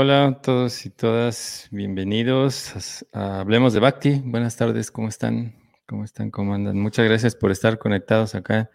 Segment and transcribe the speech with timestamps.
[0.00, 4.22] Hola, hola a todos y todas, bienvenidos a Hablemos de Bhakti.
[4.24, 5.56] Buenas tardes, ¿cómo están?
[5.86, 6.30] ¿Cómo están?
[6.30, 6.78] ¿Cómo andan?
[6.78, 8.70] Muchas gracias por estar conectados acá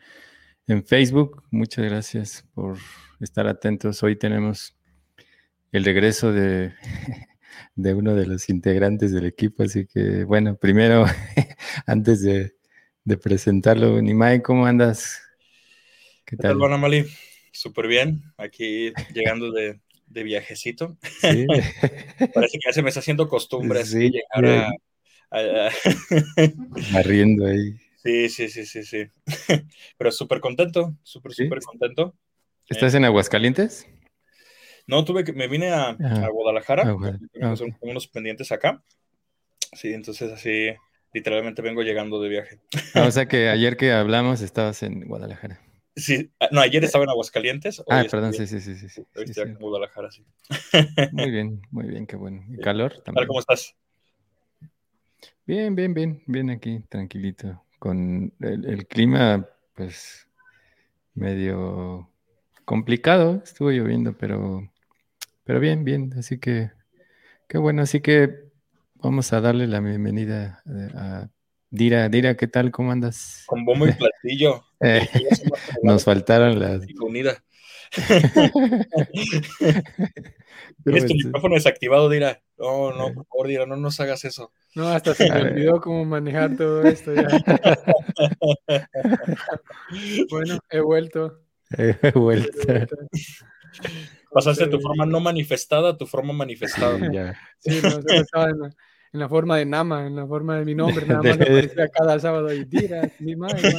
[0.68, 1.42] en Facebook.
[1.50, 2.78] Muchas gracias por
[3.22, 4.04] estar atentos.
[4.04, 4.76] Hoy tenemos
[5.72, 6.74] el regreso de,
[7.76, 11.06] de uno de los integrantes del equipo, así que bueno, primero,
[11.88, 12.54] antes de,
[13.18, 15.22] presentarlo, Nimai, ¿cómo andas?
[16.26, 16.58] ¿Qué tal?
[16.60, 17.06] ¿Qué tal,
[17.54, 19.80] Súper bien, aquí llegando de,
[20.14, 20.98] de viajecito.
[22.34, 24.72] Parece que ya se me está haciendo costumbre sí, llegar
[25.32, 25.70] a,
[27.04, 27.74] riendo ahí.
[28.04, 29.08] Sí, sí, sí, sí, sí.
[29.98, 32.16] Pero súper contento, súper, súper contento.
[32.70, 33.88] ¿Estás en Aguascalientes?
[34.86, 36.96] No, tuve que, me vine a, ah, Guadalajara,
[37.42, 38.84] ah, son unos pendientes acá.
[39.74, 40.70] Sí, entonces así
[41.14, 42.60] literalmente vengo llegando de viaje.
[42.94, 45.62] Ah, o sea que ayer que hablamos estabas en Guadalajara.
[45.96, 47.84] Sí, ah, no, ayer estaba en Aguascalientes.
[47.88, 49.06] ah, perdón, sí, sí, sí, sí.
[49.16, 50.26] Hoy estoy en Guadalajara, sí.
[51.12, 52.44] Muy bien, muy bien, qué bueno.
[52.50, 53.28] ¿Y calor también?
[53.28, 53.76] ¿Cómo estás?
[55.46, 57.64] Bien, bien, bien, bien aquí, tranquilito.
[57.78, 60.28] Con el, clima, pues,
[61.14, 62.10] medio
[62.66, 64.72] complicado, estuvo lloviendo, pero,
[65.44, 66.72] pero bien, bien, así que,
[67.48, 68.46] qué bueno, así que
[68.96, 71.30] vamos a darle la bienvenida eh, a
[71.70, 72.72] Dira, Dira, ¿qué tal?
[72.72, 73.44] ¿Cómo andas?
[73.48, 74.64] Con bombo y platillo.
[74.84, 75.08] Eh,
[75.84, 76.82] nos faltaron las.
[77.02, 77.44] Unida.
[80.84, 82.42] ¿Tienes tu micrófono desactivado, Dira?
[82.58, 83.14] No, no, eh.
[83.14, 84.52] por favor, Dira, no nos hagas eso.
[84.76, 87.28] No, hasta se me olvidó cómo manejar todo esto ya.
[90.30, 91.40] bueno, he vuelto.
[91.78, 92.58] He vuelto.
[94.32, 96.98] Pasaste de tu forma no manifestada a tu forma manifestada.
[97.60, 98.48] Sí, no, estaba
[99.14, 102.20] en, la forma de Nama, en la forma de mi nombre, nada más aparecía cada
[102.20, 103.72] sábado y Dira, mi madre,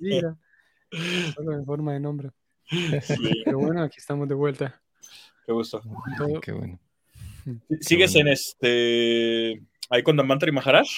[0.00, 0.36] Dira,
[1.34, 2.30] solo en forma de nombre.
[3.44, 4.80] Pero bueno, aquí estamos de vuelta.
[5.44, 5.82] Qué gusto.
[6.42, 6.80] Qué bueno.
[7.80, 10.88] ¿Sigues en este, ahí con Damantri Maharaj?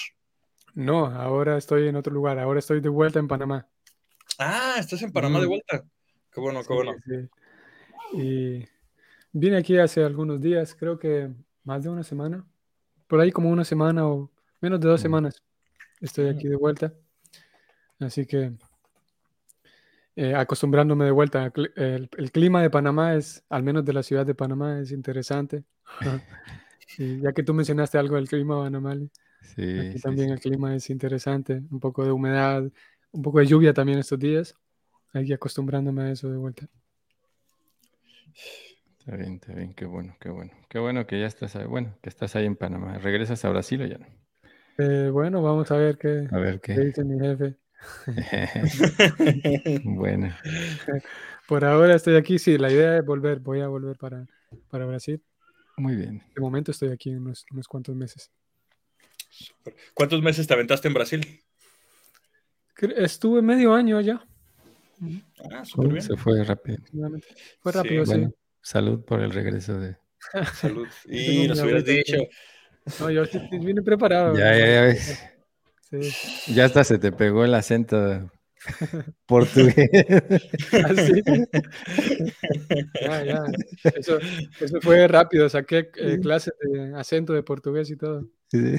[0.73, 3.67] No, ahora estoy en otro lugar, ahora estoy de vuelta en Panamá.
[4.37, 5.83] Ah, estás en Panamá de vuelta.
[6.31, 6.95] Qué bueno, qué bueno.
[8.13, 8.65] Y
[9.31, 11.29] vine aquí hace algunos días, creo que
[11.63, 12.45] más de una semana
[13.09, 15.41] por ahí como una semana o menos de dos semanas
[15.99, 16.93] estoy aquí de vuelta.
[17.99, 18.53] Así que
[20.15, 21.51] eh, acostumbrándome de vuelta.
[21.75, 25.63] El, clima de Panamá es, al menos de la ciudad de Panamá, es interesante.
[26.97, 28.95] y ya que tú mencionaste algo del clima Panamá,
[29.41, 31.61] sí, aquí también el clima es interesante.
[31.71, 32.63] Un poco de humedad,
[33.11, 34.55] un poco de lluvia también estos días.
[35.13, 36.69] Aquí acostumbrándome a eso de vuelta.
[39.09, 40.51] Está bien, está bien, qué bueno, qué bueno.
[40.69, 42.99] Qué bueno que ya estás ahí, bueno, que estás ahí en Panamá.
[42.99, 44.05] ¿Regresas a Brasil o ya no?
[44.77, 46.79] Eh, bueno, vamos a ver qué, a ver qué.
[46.79, 47.55] dice mi jefe.
[49.83, 50.31] bueno.
[51.47, 54.27] Por ahora estoy aquí, sí, la idea es volver, voy a volver para,
[54.69, 55.19] para Brasil.
[55.77, 56.21] Muy bien.
[56.35, 58.29] De momento estoy aquí unos, unos cuantos meses.
[59.95, 61.41] ¿Cuántos meses te aventaste en Brasil?
[62.95, 64.23] Estuve medio año allá.
[65.51, 66.03] Ah, súper bien.
[66.03, 66.77] Se fue rápido.
[67.59, 68.27] Fue rápido, sí.
[68.61, 69.97] Salud por el regreso de.
[70.53, 70.87] Salud.
[71.07, 72.17] Y nos hubieras dicho.
[72.99, 74.37] No, yo vine preparado.
[74.37, 75.23] Ya, ya, ya ves.
[75.89, 76.53] Sí.
[76.53, 78.29] Ya hasta se te pegó el acento
[79.25, 79.89] portugués.
[80.85, 81.23] Así.
[83.09, 83.45] Ah, ya, ya.
[83.95, 84.19] Eso,
[84.59, 85.47] eso, fue rápido.
[85.49, 88.27] Saqué eh, clases de acento de portugués y todo.
[88.51, 88.75] Sí.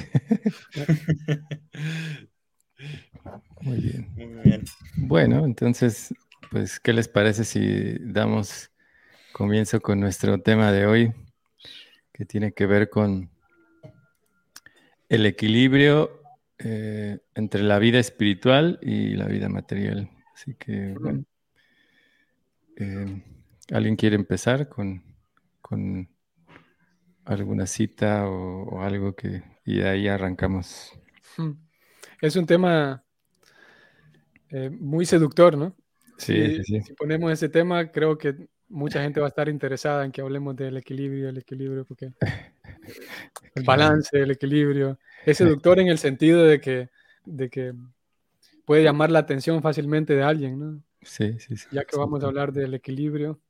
[3.62, 4.08] Muy bien.
[4.14, 4.64] Muy bien.
[4.96, 6.14] Bueno, entonces,
[6.50, 8.70] pues, ¿qué les parece si damos
[9.40, 11.14] Comienzo con nuestro tema de hoy,
[12.12, 13.31] que tiene que ver con
[15.08, 16.20] el equilibrio
[16.58, 20.10] eh, entre la vida espiritual y la vida material.
[20.34, 21.25] Así que, bueno,
[22.76, 23.22] eh,
[23.72, 25.02] ¿alguien quiere empezar con,
[27.25, 30.92] alguna cita o, algo que, y de ahí arrancamos?
[31.38, 31.52] Hmm.
[32.20, 33.02] Es un tema
[34.50, 35.75] eh, muy seductor, ¿no?
[36.18, 36.82] Sí, sí, sí.
[36.82, 40.56] Si ponemos ese tema, creo que mucha gente va a estar interesada en que hablemos
[40.56, 42.12] del equilibrio, el equilibrio, porque
[43.54, 44.98] el balance, el equilibrio.
[45.26, 46.88] Es seductor en el sentido de que,
[47.26, 47.74] de que
[48.64, 50.82] puede llamar la atención fácilmente de alguien, ¿no?
[51.02, 51.66] Sí, sí, sí.
[51.72, 53.40] Ya que vamos a hablar del equilibrio,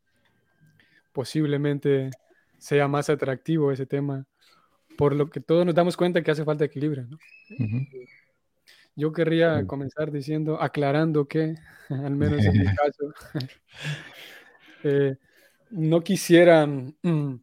[1.12, 2.10] posiblemente
[2.58, 4.26] sea más atractivo ese tema,
[4.96, 7.18] por lo que todos nos damos cuenta que hace falta equilibrio, ¿no?
[8.96, 11.54] Yo querría comenzar diciendo, aclarando que,
[11.88, 13.12] al menos en mi caso,
[14.84, 15.16] eh,
[15.70, 17.40] no quisiera mm,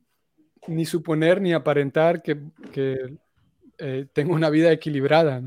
[0.68, 2.38] ni suponer ni aparentar que,
[3.80, 5.42] eh, tengo una vida equilibrada.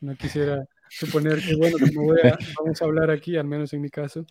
[0.00, 0.16] ¿no?
[0.16, 2.12] quisiera suponer que, bueno, como
[2.58, 4.26] vamos a hablar aquí, al menos en mi caso,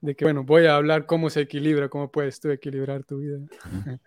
[0.00, 3.38] de que, bueno, voy a hablar cómo se equilibra, cómo puedes tú equilibrar tu vida.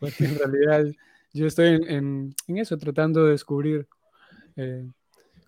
[0.00, 0.84] Porque en realidad
[1.32, 3.86] yo estoy en, en, eso, tratando de descubrir
[4.56, 4.86] eh,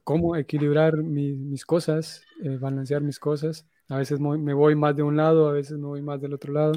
[0.04, 3.66] cómo equilibrar mis cosas, eh, balancear mis cosas.
[3.90, 6.52] A veces me voy más de un lado, a veces me voy más del otro
[6.52, 6.75] lado.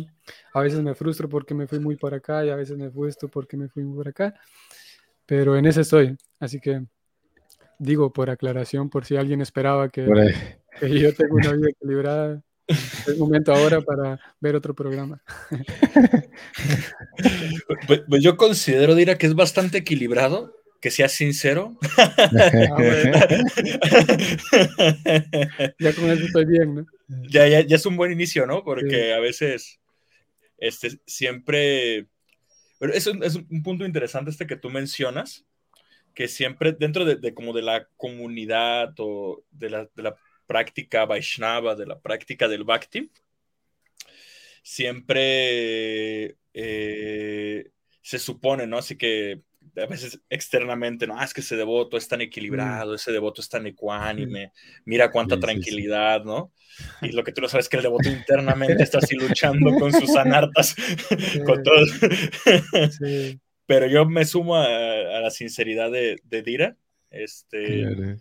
[0.53, 3.27] A veces me frustro porque me fui muy por acá y a veces me frustro
[3.27, 4.34] porque me fui muy por acá.
[5.25, 6.15] Pero en eso estoy.
[6.39, 6.86] Así que
[7.80, 10.08] digo por aclaración, por si alguien esperaba que,
[10.80, 15.22] que yo tenga una vida equilibrada, es momento ahora para ver otro programa.
[17.88, 21.77] Pues, pues, yo considero, Dira, que es bastante equilibrado, que sea sincero.
[25.80, 26.86] ya con eso estoy bien, ¿no?
[27.30, 28.63] Ya, ya, ya es un buen inicio, ¿no?
[28.63, 29.80] Porque a veces
[30.58, 32.08] este, siempre...
[32.80, 35.46] Pero es un, es un punto interesante este que tú mencionas,
[36.15, 40.15] que siempre dentro de, de como de la comunidad o de la, de la
[40.48, 43.12] práctica Vaishnava, de la práctica del Bhakti,
[44.63, 48.77] siempre eh, se supone, ¿no?
[48.77, 49.41] Así que
[49.75, 52.96] a veces externamente, no, ah, es que ese devoto es tan equilibrado, mm.
[52.96, 54.51] ese devoto es tan ecuánime,
[54.86, 56.51] mira cuánta tranquilidad, ¿no?
[57.01, 59.92] Y lo que tú no sabes es que el devoto internamente está así luchando con
[59.94, 60.75] sus anartas,
[61.46, 61.86] con todo.
[63.66, 66.75] Pero yo me sumo a, la sinceridad de, de Dira.
[67.10, 68.18] Este,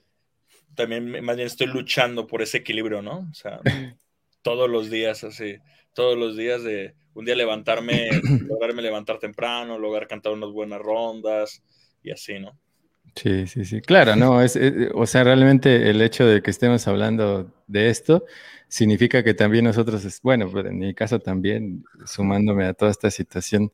[0.74, 3.28] también más bien estoy luchando por ese equilibrio, ¿no?
[3.30, 3.60] O sea,
[4.42, 5.58] todos los días así,
[5.92, 8.08] todos los días de un día levantarme,
[8.48, 11.62] lograrme levantar temprano, lograr cantar unas buenas rondas
[12.02, 12.58] y así, ¿no?
[13.16, 14.56] Sí, sí, sí, claro, no, es,
[14.94, 18.24] o sea, realmente el hecho de que estemos hablando de esto
[18.68, 23.72] significa que también nosotros, bueno, pues en mi caso también, sumándome a toda esta situación,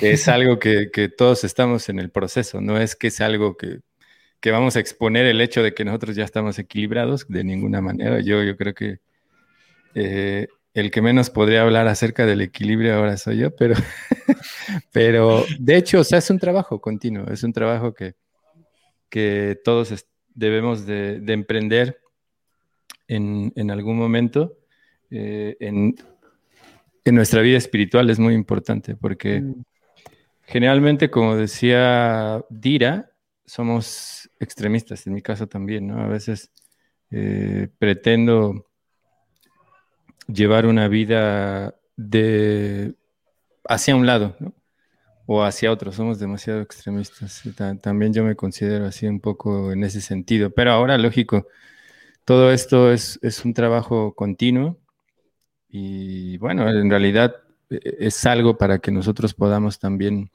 [0.00, 3.80] es algo que, que todos estamos en el proceso, no es que es algo que
[4.44, 8.20] que vamos a exponer el hecho de que nosotros ya estamos equilibrados de ninguna manera.
[8.20, 8.98] Yo, yo creo que
[9.94, 13.74] eh, el que menos podría hablar acerca del equilibrio ahora soy yo, pero,
[14.92, 18.16] pero de hecho, o sea, es un trabajo continuo, es un trabajo que,
[19.08, 20.04] que todos
[20.34, 22.00] debemos de, emprender
[23.06, 24.58] en, en, algún momento.
[25.10, 25.94] Eh, en,
[27.04, 29.62] en, nuestra vida espiritual es muy importante porque mm.
[30.42, 33.12] generalmente, como decía Dira,
[33.46, 36.00] somos extremistas, en mi caso también, ¿no?
[36.00, 36.50] A veces
[37.10, 38.66] eh, pretendo
[40.26, 42.94] llevar una vida de
[43.68, 44.36] hacia un lado.
[45.26, 47.42] O hacia otro, somos demasiado extremistas.
[47.80, 50.50] También yo me considero así un poco en ese sentido.
[50.50, 51.46] Pero ahora, lógico,
[52.24, 54.78] todo esto es, es un trabajo continuo
[55.68, 57.36] y bueno, en realidad
[57.70, 60.30] e, e, es algo para que nosotros podamos también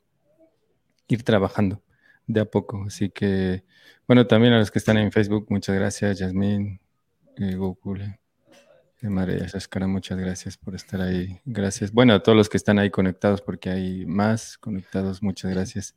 [1.08, 1.82] ir trabajando
[2.28, 2.84] de a poco.
[2.86, 3.64] Así que,
[4.08, 6.82] bueno, también a los que están en Facebook, muchas gracias, Yasmín,
[7.38, 8.20] eh, Gokule,
[9.02, 11.40] María Shashkara, muchas gracias por estar ahí.
[11.46, 11.92] Gracias.
[11.92, 15.96] Bueno, a todos los que están ahí conectados, porque hay más conectados, muchas gracias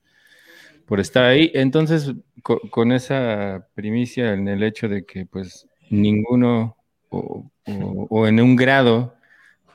[0.87, 1.51] por estar ahí.
[1.55, 6.77] Entonces, con, esa primicia en el hecho de que, pues, ninguno
[7.09, 9.15] o, o en un grado,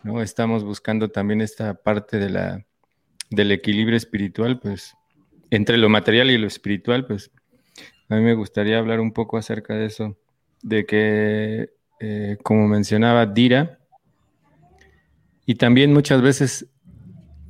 [0.04, 0.22] ¿no?
[0.22, 2.66] Estamos buscando también esta parte de la,
[3.30, 4.96] del equilibrio espiritual, pues
[5.50, 7.32] entre lo material y lo espiritual, pues
[8.10, 10.18] a mí me gustaría hablar un poco acerca de eso,
[10.62, 13.80] de que, eh, como mencionaba Dira,
[15.46, 16.70] y también muchas veces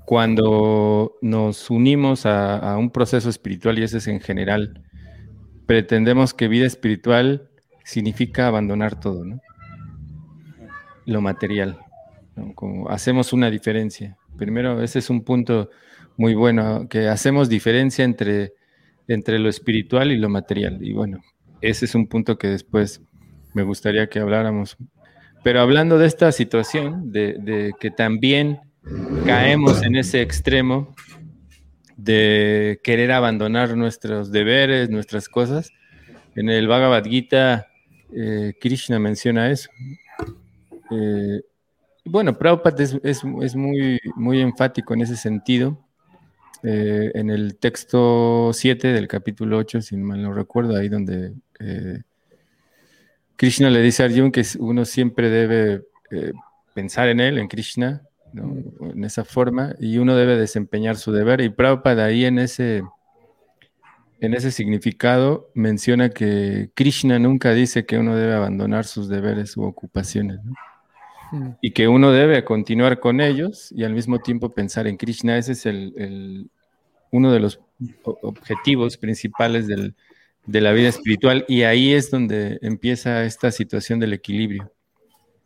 [0.06, 4.82] cuando nos unimos a, un proceso espiritual, y ese es en general,
[5.66, 7.50] pretendemos que vida espiritual
[7.84, 9.26] significa abandonar todo.
[11.06, 11.80] Lo material.
[12.56, 14.16] Como hacemos una diferencia.
[14.38, 15.72] Primero, ese es un punto
[16.16, 18.54] muy bueno, que hacemos diferencia entre,
[19.08, 20.78] entre lo espiritual y lo material.
[20.82, 21.20] Y bueno,
[21.62, 23.02] ese es un punto que después
[23.58, 24.78] me gustaría que habláramos.
[25.44, 28.60] Pero hablando de esta situación, de, que también
[29.26, 30.96] caemos en ese extremo
[31.96, 35.72] de querer abandonar nuestros deberes, nuestras cosas,
[36.36, 37.68] en el Bhagavad Gita,
[38.14, 39.72] eh, Krishna menciona eso.
[40.92, 41.42] Eh,
[42.06, 43.24] bueno, Prabhupada es,
[43.56, 45.84] muy enfático en ese sentido
[46.64, 52.02] eh, en el texto 7 del capítulo 8, si mal no recuerdo, ahí donde eh,
[53.38, 56.34] Krishna le dice a Arjuna que uno siempre debe eh,
[56.74, 58.02] pensar en él, en Krishna,
[58.34, 61.42] en esa forma, y uno debe desempeñar su deber.
[61.42, 62.84] Y Prabhupada ahí en ese,
[64.20, 69.64] en ese significado menciona que Krishna nunca dice que uno debe abandonar sus deberes u
[69.64, 70.44] ocupaciones.
[70.44, 70.54] ¿no?
[71.62, 75.38] y que uno debe continuar con ellos y al mismo tiempo pensar en Krishna.
[75.38, 76.50] Ese es el,
[77.12, 77.60] uno de los
[78.04, 79.68] objetivos principales
[80.48, 84.72] de la vida espiritual y ahí es donde empieza esta situación del equilibrio.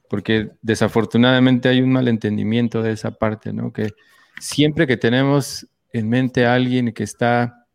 [0.10, 3.72] porque desafortunadamente hay un malentendimiento de esa parte, ¿no?
[3.74, 3.94] Que
[4.40, 7.66] siempre que tenemos en mente a alguien que está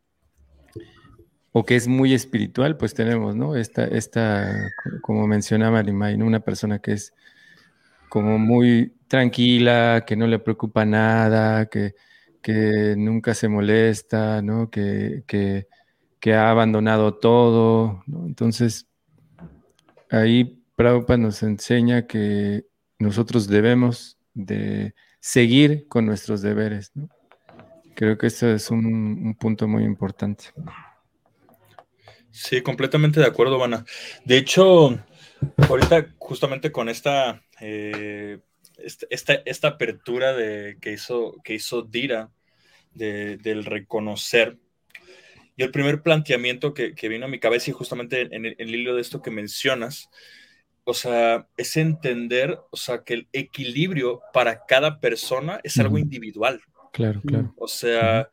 [1.52, 3.56] o que es muy espiritual, pues tenemos, ¿no?
[3.56, 4.70] Esta, esta
[5.02, 6.26] como mencionaba Arimay, ¿no?
[6.26, 7.14] Una persona que es
[8.10, 11.94] como muy tranquila, que no le preocupa nada, que,
[12.42, 14.70] que nunca se molesta, ¿no?
[14.70, 15.68] Que, que,
[16.26, 18.02] que ha abandonado todo.
[18.08, 18.88] Entonces,
[20.10, 22.64] ahí Prabhupada nos enseña que
[22.98, 26.90] nosotros debemos de seguir con nuestros deberes.
[27.94, 30.46] Creo que eso es un, punto muy importante.
[32.32, 33.84] Sí, completamente de acuerdo, Vana.
[34.24, 34.98] De hecho,
[35.68, 38.40] ahorita justamente con esta, eh,
[38.78, 42.32] esta, esta, apertura de, que, hizo, que hizo Dira
[42.94, 44.58] del reconocer,
[45.56, 49.00] y el primer planteamiento que, vino a mi cabeza y justamente en el, hilo de
[49.00, 50.10] esto que mencionas,
[50.84, 56.60] o sea, es entender, o sea, que el equilibrio para cada persona es algo individual.
[56.92, 57.54] Claro, claro.
[57.56, 58.30] O sea,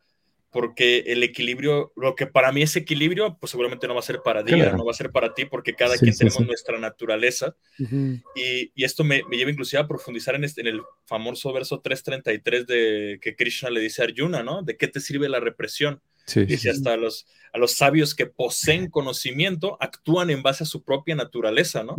[0.50, 4.20] porque el equilibrio, lo que para mí es equilibrio, pues seguramente no va a ser
[4.22, 7.56] para ti, no va a ser para ti, porque cada quien tenemos nuestra naturaleza.
[7.78, 11.80] y, y, esto me, me, lleva inclusive a profundizar en, este, en el famoso verso
[11.80, 14.62] 333 de que Krishna le dice a Arjuna, ¿no?
[14.62, 16.02] ¿De qué te sirve la represión?
[16.26, 21.14] Dice hasta los, a los sabios que poseen conocimiento actúan en base a su propia
[21.14, 21.96] naturaleza, ¿no?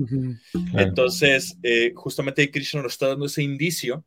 [0.74, 4.06] Entonces, eh, justamente Krishna nos está dando ese indicio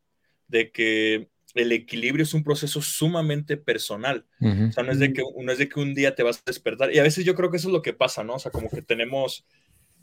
[0.48, 4.26] de que el equilibrio es un proceso sumamente personal.
[4.40, 6.42] O sea, no es, de que, no es de que un día te vas a
[6.46, 6.94] despertar.
[6.94, 8.34] Y a veces yo creo que eso es lo que pasa, ¿no?
[8.34, 9.46] O sea, como que tenemos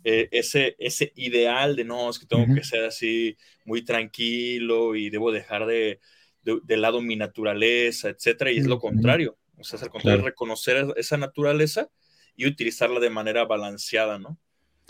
[0.04, 5.10] eh, ese, ese ideal de, no, es que tengo que ser así muy tranquilo y
[5.10, 6.00] debo dejar de,
[6.44, 8.52] de, lado mi naturaleza, etcétera.
[8.52, 9.38] Y es lo contrario.
[9.58, 11.90] O sea, es al contrario, reconocer esa naturaleza
[12.36, 14.38] y utilizarla de manera balanceada, ¿no?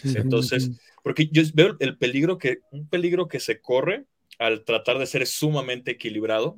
[0.04, 0.72] Entonces,
[1.04, 4.06] porque yo veo el peligro que, un peligro que se corre
[4.40, 6.58] al tratar de ser sumamente equilibrado,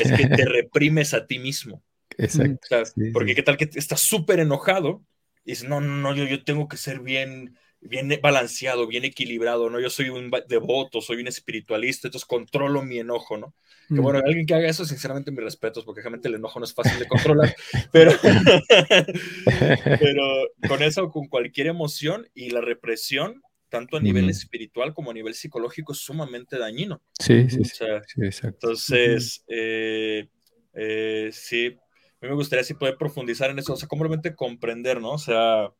[0.00, 1.82] es que te reprimes a ti mismo.
[2.16, 2.66] Exacto.
[3.12, 5.04] porque qué tal que estás súper enojado
[5.44, 9.70] y dices, no, no, no, yo, yo tengo que ser bien, bien balanceado, bien equilibrado,
[9.70, 9.80] ¿no?
[9.80, 13.54] Yo soy un devoto, soy un espiritualista, entonces controlo mi enojo, ¿no?
[13.88, 16.74] Que bueno, alguien que haga eso, sinceramente, mis respetos, porque realmente el enojo no es
[16.74, 17.54] fácil de controlar,
[17.92, 18.12] pero,
[20.00, 20.22] pero
[20.68, 25.34] con eso, con cualquier emoción y la represión, tanto a nivel espiritual como a nivel
[25.34, 27.00] psicológico, es sumamente dañino.
[27.18, 27.84] Sí, sí, sí,
[28.22, 28.68] exacto.
[28.68, 30.28] Entonces, eh,
[30.74, 31.66] eh, sí,
[32.20, 35.12] a mí me gustaría así poder profundizar en eso, o sea, completamente comprender, ¿no?
[35.12, 35.70] O sea,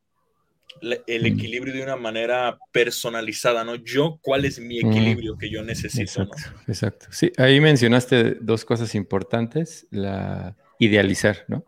[0.80, 3.76] el equilibrio de una manera personalizada, ¿no?
[3.76, 6.22] Yo, ¿cuál es mi equilibrio que yo necesito?
[6.22, 7.06] Exacto, exacto.
[7.10, 11.64] Sí, ahí mencionaste dos cosas importantes, la idealizar, ¿no?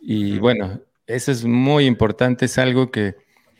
[0.00, 3.16] Y bueno, eso es muy importante, es algo que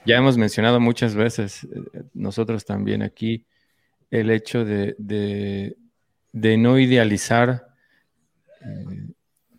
[0.07, 3.47] ya hemos mencionado muchas veces, eh, nosotros también aquí,
[4.11, 4.97] el hecho de,
[6.33, 7.69] no idealizar
[8.61, 9.09] eh,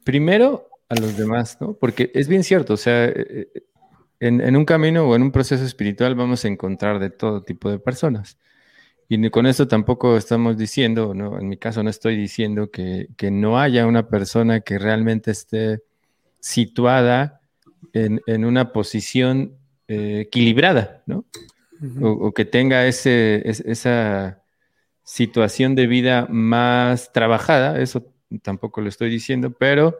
[0.03, 1.73] primero a los demás, ¿no?
[1.73, 3.47] Porque es bien cierto, o sea, eh,
[4.19, 7.79] en, un camino o en un proceso espiritual vamos a encontrar de todo tipo de
[7.79, 8.37] personas.
[9.07, 11.39] Y con eso tampoco estamos diciendo, ¿no?
[11.39, 15.81] en mi caso no estoy diciendo que, no haya una persona que realmente esté
[16.39, 17.41] situada
[17.93, 21.25] en, en una posición eh, equilibrada, ¿no?
[22.01, 24.43] o, que tenga ese, esa
[25.03, 28.05] situación de vida más trabajada, eso
[28.43, 29.97] tampoco lo estoy diciendo, pero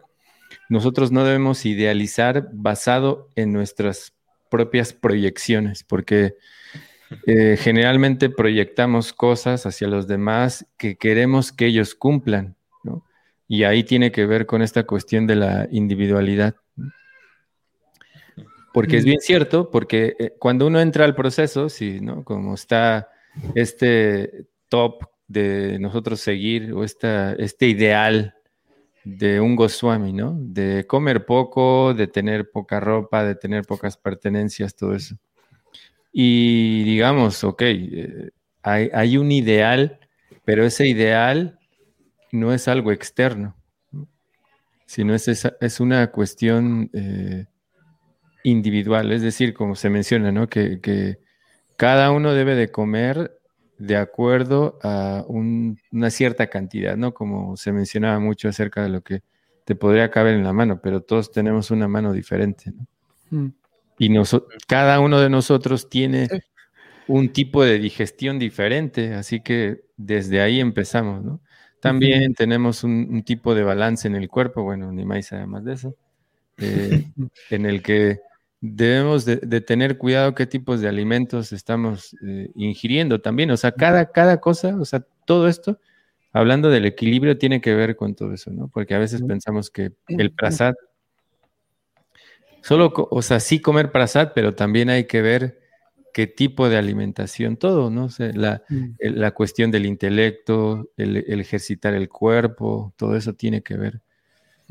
[0.70, 4.14] nosotros no debemos idealizar basado en nuestras
[4.48, 6.36] propias proyecciones, porque
[7.26, 13.04] eh, generalmente proyectamos cosas hacia los demás que queremos que ellos cumplan, ¿no?
[13.48, 16.54] Y ahí tiene que ver con esta cuestión de la individualidad.
[18.72, 22.22] Porque es bien cierto, porque eh, cuando uno entra al proceso, sí, ¿no?
[22.22, 23.08] Como está
[23.56, 28.36] este top de nosotros seguir o esta, este ideal
[29.04, 30.36] de un Goswami, ¿no?
[30.38, 35.16] De comer poco, de tener poca ropa, de tener pocas pertenencias, todo eso.
[36.12, 38.30] Y digamos, ok, eh,
[38.62, 39.98] hay, un ideal,
[40.44, 41.58] pero ese ideal
[42.32, 43.56] no es algo externo,
[44.86, 47.46] sino es, es una cuestión eh,
[48.44, 50.48] individual, es decir, como se menciona, ¿no?
[50.48, 51.18] Que,
[51.76, 53.39] cada uno debe de comer
[53.80, 57.14] de acuerdo a una cierta cantidad, ¿no?
[57.14, 59.22] Como se mencionaba mucho acerca de lo que
[59.64, 62.86] te podría caber en la mano, pero todos tenemos una mano diferente, ¿no?
[63.30, 63.52] Mm.
[63.98, 64.10] Y
[64.66, 66.28] cada uno de nosotros tiene
[67.06, 71.40] un tipo de digestión diferente, así que desde ahí empezamos, ¿no?
[71.80, 75.72] También tenemos un, tipo de balance en el cuerpo, bueno, ni más sabe más de
[75.72, 75.96] eso,
[76.58, 77.06] eh,
[77.50, 78.20] en el que
[78.60, 83.50] debemos de, tener cuidado qué tipos de alimentos estamos eh, ingiriendo también.
[83.50, 85.78] O sea, cada, cada cosa, o sea, todo esto,
[86.32, 88.68] hablando del equilibrio, tiene que ver con todo eso, ¿no?
[88.68, 90.74] Porque a veces pensamos que el prasad,
[92.62, 95.58] solo, o sea, sí comer prasad, pero también hay que ver
[96.12, 98.08] qué tipo de alimentación, todo, ¿no?
[98.18, 98.62] la,
[98.98, 104.00] la, cuestión del intelecto, el, ejercitar el cuerpo, todo eso tiene que ver.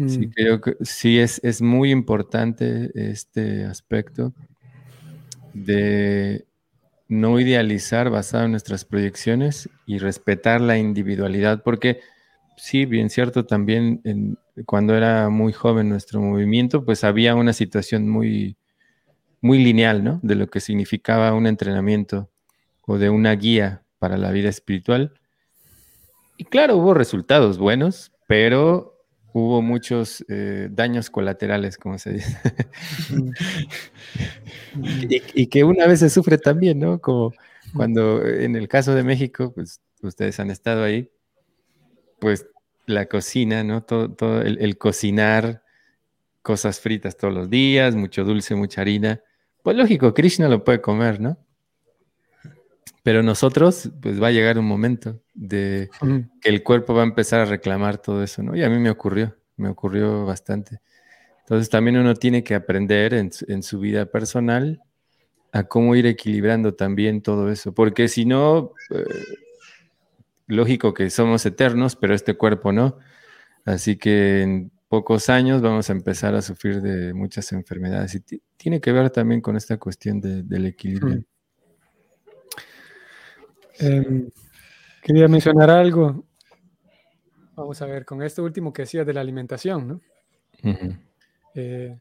[0.07, 0.31] Sí, mm.
[0.31, 4.33] creo que sí es, es muy importante este aspecto
[5.53, 6.45] de
[7.09, 11.99] no idealizar basado en nuestras proyecciones y respetar la individualidad, porque
[12.55, 18.57] sí, bien cierto, también cuando era muy joven nuestro movimiento, pues había una situación muy,
[19.41, 20.19] muy lineal, ¿no?
[20.23, 22.29] De lo que significaba un entrenamiento
[22.85, 25.13] o de una guía para la vida espiritual.
[26.37, 28.98] Y claro, hubo resultados buenos, pero
[29.33, 32.37] hubo muchos eh, daños colaterales, como se dice.
[35.33, 36.99] y, que una vez se sufre también, ¿no?
[36.99, 37.33] Como
[37.75, 41.11] cuando en el caso de México, pues ustedes han estado ahí,
[42.19, 42.47] pues
[42.85, 43.83] la cocina, ¿no?
[43.83, 45.63] Todo, todo el, cocinar
[46.41, 49.21] cosas fritas todos los días, mucho dulce, mucha harina.
[49.61, 51.37] Pues lógico, Krishna lo puede comer, ¿no?
[53.03, 55.89] Pero nosotros, pues va a llegar un momento de
[56.41, 58.55] que el cuerpo va a empezar a reclamar todo eso, ¿no?
[58.55, 60.81] Y a mí me ocurrió, me ocurrió bastante.
[61.39, 64.83] Entonces también uno tiene que aprender en, su vida personal
[65.51, 69.03] a cómo ir equilibrando también todo eso, porque si no, eh,
[70.45, 72.99] lógico que somos eternos, pero este cuerpo no.
[73.65, 78.81] Así que en pocos años vamos a empezar a sufrir de muchas enfermedades y tiene
[78.81, 81.23] que ver también con esta cuestión del equilibrio.
[83.79, 84.29] Em,
[85.01, 86.25] quería mencionar algo.
[87.55, 90.01] Vamos a ver, con esto último que decía de la alimentación, ¿no?
[91.55, 91.97] Eh,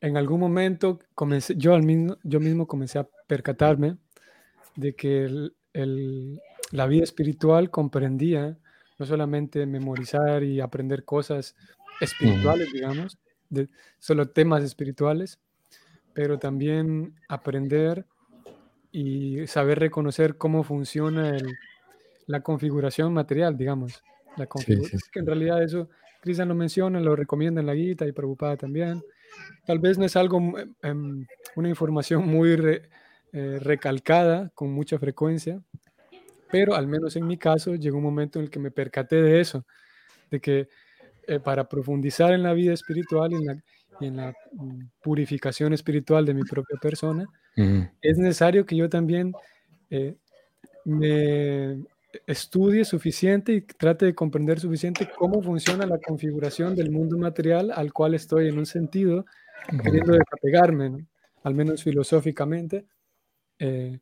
[0.00, 3.96] en algún momento comencé, yo, al mismo, yo mismo comencé a percatarme
[4.76, 5.50] de que
[6.70, 8.58] la vida espiritual comprendía
[8.98, 11.56] no solamente memorizar y aprender cosas
[12.00, 15.38] espirituales, digamos, de solo temas espirituales,
[16.12, 18.06] pero también aprender
[18.90, 21.36] y saber reconocer cómo funciona
[22.26, 24.02] la configuración material, digamos.
[24.36, 25.88] La configuración, que en realidad eso
[26.20, 29.02] Cristian lo menciona, lo recomienda en la guita y preocupada también.
[29.66, 30.40] Tal vez no es algo,
[30.82, 32.50] em, una información muy
[33.32, 35.60] eh, recalcada con mucha frecuencia,
[36.50, 39.40] pero al menos en mi caso llegó un momento en el que me percaté de
[39.40, 39.66] eso,
[40.30, 40.68] de que
[41.26, 43.62] eh, para profundizar en la vida espiritual y en la,
[44.00, 47.26] en la mm, purificación espiritual de mi propia persona,
[48.00, 49.32] es necesario que yo también
[49.90, 50.16] eh,
[50.84, 51.84] me
[52.26, 57.92] estudie suficiente y trate de comprender suficiente cómo funciona la configuración del mundo material al
[57.92, 59.26] cual estoy en un sentido
[59.82, 61.06] queriendo desapegarme,
[61.42, 62.86] al menos filosóficamente.
[63.58, 63.98] Eh,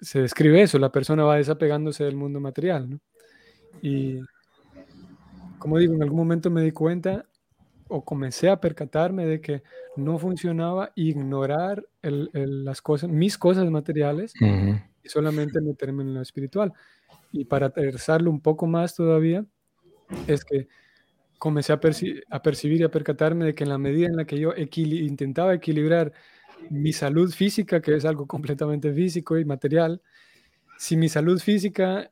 [0.00, 2.90] se describe eso, la persona va desapegándose del mundo material.
[2.90, 3.00] ¿no?
[3.82, 4.20] Y
[5.58, 7.26] como digo, en algún momento me di cuenta
[7.88, 9.62] o comencé a percatarme de que
[9.96, 16.72] no funcionaba ignorar las cosas, mis cosas materiales y solamente meterme en lo espiritual.
[17.32, 19.44] Y para aterrizarlo un poco más todavía,
[20.26, 20.68] es que
[21.38, 21.80] comencé a,
[22.30, 25.52] a, percibir y a percatarme de que en la medida en la que yo intentaba
[25.52, 26.12] equilibrar
[26.70, 30.00] mi salud física, que es algo completamente físico y material,
[30.78, 32.10] si mi salud física,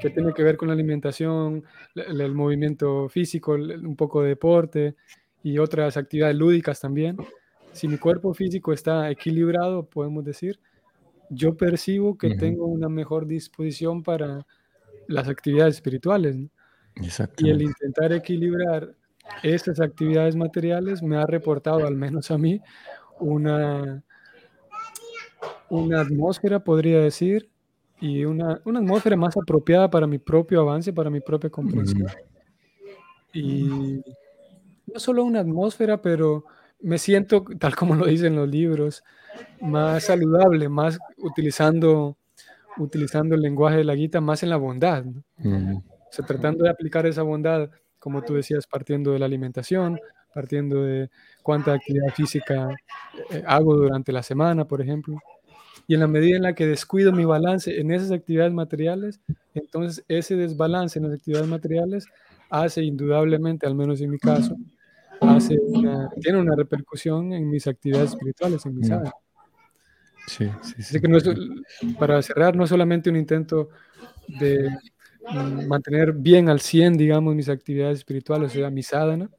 [0.00, 1.64] que tiene que ver con la alimentación,
[1.94, 4.94] el, movimiento físico, un poco de deporte
[5.42, 7.16] y otras actividades lúdicas también,
[7.72, 10.58] si mi cuerpo físico está equilibrado, podemos decir,
[11.30, 14.46] yo percibo que tengo una mejor disposición para
[15.06, 16.36] las actividades espirituales.
[17.38, 18.94] Y el intentar equilibrar
[19.42, 22.60] esas actividades materiales me ha reportado, al menos a mí,
[23.20, 24.02] una,
[25.68, 27.48] una atmósfera, podría decir,
[28.00, 32.06] y una, una, atmósfera más apropiada para mi propio avance, para mi propia comprensión.
[33.32, 34.02] Y
[34.86, 36.44] no solo una atmósfera, pero
[36.80, 39.04] me siento, tal como lo dicen los libros,
[39.60, 42.16] más saludable, más utilizando,
[42.78, 45.04] utilizando el lenguaje de la guita, más en la bondad.
[45.44, 49.98] O sea, tratando de aplicar esa bondad, como tú decías, partiendo de la alimentación,
[50.32, 51.10] partiendo de
[51.42, 52.68] cuánta actividad física
[53.30, 55.18] eh, hago durante la semana, por ejemplo.
[55.88, 59.20] Y en la medida en la que descuido mi balance en esas actividades materiales,
[59.54, 62.04] entonces ese desbalance en las actividades materiales
[62.50, 64.54] hace indudablemente, al menos en mi caso,
[65.20, 65.58] hace
[66.20, 69.14] tiene una repercusión en mis actividades espirituales, en mis hábitos.
[70.26, 71.00] Sí, sí, sí.
[71.00, 71.18] que no
[71.98, 73.70] para cerrar, no solamente un intento
[74.28, 74.68] de
[75.32, 79.30] mm, mantener bien al 100, digamos, mis actividades espirituales, o sea, mi sadhana,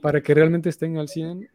[0.00, 1.48] para que realmente estén al 100,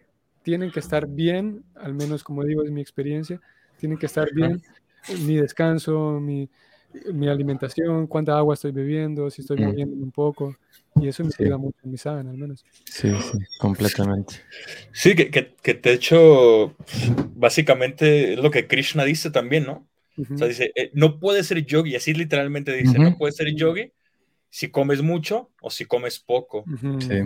[0.44, 3.40] tienen que estar bien, al menos como digo, es mi experiencia,
[3.82, 4.62] tienen que estar bien
[5.26, 6.48] mi descanso, mi,
[7.12, 10.56] mi alimentación, cuánta agua estoy bebiendo, si estoy moviendo un poco.
[10.96, 12.64] Y eso me ayuda mucho en mi sana, al menos.
[12.86, 14.36] Sí, sí, completamente.
[14.92, 16.76] Sí, que, que, que de hecho,
[17.36, 19.88] básicamente es lo que Krishna dice también, ¿no?
[20.18, 23.92] O sea, dice, eh, no puede ser yogi, así literalmente dice, no puede ser yogi
[24.50, 26.66] si comes mucho o si comes poco,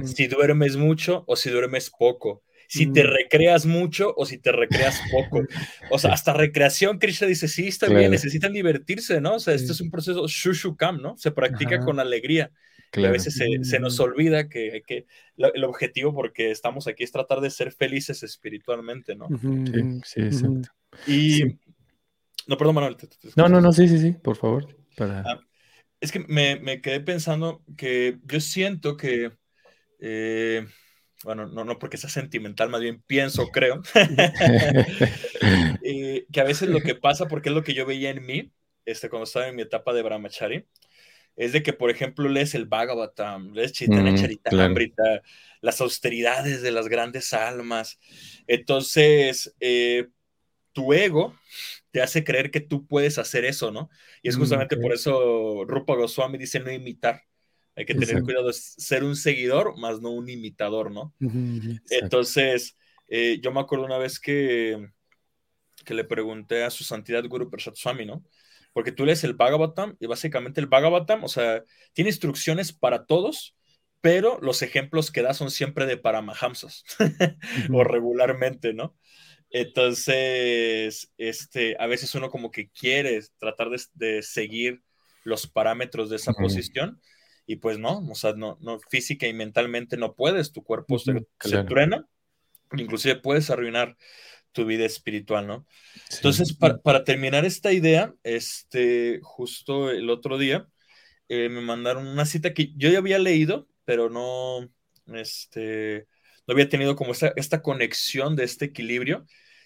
[0.03, 5.01] si duermes mucho o si duermes poco, si te recreas mucho o si te recreas
[5.12, 5.43] poco.
[5.89, 9.36] O sea, hasta recreación, Krishna dice, sí, está bien, necesitan divertirse, ¿no?
[9.36, 11.17] O sea, esto es un proceso shushukam, ¿no?
[11.17, 12.51] Se practica con alegría.
[12.93, 15.06] Y a veces se, nos olvida que, que
[15.38, 19.28] el objetivo, porque estamos aquí, es tratar de ser felices espiritualmente, ¿no?
[19.28, 20.69] Sí, sí, exacto.
[21.08, 21.60] Y...
[22.47, 22.95] No, perdón, Manuel.
[23.36, 24.67] no, no, no, sí, sí, sí, por favor.
[24.95, 25.21] Para...
[25.21, 25.39] Ah,
[25.99, 29.32] es que me, me, quedé pensando que yo siento que...
[29.99, 30.65] Eh,
[31.23, 33.82] bueno, no, no porque sea sentimental, más bien pienso, creo,
[35.84, 38.51] eh, que a veces lo que pasa, porque es lo que yo veía en mí,
[38.86, 40.65] este, cuando estaba en mi etapa de Brahmachari,
[41.36, 45.21] es de que, por ejemplo, lees el Bhagavatam, lees Chaitanya mm, Charitamrita,
[45.62, 47.99] las austeridades de las grandes almas.
[48.47, 50.08] Entonces, eh,
[50.71, 51.36] tu ego
[51.91, 53.89] te hace creer que tú puedes hacer eso, ¿no?
[54.21, 57.23] Y es mm, justamente por eso Rupa Goswami dice no imitar.
[57.75, 61.13] Hay que tener cuidado de ser un seguidor, más no un imitador, ¿no?
[61.89, 64.89] Entonces, eh, yo me acuerdo una vez que,
[65.83, 68.23] que le pregunté a su santidad Guru Prasad Swami, ¿no?
[68.71, 73.55] Porque tú lees el Bhagavatam y básicamente el Bhagavatam, o sea, tiene instrucciones para todos,
[74.01, 76.83] pero los ejemplos que da son siempre de Paramahamsas
[77.73, 78.95] o regularmente, ¿no?
[79.49, 84.81] Entonces, este, a veces uno como que quiere tratar de, seguir
[85.23, 87.01] los parámetros de esa posición
[87.45, 91.13] y pues no, o sea, no, no, física y mentalmente no puedes, tu cuerpo se,
[91.65, 92.08] truena,
[92.75, 93.95] inclusive puedes arruinar
[94.51, 95.67] tu vida espiritual, ¿no?
[96.12, 100.67] Entonces, para, terminar esta idea, este, justo el otro día,
[101.27, 104.67] eh, me mandaron una cita que yo ya había leído, pero no,
[105.13, 106.08] este,
[106.47, 109.25] no había tenido como esta, esta conexión de este equilibrio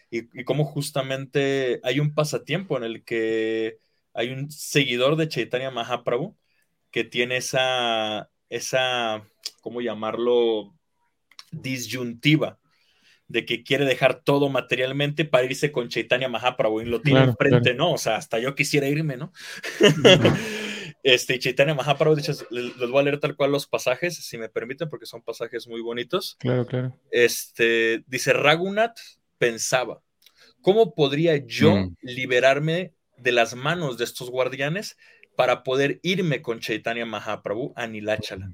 [0.09, 3.77] y, y cómo justamente hay un pasatiempo en el que
[4.13, 6.38] hay un seguidor de Chaitanya Mahaprabhu
[6.91, 9.23] que tiene esa, esa,
[9.61, 10.73] ¿cómo llamarlo?
[11.51, 12.59] Disyuntiva
[13.29, 17.75] de que quiere dejar todo materialmente para irse con Chaitanya Mahaprabhu y lo tiene enfrente,
[17.75, 17.93] ¿no?
[17.93, 19.31] O sea, hasta yo quisiera irme, ¿no?
[21.03, 24.49] este, Chaitanya Mahaprabhu, de hecho, les, voy a leer tal cual los pasajes, si me
[24.49, 26.37] permiten, porque son pasajes muy bonitos.
[26.39, 26.97] Claro, claro.
[27.11, 28.97] Este, dice, Ragunat
[29.37, 30.01] pensaba,
[30.61, 31.97] ¿cómo podría yo mm.
[32.01, 34.97] liberarme de las manos de estos guardianes
[35.39, 38.51] para poder irme con Chaitanya Mahaprabhu a Nilachala.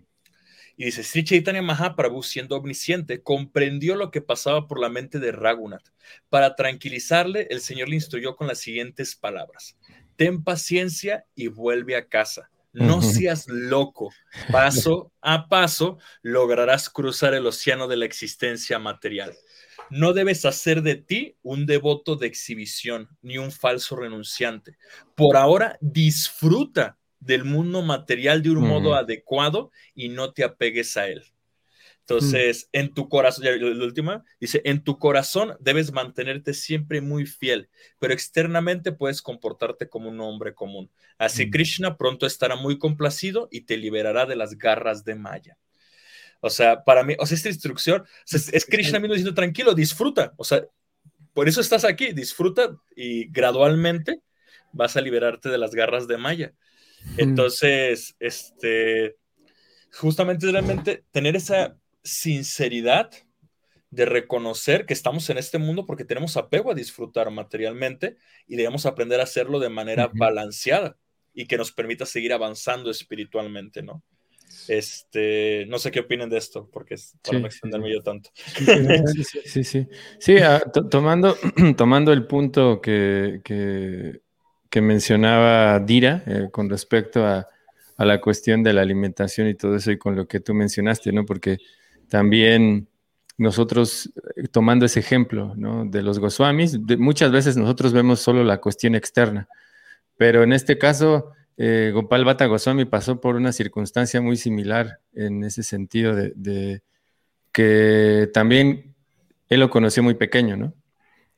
[0.77, 5.31] Y dice, Sri Chaitanya Mahaprabhu, siendo omnisciente, comprendió lo que pasaba por la mente de
[5.31, 5.91] Raghunath.
[6.29, 9.75] Para tranquilizarle, el Señor le instruyó con las siguientes palabras.
[10.15, 12.51] Ten paciencia y vuelve a casa.
[12.71, 14.13] No seas loco.
[14.51, 19.33] Paso a paso lograrás cruzar el océano de la existencia material.
[19.89, 24.77] No debes hacer de ti un devoto de exhibición ni un falso renunciante.
[25.15, 31.07] Por ahora, disfruta del mundo material de un modo adecuado y no te apegues a
[31.07, 31.23] él.
[32.07, 37.25] Entonces, en tu corazón, ya la última, dice, en tu corazón debes mantenerte siempre muy
[37.25, 37.67] fiel,
[37.97, 40.91] pero externamente puedes comportarte como un hombre común.
[41.17, 45.57] Así Krishna pronto estará muy complacido y te liberará de las garras de Maya.
[46.41, 50.33] O sea, para mí, o sea, esta instrucción es Krishna mismo diciendo, tranquilo, disfruta.
[50.37, 50.63] O sea,
[51.33, 54.21] por eso estás aquí, disfruta y gradualmente
[54.71, 56.53] vas a liberarte de las garras de Maya.
[57.17, 59.17] Entonces, este,
[59.91, 63.11] justamente realmente tener esa sinceridad
[63.89, 68.17] de reconocer que estamos en este mundo porque tenemos apego a disfrutar materialmente
[68.47, 70.97] y debemos aprender a hacerlo de manera balanceada
[71.33, 74.03] y que nos permita seguir avanzando espiritualmente, ¿no?
[74.67, 78.29] Este, no sé qué opinen de esto, porque es para no extenderme yo tanto.
[79.45, 79.87] Sí, sí.
[80.19, 81.35] Sí, ah, tomando,
[81.77, 84.21] tomando el punto que, que,
[84.81, 87.47] mencionaba Dira eh, con respecto a,
[87.95, 91.13] a, la cuestión de la alimentación y todo eso, y con lo que tú mencionaste,
[91.13, 91.25] ¿no?
[91.25, 91.59] Porque
[92.09, 92.89] también
[93.37, 95.85] nosotros, eh, tomando ese ejemplo, ¿no?
[95.85, 99.47] De los Goswamis, muchas veces nosotros vemos solo la cuestión externa,
[100.17, 105.43] pero en este caso eh, Gopal Bhatta Goswami pasó por una circunstancia muy similar en
[105.43, 106.81] ese sentido de,
[107.51, 108.95] que también
[109.49, 110.73] él lo conoció muy pequeño, ¿no?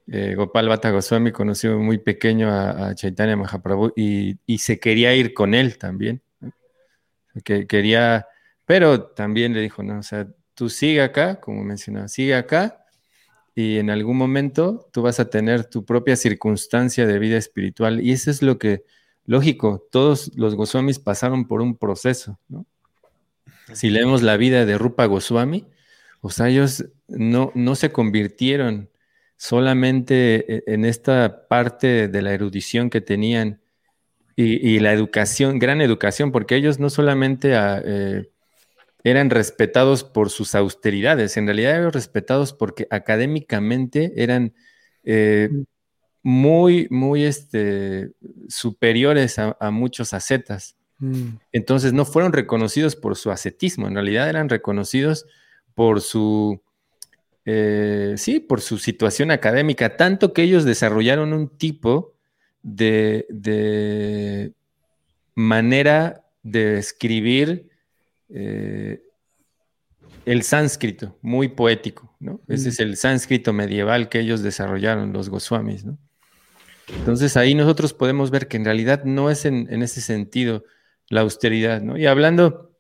[0.09, 5.53] Eh, Gopal Bhatta Goswami conoció muy pequeño a, Chaitanya Mahaprabhu y, se quería ir con
[5.53, 6.21] él también.
[7.43, 8.25] Que quería,
[8.65, 12.83] pero también le dijo, no, o sea, tú sigue acá, como mencionaba, sigue acá
[13.53, 18.01] y en algún momento tú vas a tener tu propia circunstancia de vida espiritual.
[18.01, 18.83] Y eso es lo que,
[19.27, 22.65] lógico, todos los Goswamis pasaron por un proceso, ¿no?
[23.73, 25.67] Si leemos la vida de Rupa Goswami,
[26.21, 28.89] o sea, ellos no, no se convirtieron
[29.35, 33.61] solamente e, en esta parte de la erudición que tenían
[34.39, 38.29] y, la educación, gran educación, porque ellos no solamente ah, eh,
[39.03, 44.53] eran respetados por sus austeridades, en realidad eran respetados porque académicamente eran
[45.03, 45.49] eh,
[46.27, 48.11] muy, muy este,
[48.49, 50.75] superiores a, muchos ascetas.
[50.99, 51.37] Mm.
[51.53, 55.25] Entonces no fueron reconocidos por su ascetismo, en realidad eran reconocidos
[55.73, 56.61] por su,
[57.45, 62.13] eh, sí, por su situación académica, tanto que ellos desarrollaron un tipo
[62.61, 64.51] de,
[65.33, 67.69] manera de escribir
[68.27, 69.01] eh,
[70.25, 72.41] el sánscrito, muy poético, ¿no?
[72.49, 75.97] Ese es el sánscrito medieval que ellos desarrollaron, los Goswamis, ¿no?
[76.87, 80.63] Entonces ahí nosotros podemos ver que en realidad no es en, ese sentido
[81.09, 81.97] la austeridad, ¿no?
[81.97, 82.71] Y hablando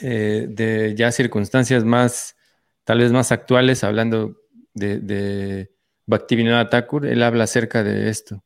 [0.00, 2.36] eh, de ya circunstancias más,
[2.84, 4.36] tal vez más actuales, hablando
[4.74, 5.70] de, de
[6.06, 8.42] Bhaktivinoda Thakur, él habla acerca de esto,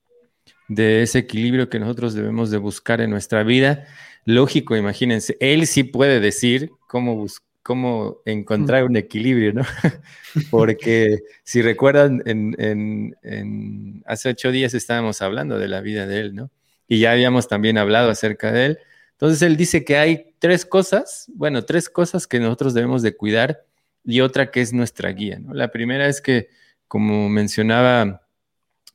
[0.69, 3.87] de ese equilibrio que nosotros debemos de buscar en nuestra vida.
[4.25, 7.27] Lógico, imagínense, él sí puede decir cómo,
[7.63, 9.63] cómo encontrar un equilibrio, ¿no?
[10.51, 16.51] Porque si recuerdan, en, hace ocho días estábamos hablando de la vida de él, ¿no?
[16.89, 18.79] Y ya habíamos también hablado acerca de él.
[19.13, 23.65] Entonces él dice que hay tres cosas, bueno, tres cosas que nosotros debemos de cuidar
[24.05, 25.55] y otra que es nuestra guía, ¿no?
[25.55, 26.49] La primera es que,
[26.89, 28.23] como mencionaba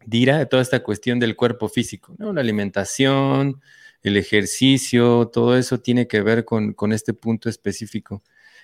[0.05, 2.31] Dira, toda esta cuestión del cuerpo físico, ¿no?
[2.31, 3.61] La alimentación,
[4.03, 8.21] el ejercicio, todo eso tiene que ver con, este punto específico.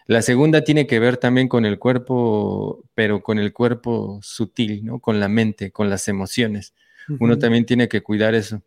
[0.08, 5.00] La segunda tiene que ver también con el cuerpo, pero con el cuerpo sutil, ¿no?
[5.00, 6.74] Con la mente, con las emociones.
[7.20, 8.62] Uno también tiene que cuidar eso.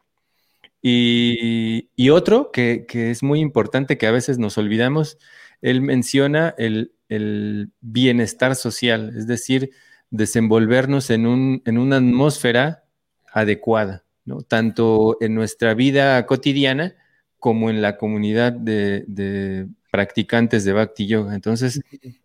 [0.82, 5.18] Y, otro que, es muy importante, que a veces nos olvidamos,
[5.62, 9.70] él menciona el, el bienestar social, es decir,
[10.10, 12.84] desenvolvernos en, un, en una atmósfera
[13.32, 14.42] adecuada, ¿no?
[14.42, 16.94] tanto en nuestra vida cotidiana
[17.38, 21.36] como en la comunidad de, practicantes de Bhakti Yoga.
[21.36, 21.80] Entonces,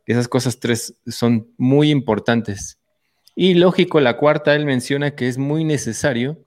[0.08, 2.80] esas cosas tres son muy importantes.
[3.36, 6.44] Y lógico, la cuarta, él menciona que es muy necesario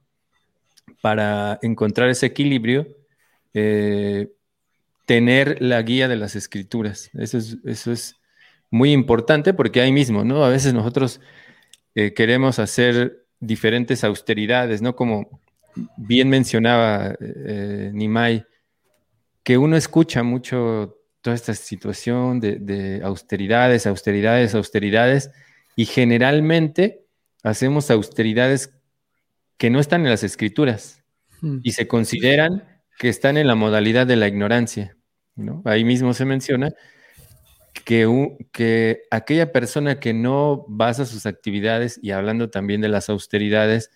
[1.00, 2.88] para encontrar ese equilibrio,
[3.54, 4.32] eh,
[5.06, 7.08] tener la guía de las escrituras.
[7.14, 8.16] Eso es, eso es
[8.68, 10.44] muy importante porque ahí mismo, ¿no?
[10.44, 11.20] A veces nosotros
[11.94, 14.96] eh, queremos hacer diferentes austeridades, ¿no?
[14.96, 15.40] Como
[15.96, 18.44] bien mencionaba eh, Nimai,
[19.44, 25.30] que uno escucha mucho toda esta situación de, austeridades, austeridades, austeridades,
[25.76, 27.06] y generalmente
[27.42, 28.74] hacemos austeridades
[29.56, 31.02] que no están en las escrituras
[31.40, 31.60] hmm.
[31.62, 32.64] y se consideran
[32.98, 34.96] que están en la modalidad de la ignorancia.
[35.36, 35.62] ¿no?
[35.64, 36.72] Ahí mismo se menciona
[37.84, 38.06] que,
[38.52, 43.90] que aquella persona que no basa sus actividades, y hablando también de las austeridades,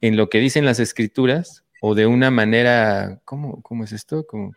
[0.00, 4.26] en lo que dicen las escrituras, o de una manera, ¿cómo, cómo es esto?
[4.26, 4.54] Como,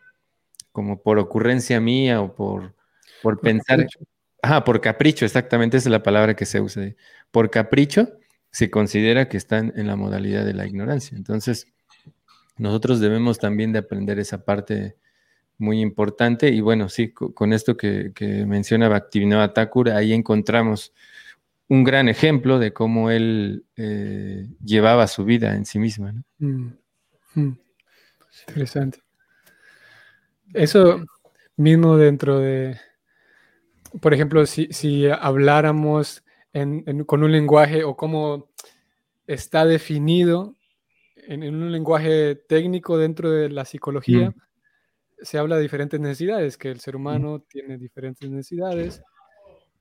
[0.78, 2.72] como por ocurrencia mía o por,
[3.20, 3.84] por, pensar.
[4.42, 6.94] Ah, por capricho, exactamente, esa es la palabra que se usa.
[7.32, 8.12] Por capricho
[8.52, 11.18] se considera que están en la modalidad de la ignorancia.
[11.18, 11.66] Entonces,
[12.58, 14.94] nosotros debemos también de aprender esa parte
[15.56, 16.50] muy importante.
[16.50, 20.92] Y bueno, sí, con esto que, que menciona Bhaktivinoda Thakur, ahí encontramos
[21.66, 26.14] un gran ejemplo de cómo él eh, llevaba su vida en sí misma.
[26.38, 26.68] Mm,
[27.34, 27.58] mm.
[28.46, 29.00] Interesante.
[30.54, 31.04] Eso
[31.56, 32.78] mismo dentro de,
[34.00, 36.22] por ejemplo, si, habláramos
[37.06, 38.50] con un lenguaje o cómo
[39.26, 40.54] está definido
[41.16, 44.48] en, un lenguaje técnico dentro de la psicología, mm
[45.20, 49.02] se habla de diferentes necesidades, que el ser humano tiene diferentes necesidades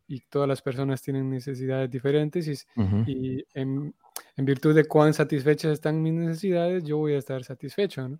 [0.07, 2.65] y todas las personas tienen necesidades diferentes
[3.05, 3.93] y, en,
[4.37, 8.19] virtud de cuán satisfechas están mis necesidades, yo voy a estar satisfecho, ¿no?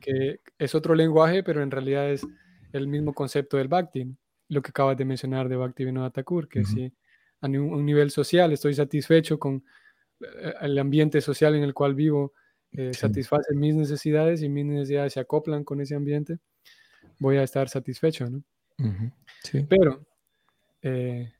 [0.00, 2.26] Que es otro lenguaje, pero en realidad es
[2.72, 4.06] el mismo concepto del Bhakti,
[4.48, 6.92] lo que acabas de mencionar de Bhakti Vinod Thakur, que si
[7.40, 9.64] a un, nivel social estoy satisfecho con
[10.20, 12.34] eh, el ambiente social en el cual vivo,
[12.72, 16.38] eh, satisface mis necesidades y mis necesidades se acoplan con ese ambiente,
[17.18, 18.42] voy a estar satisfecho, ¿no?
[19.68, 20.06] Pero,
[20.82, 21.32] eh,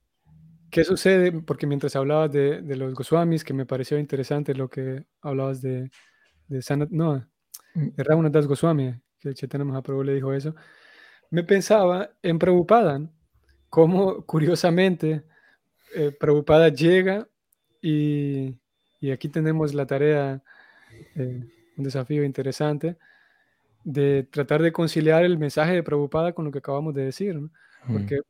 [0.71, 1.33] ¿qué sucede?
[1.33, 5.91] Porque mientras hablabas de, los Goswamis, que me pareció interesante lo que hablabas de,
[6.49, 7.27] de Sanat, no,
[7.75, 8.31] mm.
[8.31, 10.55] Das Goswami, que Chaitanya Mahaprabhu le dijo eso,
[11.31, 13.01] me pensaba en Prabhupada,
[13.69, 15.23] cómo curiosamente
[15.95, 17.27] eh, Prabhupada llega
[17.83, 18.59] Y,
[19.13, 20.43] aquí tenemos la tarea,
[21.17, 21.43] eh,
[21.77, 22.97] un desafío interesante,
[23.85, 27.41] de tratar de conciliar el mensaje de Prabhupada con lo que acabamos de decir,
[27.87, 28.21] porque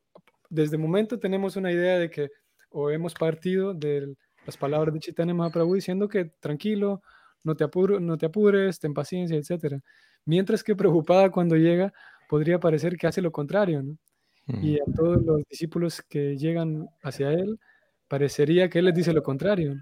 [0.49, 2.29] desde el momento tenemos una idea de que
[2.69, 4.15] o hemos partido de
[4.45, 7.01] las palabras de Chaitanya Mahaprabhu diciendo que tranquilo,
[7.43, 7.65] no te,
[7.99, 9.81] no te apures, ten paciencia, etc.
[10.25, 11.93] Mientras que Prabhupada cuando llega
[12.29, 13.97] podría parecer que hace lo contrario, ¿no?
[14.61, 17.57] Y a todos los discípulos que llegan hacia él,
[18.09, 19.75] parecería que él les dice lo contrario,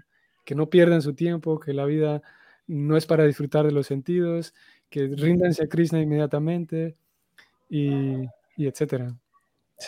[0.44, 2.22] que no pierdan su tiempo, que la vida
[2.68, 4.54] no es para disfrutar de los sentidos,
[4.88, 6.96] que ríndanse a Krishna inmediatamente,
[7.68, 8.22] y,
[8.56, 9.16] y etcétera.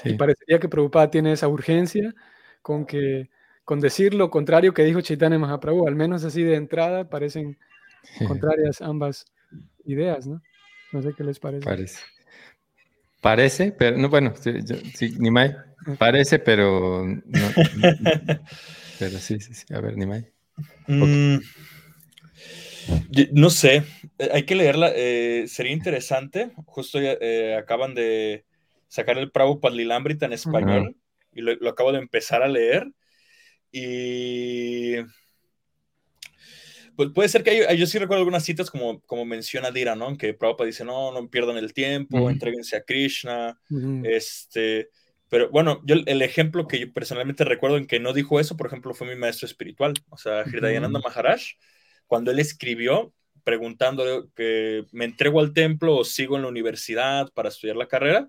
[0.04, 2.14] Y parecería que Prabhupada tiene esa urgencia
[2.62, 3.30] con que
[3.64, 7.58] con decir lo contrario que dijo Chaitanya Mahaprabhu, al menos así de entrada parecen
[8.26, 9.26] contrarias ambas
[9.84, 10.42] ideas, ¿no?
[10.92, 11.64] No sé qué les parece.
[11.64, 12.00] Parece.
[13.20, 15.54] Parece, pero no, bueno, sí, ni más.
[15.98, 17.22] Parece, pero no,
[18.98, 19.72] pero sí, sí, sí.
[19.72, 20.24] A ver, ni más.
[20.88, 21.38] Mm,
[23.32, 23.84] no sé,
[24.18, 24.92] eh, hay que leerla.
[24.94, 26.50] Eh, sería interesante.
[26.66, 28.44] Justo eh, acaban de
[28.88, 30.96] sacar el Prabhupada Lilambrita en español
[31.32, 32.88] y lo, acabo de empezar a leer.
[33.72, 34.96] Y
[36.94, 40.16] pues puede ser que hay, yo sí recuerdo algunas citas como, como menciona Dira, ¿no?
[40.16, 43.58] Que Prabhupada dice, no, no pierdan el tiempo, entreguense a Krishna,
[44.04, 44.90] este,
[45.28, 48.66] pero bueno, yo el ejemplo que yo personalmente recuerdo en que no dijo eso, por
[48.66, 51.40] ejemplo, fue mi maestro espiritual, o sea, Hridayananda Maharaj,
[52.06, 57.48] cuando él escribió preguntando que me entrego al templo o sigo en la universidad para
[57.48, 58.28] estudiar la carrera,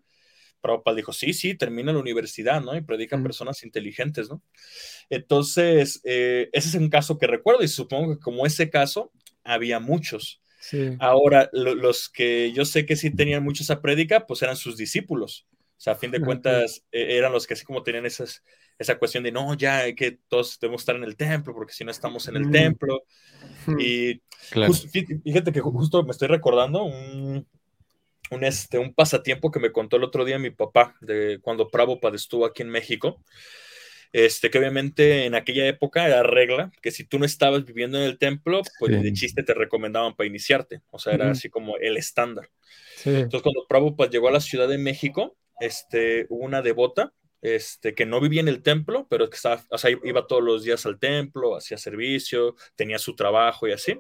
[0.64, 2.76] Prabhupada dijo, sí, sí, termina la universidad, ¿no?
[2.76, 4.42] Y predican personas inteligentes, ¿no?
[5.10, 9.12] Entonces, eh, ese es un caso que recuerdo y supongo que como ese caso,
[9.44, 10.42] había muchos.
[11.00, 15.46] Ahora, los que yo sé que sí tenían mucho esa prédica, pues eran sus discípulos.
[15.52, 18.42] O sea, a fin de cuentas, e, eran los que así como tenían esas,
[18.80, 21.84] esa cuestión de, no, ya hay que todos debemos estar en el templo, porque si
[21.84, 23.04] no estamos en el templo.
[23.78, 24.22] Y
[25.24, 27.46] fíjate que justo me estoy recordando un,
[28.34, 32.16] un, este, un pasatiempo que me contó el otro día mi papá, de cuando Prabhupada
[32.16, 33.24] estuvo aquí en México.
[34.12, 38.04] Este, que obviamente en aquella época era regla, que si tú no estabas viviendo en
[38.04, 41.98] el templo, pues de chiste te recomendaban para iniciarte, o sea, era así como el
[41.98, 42.52] estándar.
[43.06, 47.12] Entonces, cuando Prabhupada llegó a la Ciudad de México, este, hubo una devota,
[47.42, 50.64] este, que no vivía en el templo, pero que estaba, o sea, iba todos los
[50.64, 54.00] días al templo, hacía servicio, tenía su trabajo y así.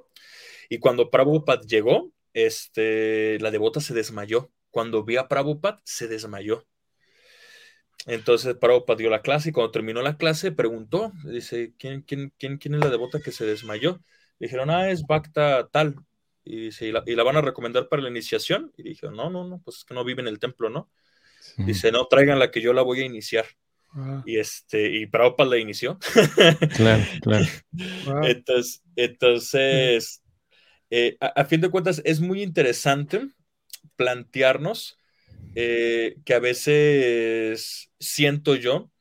[0.69, 4.51] Y cuando Prabhupada llegó, este, la devota se desmayó.
[4.69, 6.65] Cuando vi a Prabhupada, se desmayó.
[8.05, 12.57] Entonces Prabhupada dio la clase y cuando terminó la clase preguntó, dice, ¿quién, quién, quién,
[12.57, 14.01] quién es la devota que se desmayó?
[14.39, 15.95] dijeron, ah, es Bacta tal.
[16.43, 18.73] Y, dice, ¿y, la, van a recomendar para la iniciación?
[18.77, 20.89] Y dijeron, no, no, no, pues es que no vive en el templo, ¿no?
[21.57, 23.45] Dice, no, traigan la que yo la voy a iniciar.
[23.91, 24.23] Ah.
[24.25, 25.99] Y este, y Prabhupada la inició.
[26.75, 27.45] claro, claro.
[28.23, 30.22] Entonces, entonces
[30.95, 33.27] eh, a, fin de cuentas, es muy interesante
[33.95, 34.99] plantearnos
[35.55, 38.91] eh, que a veces siento yo,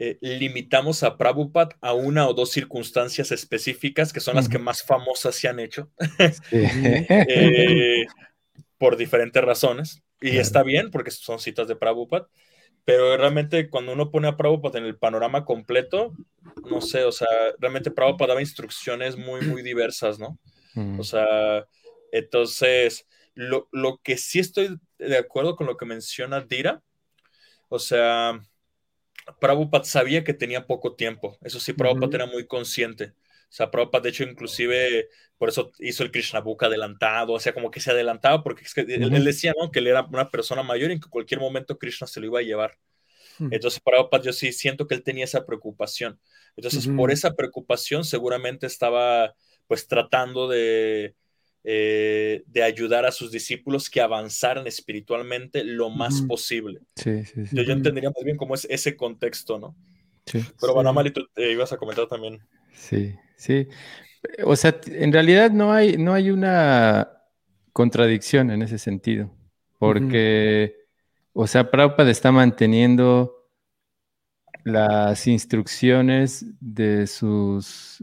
[0.00, 4.82] eh, limitamos a Prabhupada a una o dos circunstancias específicas que son las que más
[4.82, 5.92] famosas se han hecho.
[8.76, 10.02] Por diferentes razones.
[10.20, 12.26] Y está bien porque son citas de Prabhupada,
[12.84, 16.14] pero realmente cuando uno pone a Prabhupada en el panorama completo,
[16.68, 17.28] no sé, o sea,
[17.60, 20.36] realmente Prabhupada daba instrucciones muy, muy diversas, ¿no?
[20.98, 21.66] O sea,
[22.12, 23.68] entonces, lo,
[24.02, 26.82] que sí estoy de acuerdo con lo que menciona Dira,
[27.68, 28.40] o sea,
[29.40, 33.14] Prabhupada sabía que tenía poco tiempo, eso sí, Prabhupada era muy consciente.
[33.50, 35.08] O sea, Prabhupada, de hecho, inclusive
[35.38, 39.24] por eso hizo el Krishna Book adelantado, o sea, como que se adelantaba, porque él,
[39.24, 39.70] decía, ¿no?
[39.70, 42.42] Que él era una persona mayor y en cualquier momento Krishna se lo iba a
[42.42, 42.78] llevar.
[43.38, 46.18] Entonces, Prabhupada, yo sí siento que él tenía esa preocupación.
[46.56, 49.34] Entonces, por esa preocupación, seguramente estaba
[49.68, 51.14] pues tratando de,
[51.62, 56.80] eh, de ayudar a sus discípulos que avanzaran espiritualmente lo más posible.
[56.96, 57.56] Sí, sí, sí.
[57.56, 59.76] Yo, yo, entendería más bien cómo es ese contexto, ¿no?
[60.26, 60.42] Sí.
[60.60, 62.40] Pero bueno, Amali, tú te ibas a comentar también.
[62.72, 63.68] Sí, sí.
[64.44, 67.12] O sea, en realidad no hay, no hay una
[67.72, 69.30] contradicción en ese sentido,
[69.78, 70.74] porque,
[71.32, 73.38] o sea, Prabhupada está manteniendo
[74.64, 78.02] las instrucciones de sus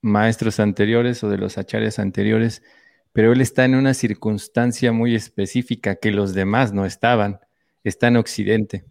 [0.00, 2.62] maestros anteriores o de los acharyas anteriores,
[3.12, 7.40] pero él está en una circunstancia muy específica que los demás no estaban.
[7.82, 8.84] Está en Occidente,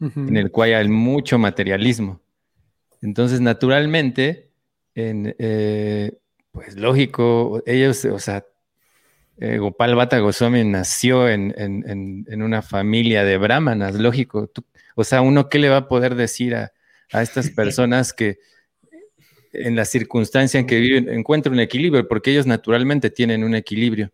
[0.00, 2.22] en el cual hay mucho materialismo.
[3.02, 4.50] Entonces, naturalmente,
[4.94, 6.16] en, eh,
[6.52, 8.46] pues lógico, ellos, o sea,
[9.38, 14.50] eh, Gopal Bhatta Goswami nació en, una familia de brahmanas, lógico.
[14.94, 16.72] o sea, uno qué le va a poder decir a,
[17.12, 18.38] a estas personas que
[19.64, 24.12] en la circunstancia en que viven encuentren un equilibrio, porque ellos naturalmente tienen un equilibrio.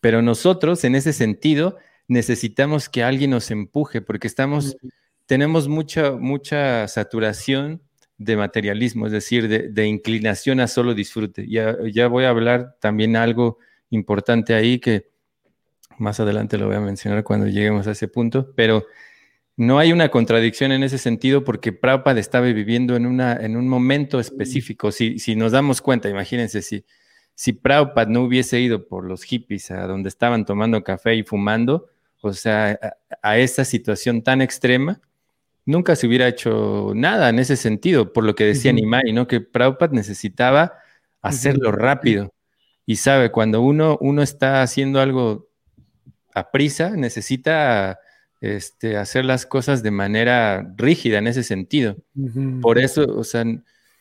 [0.00, 1.78] Pero nosotros, en ese sentido,
[2.08, 4.76] necesitamos que alguien nos empuje, porque estamos,
[5.26, 7.82] tenemos mucha, mucha saturación
[8.18, 11.46] de materialismo, es decir, de, inclinación a solo disfrute.
[11.48, 13.58] Ya, ya voy a hablar también algo
[13.90, 15.08] importante ahí que
[15.98, 18.86] más adelante lo voy a mencionar cuando lleguemos a ese punto, pero
[19.56, 23.68] no hay una contradicción en ese sentido porque Prabhupada estaba viviendo en, una, en un
[23.68, 24.90] momento específico.
[24.90, 26.84] Si, si nos damos cuenta, imagínense, si,
[27.34, 31.88] si Prabhupada no hubiese ido por los hippies a donde estaban tomando café y fumando,
[32.20, 32.78] o sea,
[33.22, 35.00] a, esa situación tan extrema,
[35.64, 39.28] nunca se hubiera hecho nada en ese sentido, por lo que decía Nimai, ¿no?
[39.28, 40.72] Que Prabhupada necesitaba
[41.22, 42.34] hacerlo rápido.
[42.86, 45.48] Y sabe, cuando uno, uno está haciendo algo
[46.34, 48.00] a prisa, necesita
[48.44, 51.96] este, hacer las cosas de manera rígida en ese sentido.
[52.60, 53.42] Por eso, o sea,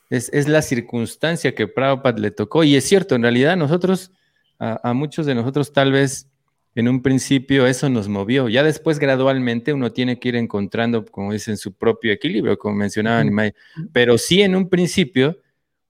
[0.09, 2.65] es, la circunstancia que Prabhupada le tocó.
[2.65, 4.11] Y es cierto, en realidad nosotros,
[4.59, 6.27] a, muchos de nosotros tal vez
[6.75, 8.49] en un principio eso nos movió.
[8.49, 13.23] Ya después gradualmente uno tiene que ir encontrando, como dicen, su propio equilibrio, como mencionaba
[13.23, 13.51] uh
[13.93, 15.39] Pero sí en un principio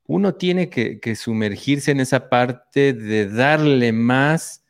[0.05, 4.63] uno tiene que, sumergirse en esa parte de darle más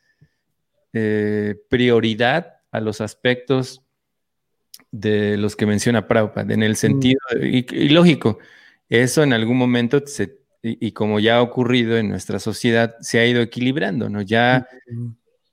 [0.93, 3.81] eh, prioridad a los aspectos
[4.91, 6.75] de los que menciona Prabhupada, en el mm.
[6.75, 8.39] sentido, y, lógico,
[8.89, 10.03] eso en algún momento,
[10.61, 14.21] y, como ya ha ocurrido en nuestra sociedad, se ha ido equilibrando, ¿no?
[14.21, 14.67] Ya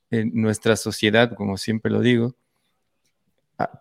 [0.09, 2.35] en nuestra sociedad, como siempre lo digo,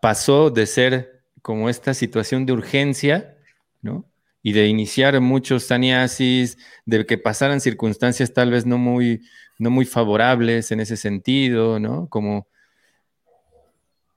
[0.03, 3.39] pasó de ser como esta situación de urgencia,
[3.81, 4.05] ¿no?
[4.43, 9.23] Y de iniciar muchos saniasis, de que pasaran circunstancias tal vez no muy,
[9.59, 12.09] no muy favorables en ese sentido, ¿no?
[12.09, 12.47] Como,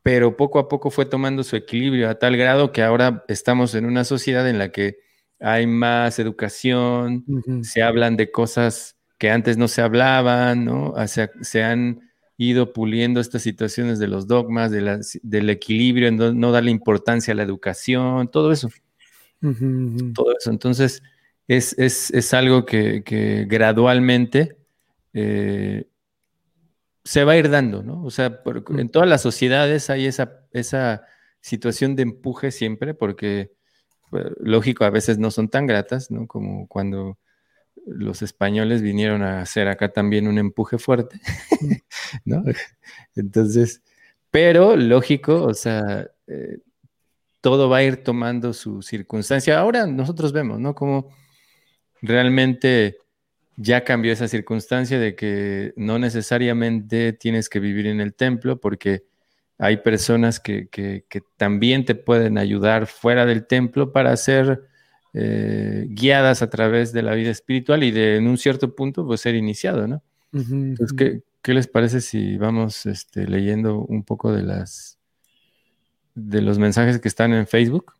[0.03, 3.85] pero poco a poco fue tomando su equilibrio a tal grado que ahora estamos en
[3.85, 4.97] una sociedad en la que
[5.39, 7.25] hay más educación,
[7.63, 10.89] se hablan de cosas que antes no se hablaban, ¿no?
[10.91, 12.01] O sea, se han
[12.37, 17.35] ido puliendo estas situaciones de los dogmas, de del equilibrio, no, no darle importancia a
[17.35, 18.69] la educación, todo eso.
[20.13, 20.49] Todo eso.
[20.49, 21.03] Entonces,
[21.47, 24.57] es, algo que gradualmente
[25.13, 25.85] eh,
[27.03, 28.03] se va a ir dando, ¿no?
[28.03, 28.41] O sea,
[28.77, 31.03] en todas las sociedades hay esa, esa
[31.41, 33.51] situación de empuje siempre, porque,
[34.09, 36.27] pues, lógico, a veces no son tan gratas, ¿no?
[36.27, 37.17] Como cuando
[37.85, 41.19] los españoles vinieron a hacer acá también un empuje fuerte,
[42.25, 42.43] ¿no?
[43.15, 43.81] Entonces,
[44.31, 46.59] pero lógico, o sea, eh,
[47.41, 49.59] todo va a ir tomando su circunstancia.
[49.59, 50.73] Ahora nosotros vemos, ¿no?
[50.73, 51.09] Como
[52.01, 52.97] realmente
[53.55, 59.05] ya cambió esa circunstancia de que no necesariamente tienes que vivir en el templo porque
[59.57, 61.05] hay personas que,
[61.37, 64.63] también te pueden ayudar fuera del templo para ser
[65.13, 69.21] eh, guiadas a través de la vida espiritual y de en un cierto punto pues
[69.21, 70.03] ser iniciado, ¿no?
[70.33, 74.97] Entonces, ¿qué, les parece si vamos este, leyendo un poco de las
[76.15, 77.93] de los mensajes que están en Facebook?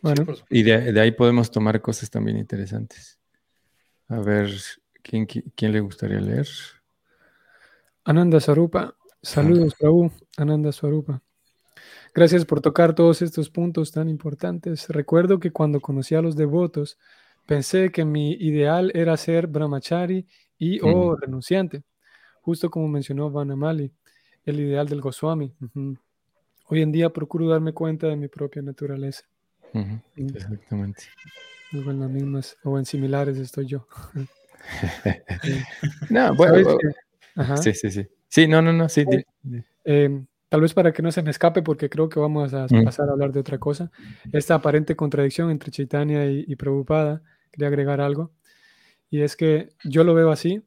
[0.00, 3.17] Bueno, y de ahí podemos tomar cosas también interesantes.
[4.08, 4.50] A ver,
[5.02, 6.48] ¿quién, quién le gustaría leer?
[8.04, 8.96] Ananda Sarupa.
[9.22, 10.10] Saludos, Prabhu.
[10.36, 11.22] Ananda Sarupa.
[12.14, 14.88] Gracias por tocar todos estos puntos tan importantes.
[14.88, 16.98] Recuerdo que cuando conocí a los devotos,
[17.46, 21.84] pensé que mi ideal era ser brahmachari y o renunciante,
[22.40, 23.92] justo como mencionó Vanamali,
[24.44, 25.54] el ideal del Goswami.
[26.66, 29.24] Hoy en día procuro darme cuenta de mi propia naturaleza.
[30.16, 31.04] Exactamente.
[31.72, 33.86] Luego en las mismas o en similares estoy yo.
[36.10, 36.78] no, bueno.
[37.62, 38.06] Sí, sí, sí.
[38.28, 39.04] Sí, no, no, no, sí.
[39.84, 42.84] Em, tal vez para que no se me escape, porque creo que vamos a mm.
[42.84, 43.90] pasar a hablar de otra cosa.
[44.32, 48.32] Esta aparente contradicción entre Chaitanya y, y Prabhupada, quería agregar algo.
[49.10, 50.62] Y es que yo lo veo así,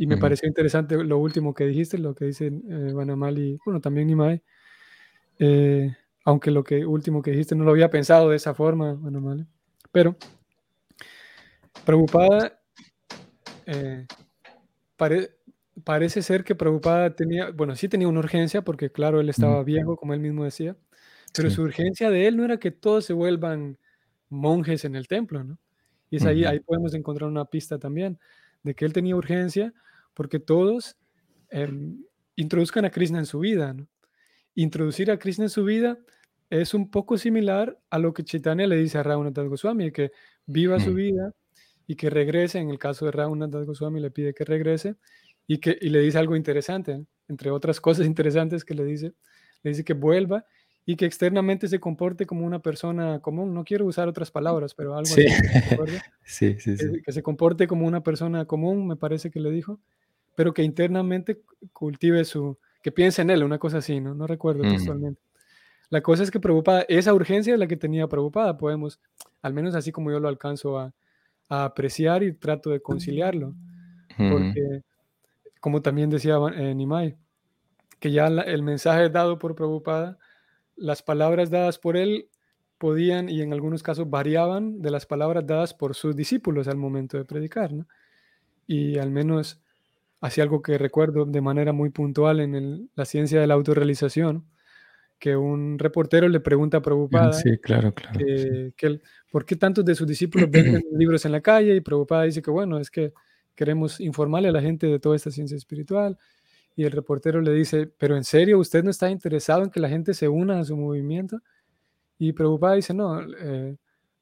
[0.00, 3.80] y me pareció interesante lo último que dijiste, lo que dicen eh, Vanamal y, bueno,
[3.80, 4.42] también Nimai.
[5.40, 5.92] Eh,
[6.24, 9.48] aunque lo que último que dijiste no lo había pensado de esa forma, Vanamal.
[9.92, 10.16] Pero
[11.84, 12.60] preocupada,
[13.66, 14.06] eh,
[15.84, 19.96] parece ser que preocupada tenía, bueno, sí tenía una urgencia porque claro, él estaba viejo,
[19.96, 20.76] como él mismo decía,
[21.34, 23.78] pero su urgencia de él no era que todos se vuelvan
[24.28, 25.58] monjes en el templo, ¿no?
[26.10, 28.18] Y es ahí, ahí podemos encontrar una pista también
[28.62, 29.74] de que él tenía urgencia
[30.14, 30.96] porque todos
[31.50, 32.02] em,
[32.36, 33.86] introduzcan a Krishna en su vida, ¿no?
[34.54, 35.98] Introducir a Krishna en su vida
[36.50, 40.12] es un poco similar a lo que Chaitanya le dice a Raghunath Goswami, que
[40.46, 40.94] viva su mm.
[40.94, 41.34] vida
[41.86, 42.58] y que regrese.
[42.58, 44.96] En el caso de Raghunath Goswami le pide que regrese
[45.46, 49.12] y, que, y le dice algo interesante, entre otras cosas interesantes que le dice,
[49.62, 50.44] le dice que vuelva
[50.86, 53.52] y que externamente se comporte como una persona común.
[53.52, 55.26] No quiero usar otras palabras, pero algo así.
[56.24, 57.02] sí, sí, sí.
[57.04, 59.80] Que, se comporte como una persona común, me parece que le dijo,
[60.34, 61.42] pero que internamente
[61.74, 64.14] cultive su, que piense en él, una cosa así, ¿no?
[64.14, 64.70] No recuerdo mm.
[64.70, 65.27] textualmente.
[65.90, 69.00] La cosa es que preocupada, esa urgencia es la que tenía preocupada, podemos,
[69.42, 70.92] al menos así como yo lo alcanzo a,
[71.50, 73.54] apreciar y trato de conciliarlo.
[74.18, 74.82] Porque,
[75.60, 77.16] como también decía eh, Nimai,
[78.00, 80.18] que ya el mensaje dado por preocupada,
[80.76, 82.28] las palabras dadas por él
[82.78, 87.16] podían y en algunos casos variaban de las palabras dadas por sus discípulos al momento
[87.16, 87.72] de predicar.
[87.72, 87.86] ¿no?
[88.66, 89.60] Y al menos
[90.20, 94.44] así algo que recuerdo de manera muy puntual en la ciencia de la autorrealización,
[95.18, 98.18] que un reportero le pregunta preocupada sí, claro, claro,
[98.76, 99.00] que,
[99.30, 102.50] por qué tantos de sus discípulos venden libros en la calle y preocupada dice que
[102.50, 103.12] bueno, es que
[103.58, 106.16] queremos informarle a la gente de toda esta ciencia espiritual.
[106.76, 109.88] Y el reportero le dice, pero en serio, ¿usted no está interesado en que la
[109.88, 111.40] gente se una a su movimiento?
[112.18, 113.76] Y preocupada dice, no, eh,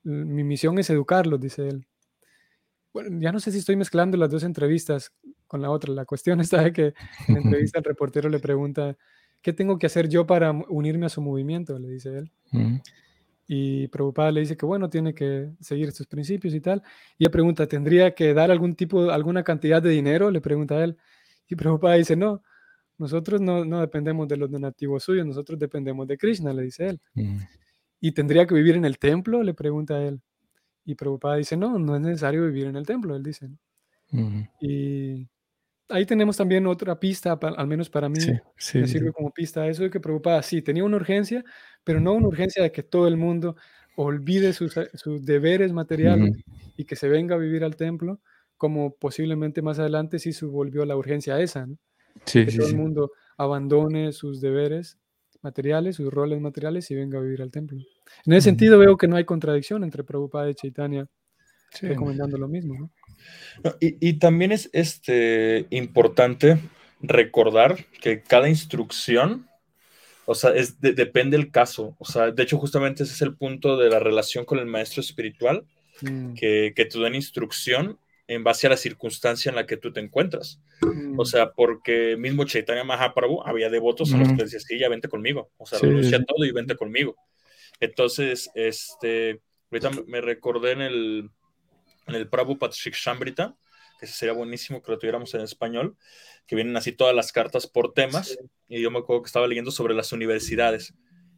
[0.04, 1.86] mi misión es educarlos, dice él.
[2.94, 5.12] Bueno, ya no sé si estoy mezclando las dos entrevistas
[5.46, 5.92] con la otra.
[5.92, 6.94] La cuestión está de que
[7.28, 8.96] en la entrevista el reportero le pregunta,
[9.46, 11.78] ¿qué tengo que hacer yo para unirme a su movimiento?
[11.78, 12.32] Le dice él.
[13.46, 16.82] Y preocupada le dice que, bueno, tiene que seguir estos principios y tal.
[17.16, 20.32] Y ella pregunta, ¿tendría que dar algún tipo, alguna cantidad de dinero?
[20.32, 20.96] Le pregunta a él.
[21.48, 22.42] Y Prabhupada dice, no,
[22.98, 27.00] nosotros no, no, dependemos de los donativos suyos, nosotros dependemos de Krishna, le dice él.
[28.00, 29.44] ¿Y tendría que vivir en el templo?
[29.44, 30.20] Le pregunta a él.
[30.84, 33.48] Y Prabhupada dice, no, no es necesario vivir en el templo, él dice.
[34.60, 35.28] Y
[35.88, 38.18] ahí tenemos también otra pista, al menos para mí,
[38.74, 41.44] me sirve como pista eso de que preocupada, sí, tenía una urgencia,
[41.84, 43.56] pero no una urgencia de que todo el mundo
[43.96, 46.36] olvide sus, eh, sus deberes materiales
[46.76, 48.20] y que se venga a vivir al templo,
[48.56, 51.78] como posiblemente más adelante sí se volvió la urgencia esa, ¿no?
[52.24, 54.98] que todo el mundo abandone sus deberes
[55.42, 57.78] materiales, sus roles materiales y venga a vivir al templo.
[58.24, 61.06] En ese sentido veo que no hay contradicción entre Prabhupada y Chaitanya
[61.80, 62.90] recomendando lo mismo, ¿no?
[63.80, 66.58] Y, también es este, importante
[67.00, 69.48] recordar que cada instrucción,
[70.24, 71.96] o sea, es depende del caso.
[71.98, 75.00] O sea, de hecho, justamente ese es el punto de la relación con el maestro
[75.00, 75.64] espiritual,
[76.02, 76.34] mm.
[76.34, 77.98] que, que te dan instrucción
[78.28, 80.60] en base a la circunstancia en la que tú te encuentras.
[80.82, 81.24] O mm.
[81.24, 85.50] sea, porque mismo Chaitanya Mahaprabhu había devotos a los que decía, sí, ya vente conmigo.
[85.58, 87.16] O sea, renuncia a todo y vente conmigo.
[87.78, 89.40] Entonces, este,
[89.70, 91.30] ahorita me recordé en el,
[92.14, 93.56] el Prabhupada Shikshambrita,
[93.98, 95.96] que sería buenísimo que lo tuviéramos en español,
[96.46, 98.38] que vienen así todas las cartas por temas,
[98.68, 100.94] y yo me acuerdo que estaba leyendo sobre las universidades,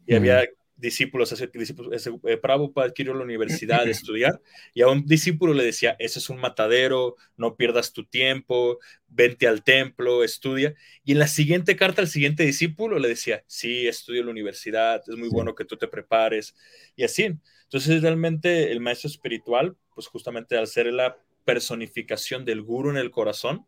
[0.06, 0.44] y había
[0.76, 1.50] discípulos, ese,
[1.92, 4.40] ese eh, Prabhupada adquirió la universidad de estudiar,
[4.74, 9.46] y a un discípulo le decía, ese es un matadero, no pierdas tu tiempo, vente
[9.46, 14.20] al templo, estudia, y en la siguiente carta al siguiente discípulo le decía, sí, estudio
[14.20, 16.54] en la universidad, es muy bueno que tú te prepares,
[16.96, 17.38] y así.
[17.68, 23.10] Entonces, realmente el maestro espiritual, pues justamente al ser la personificación del guru en el
[23.10, 23.66] corazón,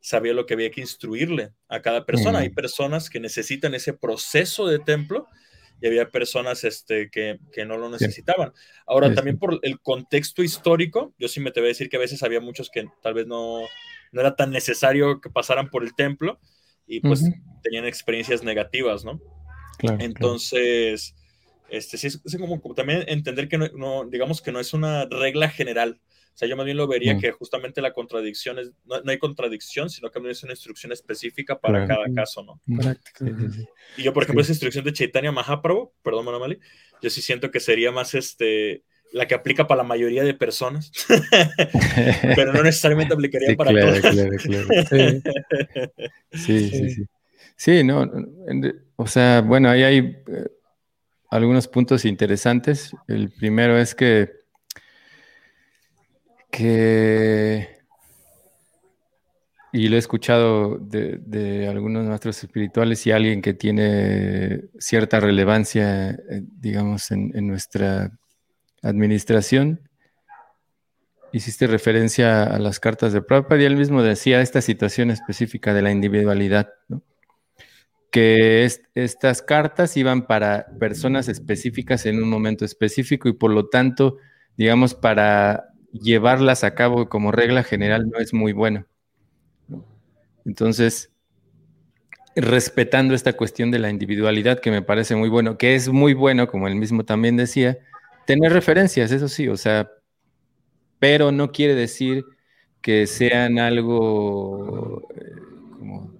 [0.00, 2.40] sabía lo que había que instruirle a cada persona.
[2.40, 5.28] Hay personas que necesitan ese proceso de templo
[5.80, 8.52] y había personas este, que, que no lo necesitaban.
[8.86, 12.00] Ahora, también por el contexto histórico, yo sí me te voy a decir que a
[12.00, 13.60] veces había muchos que tal vez no,
[14.12, 16.40] no era tan necesario que pasaran por el templo
[16.86, 17.24] y pues
[17.62, 19.20] tenían experiencias negativas, ¿no?
[19.98, 21.14] Entonces,
[21.72, 26.00] este, sí, es, como, también entender que no, digamos que no es una regla general.
[26.34, 27.20] O sea, yo más bien lo vería mm.
[27.20, 31.86] que justamente la contradicción es, no, hay contradicción, sino que es una instrucción específica para
[31.86, 32.60] cada caso, ¿no?
[33.96, 36.58] Y yo, por ejemplo, esa instrucción de Chaitanya Mahaprabhu, perdón, Manamali,
[37.00, 40.92] yo sí siento que sería más este, la que aplica para la mayoría de personas,
[42.36, 44.00] pero no necesariamente aplicaría para todos.
[44.00, 44.68] Claro, claro.
[46.32, 46.70] Sí.
[46.70, 47.06] sí, sí,
[47.56, 47.84] sí.
[47.84, 48.10] no,
[48.96, 50.46] o sea, bueno, ahí hay eh,
[51.32, 52.94] algunos puntos interesantes.
[53.08, 54.42] El primero es que,
[59.72, 66.42] y lo he escuchado de, algunos maestros espirituales y alguien que tiene cierta relevancia, eh,
[66.60, 68.10] digamos, en, nuestra
[68.82, 69.88] administración,
[71.32, 75.80] hiciste referencia a las cartas de Prabhupada y él mismo decía esta situación específica de
[75.80, 77.02] la individualidad, ¿no?
[78.12, 84.18] Que estas cartas iban para personas específicas en un momento específico y por lo tanto,
[84.58, 88.86] digamos, para llevarlas a cabo como regla general no es muy bueno.
[90.44, 91.10] Entonces,
[92.36, 96.48] respetando esta cuestión de la individualidad que me parece muy bueno, que es muy bueno,
[96.48, 97.78] como él mismo también decía,
[98.26, 99.90] tener referencias, eso sí, o sea,
[100.98, 102.26] pero no quiere decir
[102.82, 105.32] que sean algo eh,
[105.78, 106.12] como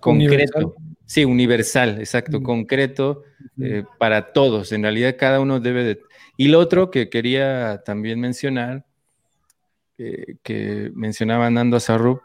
[0.00, 0.74] concreto.
[1.14, 3.22] Sí, universal, exacto, concreto,
[3.62, 4.72] eh, para todos.
[4.72, 6.00] En realidad cada uno debe de...
[6.36, 8.84] Y lo otro que quería también mencionar,
[9.96, 12.20] eh, que mencionaba Nando Sarrup,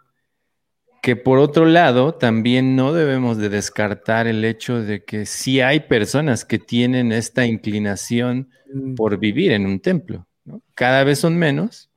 [1.04, 5.82] que por otro lado también no debemos de descartar el hecho de que sí hay
[5.82, 8.96] personas que tienen esta inclinación mm.
[8.96, 10.26] por vivir en un templo.
[10.74, 11.92] Cada vez son menos,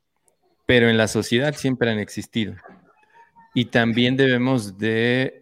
[0.66, 2.54] pero en la sociedad siempre han existido.
[3.54, 5.41] Y también debemos de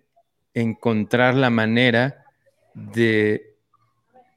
[0.54, 2.24] encontrar la manera
[2.74, 3.56] de,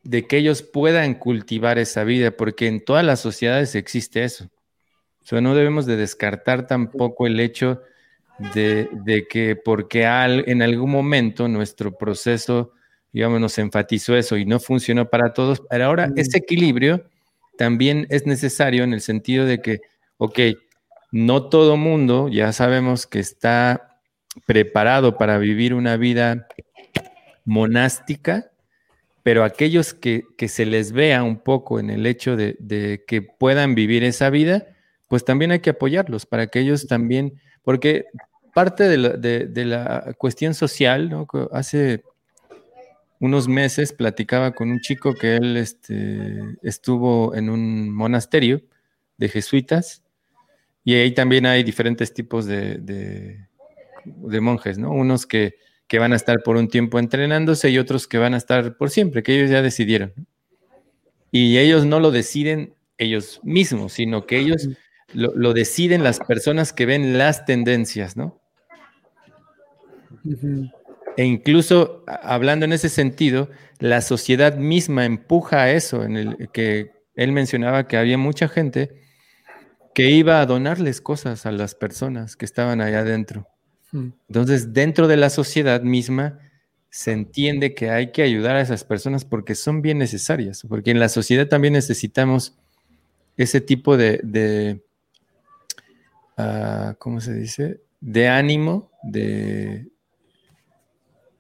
[0.04, 4.50] de que ellos puedan cultivar esa vida, porque en todas las sociedades existe eso.
[5.32, 7.82] O no debemos de descartar tampoco el hecho
[8.54, 12.74] de, que porque en algún momento nuestro proceso,
[13.12, 16.18] digamos, nos enfatizó eso y no funcionó para todos, pero ahora mm.
[16.18, 17.06] ese equilibrio
[17.58, 19.80] también es necesario en el sentido de que,
[20.18, 20.40] ok,
[21.12, 23.93] no todo mundo ya sabemos que está
[24.46, 26.48] preparado para vivir una vida
[27.46, 28.52] monástica,
[29.24, 33.76] pero aquellos que, se les vea un poco en el hecho de, de, que puedan
[33.76, 34.68] vivir esa vida,
[35.08, 38.06] pues también hay que apoyarlos para que ellos también, porque
[38.54, 41.26] parte de la, cuestión social.
[41.52, 42.04] Hace
[43.20, 48.62] unos meses platicaba con un chico que él este, estuvo en un monasterio
[49.18, 50.04] de jesuitas
[50.84, 53.48] y ahí también hay diferentes tipos de,
[54.06, 54.92] monjes, ¿no?
[54.92, 55.56] Unos que,
[56.00, 59.22] van a estar por un tiempo entrenándose y otros que van a estar por siempre,
[59.22, 60.12] que ellos ya decidieron.
[61.32, 64.70] Y ellos no lo deciden ellos mismos, sino que ellos
[65.14, 68.42] lo, lo deciden las personas que ven las tendencias, ¿no?
[71.16, 73.50] E incluso hablando en ese sentido,
[73.80, 79.04] la sociedad misma empuja a eso, en el que él mencionaba que había mucha gente
[79.94, 83.48] que iba a donarles cosas a las personas que estaban allá adentro.
[83.94, 84.10] Mm.
[84.28, 86.40] Entonces, dentro de la sociedad misma
[86.90, 91.00] se entiende que hay que ayudar a esas personas porque son bien necesarias, porque en
[91.00, 92.56] la sociedad también necesitamos
[93.38, 94.84] ese tipo de,
[96.38, 97.82] ah, ¿cómo se dice?
[98.00, 99.88] De ánimo, de,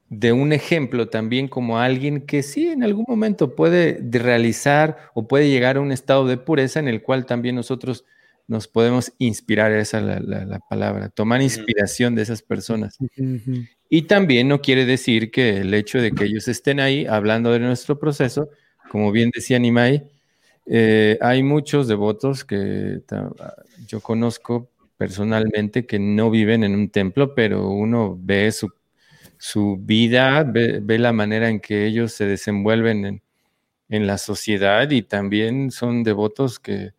[0.09, 5.49] de un ejemplo también como alguien que sí en algún momento puede realizar o puede
[5.49, 8.05] llegar a un estado de pureza en el cual también nosotros
[8.47, 12.97] nos podemos inspirar, esa es la, palabra, tomar inspiración de esas personas.
[13.89, 17.59] Y también no quiere decir que el hecho de que ellos estén ahí hablando de
[17.59, 18.49] nuestro proceso,
[18.89, 20.03] como bien decía Nimai,
[20.65, 23.01] eh, hay muchos devotos que
[23.87, 28.71] yo conozco personalmente que no viven en un templo, pero uno ve su
[29.43, 33.21] su vida, ve, la manera en que ellos se desenvuelven
[33.89, 36.93] en, la sociedad y también son devotos que,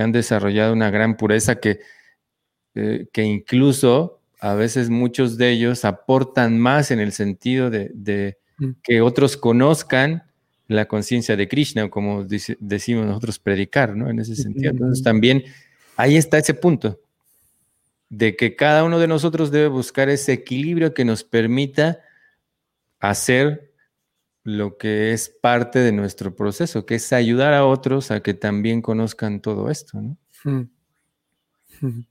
[0.00, 1.80] han desarrollado una gran pureza que,
[2.74, 8.70] eh, que incluso a veces muchos de ellos aportan más en el sentido de, mm.
[8.82, 10.24] que otros conozcan
[10.66, 14.08] la conciencia de Krishna, como decimos nosotros predicar, ¿no?
[14.08, 14.70] En ese sentido.
[14.70, 15.44] Entonces también
[15.96, 17.00] ahí está ese punto
[18.08, 22.00] de que cada uno de nosotros debe buscar ese equilibrio que nos permita
[23.00, 23.73] hacer
[24.44, 28.82] lo que es parte de nuestro proceso, que es ayudar a otros a que también
[28.82, 30.00] conozcan todo esto.
[30.00, 30.16] ¿no?
[31.80, 32.02] Hmm.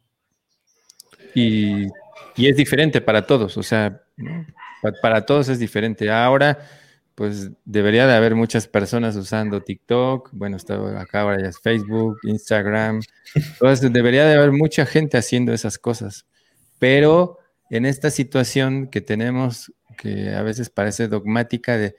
[1.34, 1.88] Y,
[2.36, 4.04] es diferente para todos, o sea,
[5.02, 6.12] para todos es diferente.
[6.12, 6.60] Ahora
[7.16, 12.20] pues debería de haber muchas personas usando TikTok, bueno, está acá ahora ya es Facebook,
[12.24, 13.02] Instagram,
[13.36, 16.26] entonces debería de haber mucha gente haciendo esas cosas,
[16.80, 17.38] pero
[17.70, 21.96] en esta situación que tenemos, que a veces parece dogmática de,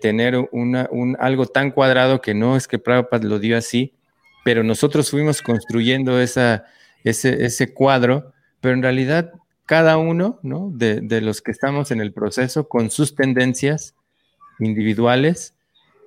[0.00, 3.94] tener una, un, algo tan cuadrado que no es que Prabhupada lo dio así,
[4.44, 6.64] pero nosotros fuimos construyendo esa,
[7.04, 9.32] ese, ese cuadro, pero en realidad
[9.66, 10.70] cada uno ¿no?
[10.72, 13.94] de, de los que estamos en el proceso con sus tendencias,
[14.58, 15.54] individuales,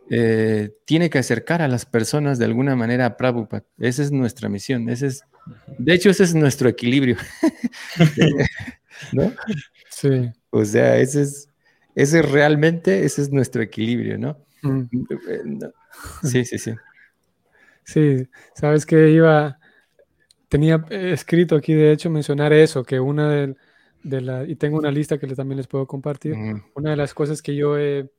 [0.09, 3.63] eh, tiene que acercar a las personas de alguna manera a Prabhupada.
[3.77, 4.89] Esa es nuestra misión.
[4.89, 5.23] Ese es,
[5.77, 7.17] de hecho, ese es nuestro equilibrio.
[9.13, 9.31] ¿No?
[9.89, 10.31] Sí.
[10.49, 11.48] O sea, ese es,
[12.01, 14.37] ese realmente, ese es nuestro equilibrio, ¿no?
[14.61, 14.83] Mm.
[16.23, 16.73] Sí, sí, sí.
[17.83, 19.59] Sí, sabes que iba,
[20.47, 23.55] tenía escrito aquí, de hecho, mencionar eso, que una de,
[24.03, 26.35] de la, y tengo una lista que también les puedo compartir,
[26.75, 28.09] una de las cosas que yo he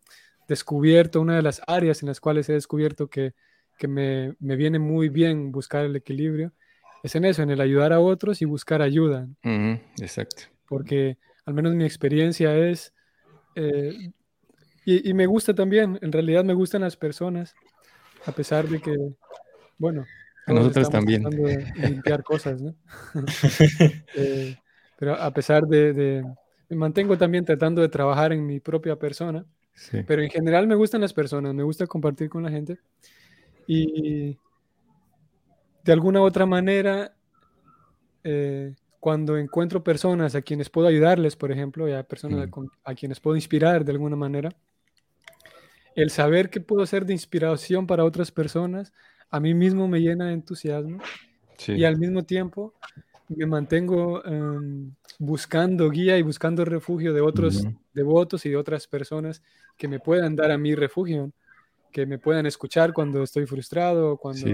[0.47, 3.33] descubierto, una de las áreas en las cuales he descubierto que,
[3.89, 6.53] me, viene muy bien buscar el equilibrio,
[7.03, 9.27] es en eso, en el ayudar a otros y buscar ayuda.
[9.99, 10.43] exacto.
[10.67, 11.17] Porque
[11.47, 12.93] al menos mi experiencia es,
[13.55, 14.13] eh,
[14.85, 17.55] y, me gusta también, en realidad me gustan las personas,
[18.27, 18.97] a pesar de que,
[19.79, 20.05] bueno,
[20.47, 21.25] a nosotros también.
[21.77, 22.75] limpiar cosas, ¿no?
[24.17, 24.57] Eh,
[24.99, 26.25] pero a pesar de, de,
[26.69, 29.45] me mantengo también tratando de trabajar en mi propia persona
[30.07, 32.79] Pero en general me gustan las personas, me gusta compartir con la gente.
[33.67, 34.37] Y
[35.85, 37.15] de alguna u otra manera,
[38.25, 42.67] eh, cuando encuentro personas a quienes puedo ayudarles, por ejemplo, y a personas mm.
[42.85, 44.51] a, quienes puedo inspirar de alguna manera,
[45.97, 48.93] el saber que puedo ser de inspiración para otras personas,
[49.31, 51.01] a mí mismo me llena de entusiasmo
[51.67, 52.75] y al mismo tiempo
[53.29, 59.43] me mantengo em, buscando guía y buscando refugio de otros devotos y de otras personas
[59.77, 61.33] que me puedan dar a mí refugio,
[61.91, 64.47] que me puedan escuchar cuando estoy frustrado, cuando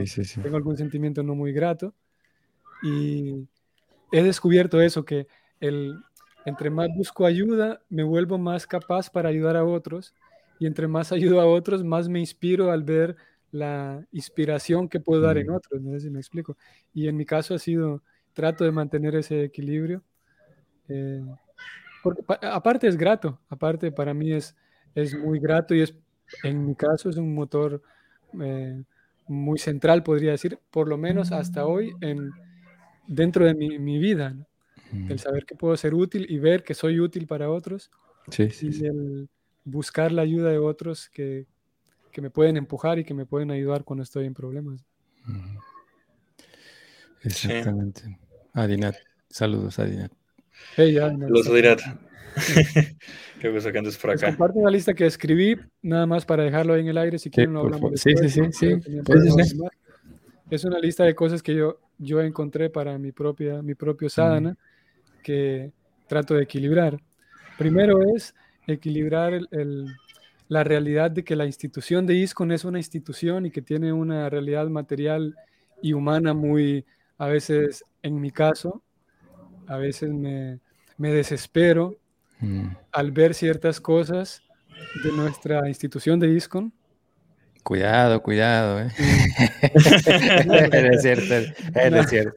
[0.43, 1.95] tengo algún sentimiento no muy grato.
[2.83, 3.47] Y
[4.13, 5.27] he descubierto eso, que
[5.61, 5.99] el,
[6.45, 10.15] entre más busco ayuda, me vuelvo más capaz para ayudar a otros.
[10.59, 13.17] Y entre más ayudo a otros, más me inspiro al ver
[13.51, 15.83] la inspiración que puedo dar en otros.
[15.83, 16.57] No sé si me explico.
[16.95, 18.03] Y en mi caso ha sido
[18.33, 20.03] trato de mantener ese equilibrio.
[20.89, 21.23] Eh,
[22.03, 24.55] porque, aparte es grato, aparte para mí es,
[24.95, 25.95] es muy grato y es,
[26.45, 27.83] en mi caso es un motor
[28.41, 28.83] eh,
[29.27, 32.31] muy central, podría decir, por lo menos hasta hoy, en,
[33.07, 34.37] dentro de mi, mi vida.
[35.09, 37.91] El saber que puedo ser útil y ver que soy útil para otros.
[38.31, 39.29] Sí, sí, y el
[39.65, 41.47] buscar la ayuda de otros que,
[42.13, 44.85] que, me pueden empujar y que me pueden ayudar cuando estoy en problemas.
[47.23, 48.19] Exactamente.
[48.53, 48.97] Adinat.
[49.29, 50.13] Saludos, Adinat.
[50.77, 51.29] Hey, Adinat.
[51.29, 51.81] Saludos, Adinat.
[53.41, 54.27] Qué gusto que andes por acá.
[54.27, 57.31] Pues comparte la lista que escribí, nada más para dejarlo ahí en el aire, si
[57.31, 58.43] quieren lo hablamos Sí, sí, sí.
[58.53, 58.69] sí.
[60.51, 64.57] Es una lista de cosas que yo, yo encontré para mi, propia, mi propio sadhana,
[65.23, 65.73] que
[66.07, 67.01] trato de equilibrar.
[67.59, 68.35] Primero es
[68.67, 69.87] equilibrar el,
[70.49, 74.29] la realidad de que la institución de ISCON es una institución y que tiene una
[74.31, 75.35] realidad material
[75.83, 76.85] y humana muy,
[77.19, 78.83] a veces en mi caso,
[79.67, 80.61] a veces me,
[80.99, 81.99] desespero
[82.41, 82.69] mm.
[82.93, 84.43] al ver ciertas cosas
[85.03, 86.73] de nuestra institución de ISCON.
[87.67, 88.91] Cuidado, cuidado, ¿eh?
[89.75, 92.37] es cierto, es cierto.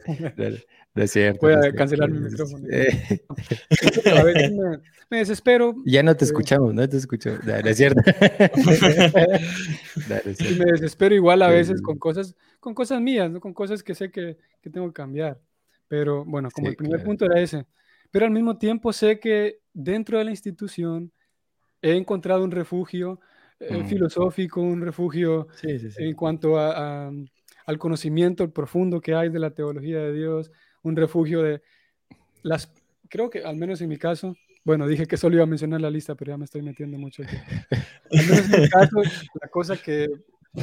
[0.96, 1.40] Es cierto.
[1.46, 2.66] Voy a cancelar mi micrófono.
[2.68, 4.52] a veces
[5.08, 5.76] me, desespero.
[5.86, 7.38] Ya no te eh, escuchamos, no te escucho.
[7.46, 8.02] es cierto.
[10.40, 13.40] Y me desespero igual a veces con cosas, con cosas mías, ¿no?
[13.40, 15.40] con cosas que sé que, que tengo que cambiar.
[15.88, 17.68] Pero bueno, como el primer punto era ese.
[18.10, 21.12] Pero al mismo tiempo sé que dentro de la institución
[21.84, 23.20] he encontrado un refugio
[23.60, 23.88] eh, mm.
[23.88, 27.12] filosófico, un refugio en cuanto a,
[27.66, 30.52] al conocimiento profundo que hay de la teología de Dios,
[30.82, 31.62] un refugio de
[32.42, 32.72] las,
[33.10, 35.90] creo que al menos en mi caso, bueno, dije que solo iba a mencionar la
[35.90, 37.36] lista, pero ya me estoy metiendo mucho aquí.
[38.12, 39.02] Al menos en mi caso,
[39.42, 40.08] la cosa que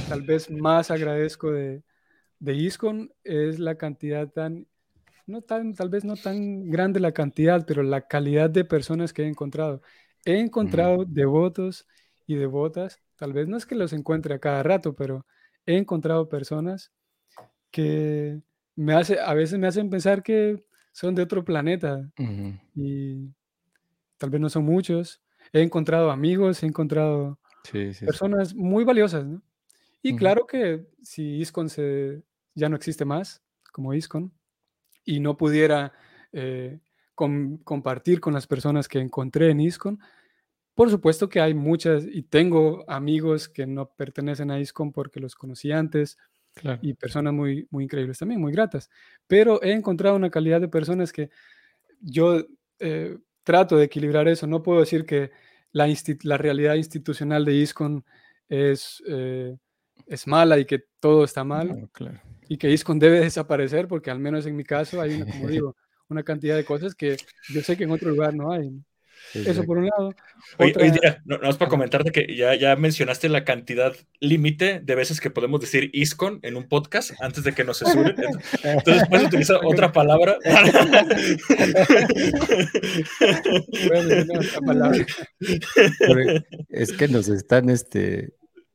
[0.08, 1.82] tal vez más agradezco de,
[2.38, 4.66] de ISCON es la cantidad tan,
[5.26, 9.22] no tan, tal vez no tan grande la cantidad, pero la calidad de personas que
[9.22, 9.82] he encontrado.
[10.24, 11.86] He encontrado devotos
[12.26, 15.26] y devotas, tal vez no es que los encuentre a cada rato, pero
[15.64, 16.92] he encontrado personas
[17.70, 18.40] que
[18.74, 22.10] me hace, a veces me hacen pensar que son de otro planeta
[22.74, 23.28] y
[24.18, 25.20] tal vez no son muchos.
[25.52, 27.38] He encontrado amigos, he encontrado
[27.70, 29.42] personas muy valiosas, ¿no?
[30.02, 32.22] Y claro que si ISCON se,
[32.54, 34.32] ya no existe más, como ISCON,
[35.04, 35.92] y no pudiera
[36.32, 36.78] eh,
[37.14, 39.98] compartir con las personas que encontré en ISCON,
[40.76, 45.34] por supuesto que hay muchas, y tengo amigos que no pertenecen a ISCON porque los
[45.34, 46.18] conocí antes,
[46.82, 48.90] y personas muy, muy increíbles también, muy gratas.
[49.26, 51.30] Pero he encontrado una calidad de personas que
[52.00, 52.44] yo
[52.78, 54.46] eh, trato de equilibrar eso.
[54.46, 55.30] No puedo decir que
[55.72, 55.88] la,
[56.22, 58.04] la realidad institucional de ISCON
[58.48, 59.56] es, eh,
[60.06, 61.88] es mala y que todo está mal.
[62.48, 65.76] Y que ISCON debe desaparecer porque al menos en mi caso hay, una, como digo,
[66.08, 67.16] una cantidad de cosas que
[67.48, 68.70] yo sé que en otro lugar no hay.
[69.34, 70.14] Eso por un lado.
[70.58, 70.72] Oye,
[71.24, 75.30] no, no, es para comentarte que ya, ya mencionaste la cantidad límite de veces que
[75.30, 78.16] podemos decir ISCON en un podcast antes de que nos censuren.
[78.62, 80.36] Entonces puedes utilizar otra palabra.
[86.68, 88.34] es que nos están este,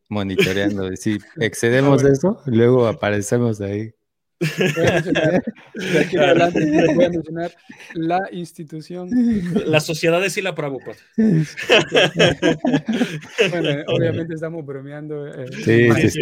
[0.09, 0.95] monitoreando.
[0.95, 3.91] Si excedemos eso, luego aparecemos ahí.
[4.41, 5.43] Voy a mencionar,
[5.75, 7.51] de aquí en adelante voy a mencionar
[7.93, 9.09] la institución.
[9.65, 10.97] La sociedad de Sila Prabhupada.
[13.51, 15.27] bueno, obviamente estamos bromeando.
[15.27, 16.21] Eh, sí, sí, sí,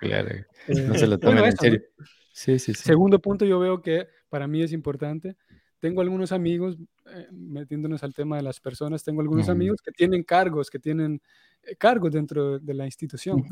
[0.00, 0.28] claro.
[0.68, 1.80] No se lo tomen en serio.
[2.32, 2.82] Sí, sí, sí.
[2.82, 5.36] Segundo punto, yo veo que para mí es importante.
[5.78, 6.76] Tengo algunos amigos,
[7.06, 11.22] eh, metiéndonos al tema de las personas, tengo algunos amigos que tienen cargos, que tienen
[11.62, 13.44] eh, cargos dentro de la institución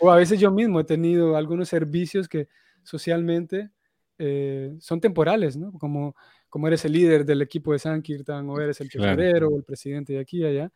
[0.00, 2.48] o a veces yo mismo he tenido algunos servicios que
[2.82, 3.70] socialmente
[4.18, 5.72] eh, son temporales, ¿no?
[5.72, 6.16] Como,
[6.48, 10.14] como eres el líder del equipo de Sankirtan, o eres el tesorero, o el presidente
[10.14, 10.72] de aquí y allá.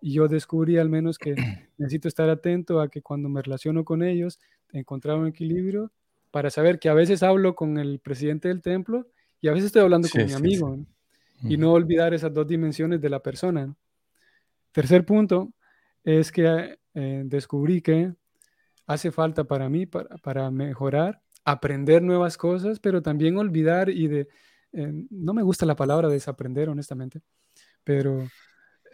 [0.00, 1.34] Y yo descubrí al menos que
[1.78, 4.38] necesito estar atento a que cuando me relaciono con ellos,
[4.72, 5.90] encontrar un equilibrio
[6.30, 9.06] para saber que a veces hablo con el presidente del templo
[9.40, 10.78] y a veces estoy hablando con mi amigo.
[11.44, 13.74] Y no olvidar esas dos dimensiones de la persona.
[14.70, 15.52] Tercer punto
[16.04, 18.12] es que eh, descubrí que
[18.86, 24.28] hace falta para mí, para, para, mejorar, aprender nuevas cosas, pero también olvidar y de,
[24.72, 27.20] eh, no me gusta la palabra desaprender, honestamente,
[27.84, 28.26] pero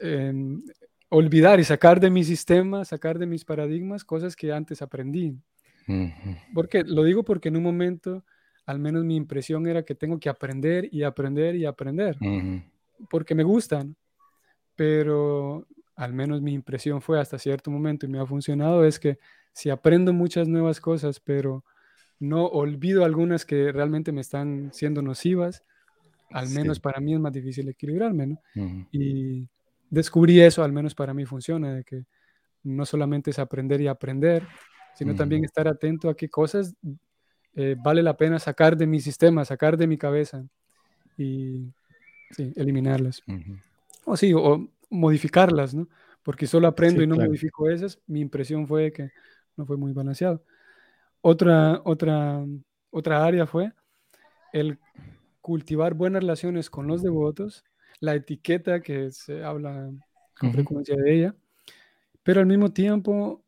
[0.01, 0.63] em,
[1.09, 5.37] olvidar y sacar de mi sistema, sacar de mis paradigmas cosas que antes aprendí.
[6.53, 8.23] Porque lo digo porque en un momento,
[8.67, 12.19] al menos mi impresión era que tengo que aprender y aprender y aprender,
[13.09, 13.97] porque me gustan,
[14.77, 15.67] pero
[15.99, 19.19] al menos mi impresión fue hasta cierto momento y me ha funcionado es que
[19.53, 21.65] si aprendo muchas nuevas cosas, pero
[22.21, 25.65] no olvido algunas que realmente me están siendo nocivas,
[26.31, 28.43] al menos para mí es más difícil equilibrarme, ¿no?
[28.93, 29.49] Y
[29.91, 32.05] descubrí eso, al menos para mí funciona, de que
[32.63, 34.47] no solamente es aprender y aprender,
[34.95, 36.77] sino también estar atento a qué cosas
[37.57, 40.47] eh, vale la pena sacar de mi sistema, sacar de mi cabeza
[41.17, 41.73] y
[42.55, 43.21] eliminarlas.
[44.05, 45.89] O sí, o modificarlas, ¿no?
[46.23, 49.11] Porque solo aprendo y no modifico esas, mi impresión fue que
[49.57, 50.43] no fue muy balanceado.
[51.21, 52.45] Otra, otra,
[52.91, 53.73] otra área fue
[54.53, 54.79] el
[55.41, 57.65] cultivar buenas relaciones con los devotos,
[58.01, 59.91] la etiqueta que se habla
[60.39, 61.35] con frecuencia de ella,
[62.23, 63.43] pero al mismo tiempo,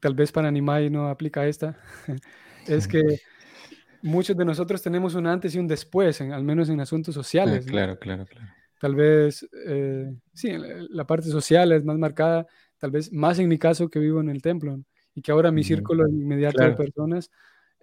[0.00, 1.78] tal vez para Nimai no aplica esta,
[2.66, 3.02] es que
[4.02, 7.66] muchos de nosotros tenemos un antes y un después, al menos en asuntos ah, sociales.
[7.66, 8.61] claro, claro, claro.
[8.82, 10.50] Tal vez, eh, sí,
[10.90, 14.28] la parte social es más marcada, tal vez más en mi caso que vivo en
[14.28, 14.76] el templo,
[15.14, 17.30] y que ahora mi círculo inmediato de personas,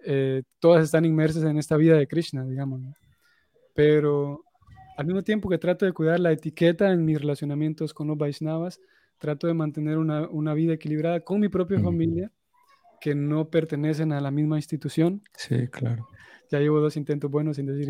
[0.04, 2.82] eh, todas están inmersas en esta vida de Krishna, digamos.
[3.74, 4.44] Pero
[4.98, 8.78] al mismo tiempo que trato de cuidar la etiqueta en mis relacionamientos con los Vaishnavas,
[9.16, 12.30] trato de mantener una, una vida equilibrada con mi propia familia,
[13.00, 15.22] que no pertenecen a la misma institución.
[15.34, 16.06] Sí, claro.
[16.50, 17.88] Ya llevo dos intentos buenos sin decir.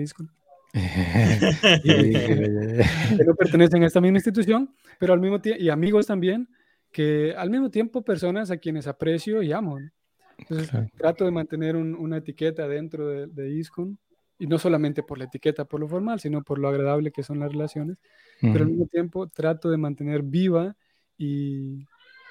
[1.82, 6.48] que no pertenecen a esta misma institución, pero al mismo tiempo, y amigos también,
[6.92, 9.78] que al mismo tiempo personas a quienes aprecio y amo.
[10.38, 13.98] Entonces trato de mantener una etiqueta dentro de, de ISKCON
[14.38, 17.40] y no solamente por la etiqueta, por lo formal, sino por lo agradable que son
[17.40, 17.98] las relaciones,
[18.40, 20.74] pero al mismo tiempo trato de mantener viva
[21.18, 21.86] y,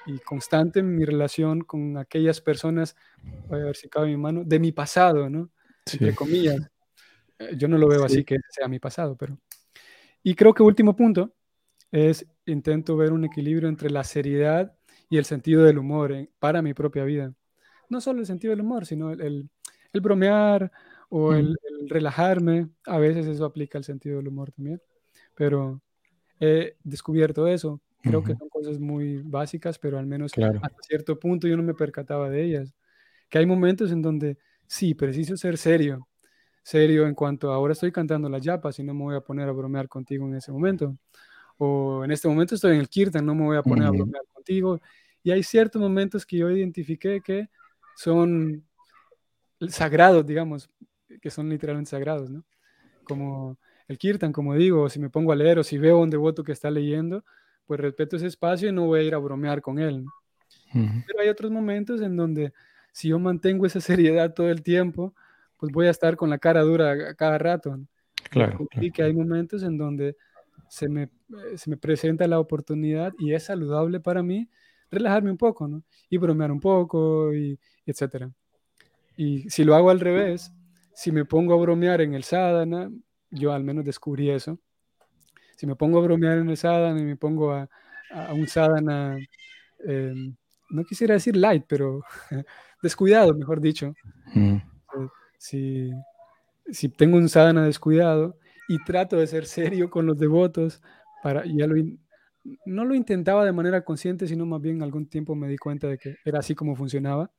[0.06, 2.96] y, constante mi relación con aquellas personas,
[3.48, 5.50] voy a ver si cabe mi mano, de mi pasado, ¿no?
[5.92, 6.69] Entre comillas.
[7.40, 9.36] Eh, yo no lo veo así que sea mi pasado, pero...
[10.22, 11.34] Y creo que último punto
[11.90, 14.76] es intento ver un equilibrio entre la seriedad
[15.08, 17.34] y el sentido del humor para mi propia vida.
[17.88, 19.50] No solo el sentido del humor, sino el,
[19.92, 20.70] el bromear,
[21.10, 24.80] o el, relajarme, a veces eso aplica al sentido del humor también,
[25.34, 25.82] pero
[26.38, 27.80] he descubierto eso.
[28.02, 31.74] Creo que son cosas muy básicas, pero al menos hasta cierto punto yo no me
[31.74, 32.74] percataba de ellas.
[33.28, 36.08] Que hay momentos en donde sí, preciso ser serio,
[36.62, 39.48] serio en cuanto a ahora estoy cantando las yapas y no me voy a poner
[39.48, 40.96] a bromear contigo en ese momento.
[41.58, 44.24] O en este momento estoy en el kirtan, no me voy a poner a bromear
[44.32, 44.80] contigo.
[45.22, 47.48] Y hay ciertos momentos que yo identifiqué que
[47.96, 48.64] son
[49.68, 50.70] sagrados, digamos,
[51.20, 52.44] que son literalmente sagrados, ¿no?
[53.04, 53.58] Como
[53.88, 56.44] el kirtan, como digo, si me pongo a leer o si veo a un devoto
[56.44, 57.24] que está leyendo,
[57.66, 60.04] pues respeto ese espacio y no voy a ir a bromear con él.
[60.72, 62.52] Pero hay otros momentos en donde
[62.92, 65.14] si yo mantengo esa seriedad todo el tiempo,
[65.60, 67.78] pues voy a estar con la cara dura cada rato.
[68.30, 68.66] Claro.
[68.80, 70.16] Y que hay momentos en donde
[70.68, 71.08] se me, eh,
[71.56, 74.48] se me presenta la oportunidad y es saludable para mí
[74.90, 75.82] relajarme un poco, ¿no?
[76.08, 78.30] Y bromear un poco, y, y etcétera.
[79.16, 80.52] Y si lo hago al revés,
[80.94, 82.90] si me pongo a bromear en el sadhana,
[83.30, 84.58] yo al menos descubrí eso.
[85.56, 87.68] Si me pongo a bromear en el sadhana y me pongo a,
[88.32, 89.18] un sadhana,
[89.86, 90.34] em,
[90.70, 92.02] no quisiera decir light, pero
[92.82, 93.94] descuidado, mejor dicho.
[94.34, 94.56] Mm.
[95.40, 95.90] Si,
[96.70, 98.36] si, tengo un sadhana descuidado
[98.68, 100.82] y trato de ser serio con los devotos,
[101.22, 101.76] para, ya lo,
[102.66, 105.96] no lo intentaba de manera consciente, sino más bien algún tiempo me di cuenta de
[105.96, 107.30] que era así como funcionaba,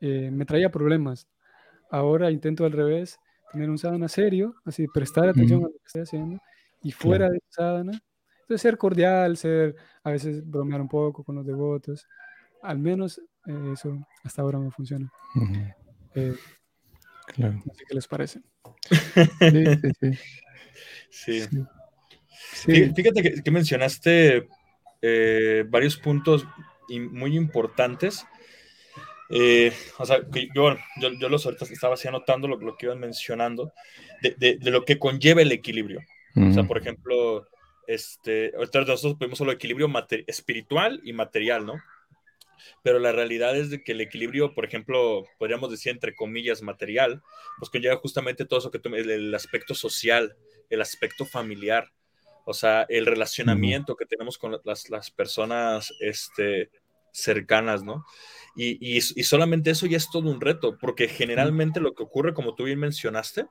[0.00, 1.28] eh, me traía problemas.
[1.90, 3.18] Ahora intento al revés,
[3.52, 6.40] tener un sadhana serio, así prestar atención a lo que estoy haciendo
[6.82, 7.92] y fuera de sadhana,
[8.40, 12.06] entonces ser cordial, ser a veces bromear un poco con los devotos,
[12.62, 15.12] al menos eh, eso hasta ahora me funciona.
[16.14, 16.34] Eh,
[17.26, 17.62] claro.
[17.64, 18.40] No sé qué les parece.
[21.10, 21.64] sí, sí,
[22.52, 22.92] sí.
[22.94, 24.48] Fíjate que, mencionaste
[25.00, 26.46] eh, varios puntos
[26.88, 28.26] muy importantes
[29.34, 30.18] eh, o sea,
[30.54, 33.72] yo, yo, yo, los ahorita estaba así anotando lo, que iban mencionando,
[34.20, 36.00] de, de, lo que conlleva el equilibrio.
[36.36, 37.48] O sea, por ejemplo,
[37.86, 39.90] este, nosotros vemos solo equilibrio
[40.26, 41.74] espiritual y material, ¿no?
[42.82, 47.22] Pero la realidad es de que el equilibrio, por ejemplo, podríamos decir entre comillas material,
[47.58, 50.36] pues conlleva justamente todo eso que tú, el, aspecto social,
[50.70, 51.92] el aspecto familiar,
[52.44, 56.70] o sea, el relacionamiento que tenemos con las, las personas este,
[57.12, 58.04] cercanas, ¿no?
[58.54, 62.54] Y, y, solamente eso ya es todo un reto, porque generalmente lo que ocurre, como
[62.54, 63.46] tú bien mencionaste,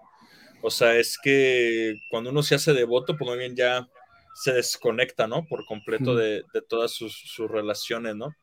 [0.61, 3.87] o sea, es que cuando uno se hace devoto, pues muy bien ya
[4.35, 5.45] se desconecta, ¿no?
[5.45, 8.35] Por completo de, de todas sus, sus, relaciones, ¿no?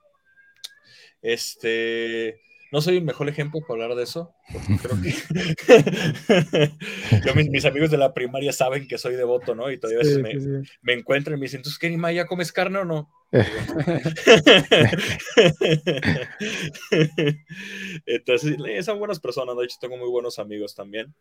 [1.23, 2.41] Este,
[2.71, 5.11] no soy el mejor ejemplo para hablar de eso, porque creo que
[7.25, 9.71] Yo, mis, amigos de la primaria saben que soy devoto, ¿no?
[9.71, 10.35] Y todavía me,
[10.83, 13.11] me, encuentran y me dicen, ¿entonces qué, Nima, ya comes carne o no?
[18.07, 21.15] Entonces, son buenas personas, de hecho tengo muy buenos amigos también.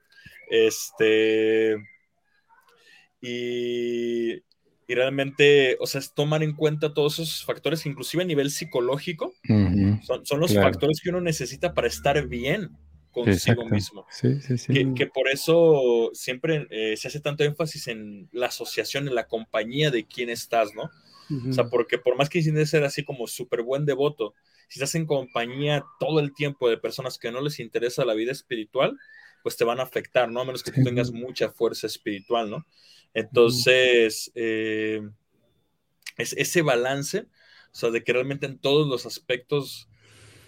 [0.50, 1.78] Este,
[3.22, 4.44] y,
[4.88, 9.34] y realmente, o sea, es tomar en cuenta todos esos factores, inclusive a nivel psicológico,
[10.04, 12.72] son, son, los factores que uno necesita para estar bien
[13.12, 14.06] consigo mismo.
[14.10, 14.94] Sí, sí, sí.
[14.94, 19.92] Que, por eso siempre eh, se hace tanto énfasis en la asociación, en la compañía
[19.92, 20.90] de quién estás, ¿no?
[21.50, 24.34] O sea, porque por más que intentes ser así como súper buen devoto,
[24.70, 28.32] si estás en compañía todo el tiempo de personas que no les interesa la vida
[28.32, 28.98] espiritual,
[29.44, 30.40] pues te van a afectar, ¿no?
[30.40, 32.66] A menos que tú tengas mucha fuerza espiritual, ¿no?
[33.18, 35.02] Entonces, eh,
[36.20, 39.90] es ese balance, o sea, de que realmente en todos los aspectos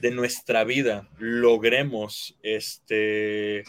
[0.01, 3.63] de nuestra vida logremos este,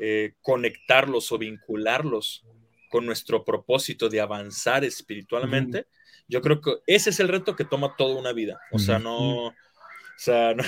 [0.00, 2.44] eh, conectarlos o vincularlos
[2.90, 5.86] con nuestro propósito de avanzar espiritualmente,
[6.26, 8.58] yo creo que ese es el reto que toma toda una vida.
[8.72, 9.54] O sea, no, o
[10.16, 10.64] sea, no,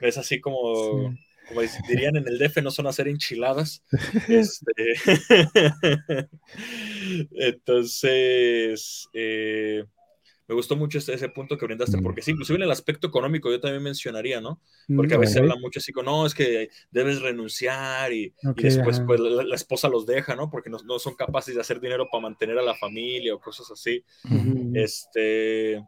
[0.00, 1.14] es así como
[1.48, 3.82] como dirían en el DF, no son hacer enchiladas.
[4.28, 4.72] Este,
[7.32, 9.84] entonces, eh,
[10.46, 13.50] me gustó mucho ese, ese, punto que brindaste, porque sí, inclusive en el aspecto económico
[13.50, 14.60] yo también mencionaría, ¿no?
[14.94, 19.20] Porque a veces habla mucho así como, no, es que debes renunciar y, después pues,
[19.20, 20.50] la, esposa los deja, ¿no?
[20.50, 23.70] Porque no, no, son capaces de hacer dinero para mantener a la familia o cosas
[23.70, 24.04] así.
[24.74, 25.82] Este,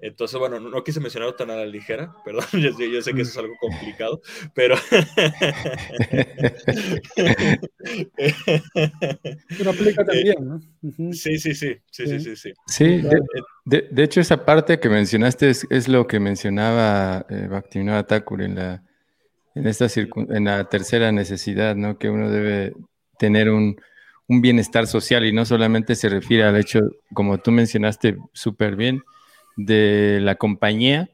[0.00, 3.38] entonces, bueno, no, quise mencionarlo tan a la ligera, perdón, yo, sé que eso es
[3.38, 4.20] algo complicado,
[4.54, 4.76] pero...
[9.58, 10.60] pero aplica también, ¿no?
[11.12, 12.36] Sí, sí, sí, sí, sí, sí.
[12.36, 13.02] Sí, sí
[13.64, 18.42] de, de, hecho esa parte que mencionaste es, es lo que mencionaba eh, Bhaktivinoda Thakur
[18.42, 18.82] en la,
[19.54, 21.98] en, esta en la tercera necesidad, ¿no?
[21.98, 22.72] Que uno debe
[23.18, 23.76] tener un,
[24.28, 26.80] un bienestar social y no solamente se refiere al hecho,
[27.12, 29.02] como tú mencionaste súper bien,
[29.58, 31.10] de la compañía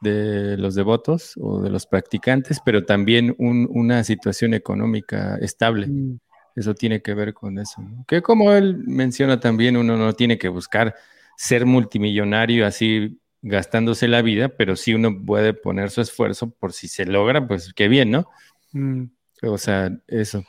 [0.00, 5.88] de los devotos o de los practicantes, pero también una situación económica estable.
[5.88, 6.18] Mm.
[6.54, 7.82] Eso tiene que ver con eso.
[8.06, 10.94] Que como él menciona también, uno no tiene que buscar
[11.36, 16.88] ser multimillonario así gastándose la vida, pero sí uno puede poner su esfuerzo por si
[16.88, 18.28] se logra, pues qué bien, ¿no?
[18.72, 19.04] Mm.
[19.42, 20.44] O sea, eso.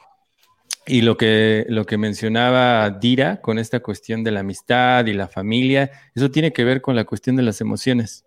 [0.88, 5.28] Y lo que, lo que mencionaba Dira con esta cuestión de la amistad y la
[5.28, 8.26] familia, eso tiene que ver con la cuestión de las emociones.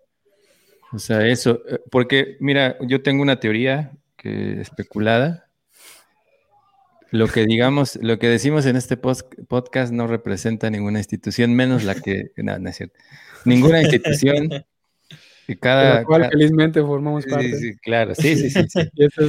[0.93, 5.47] O sea, eso, eh, porque mira, yo tengo una teoría que especulada.
[7.09, 11.95] Lo que digamos, lo que decimos en este podcast no representa ninguna institución, menos la
[11.95, 12.71] que, no, no.
[13.43, 14.49] Ninguna institución
[15.57, 17.55] cada, la cual felizmente formamos parte.
[17.55, 18.59] Sí, sí, claro, sí, sí, sí.
[18.95, 19.21] y eso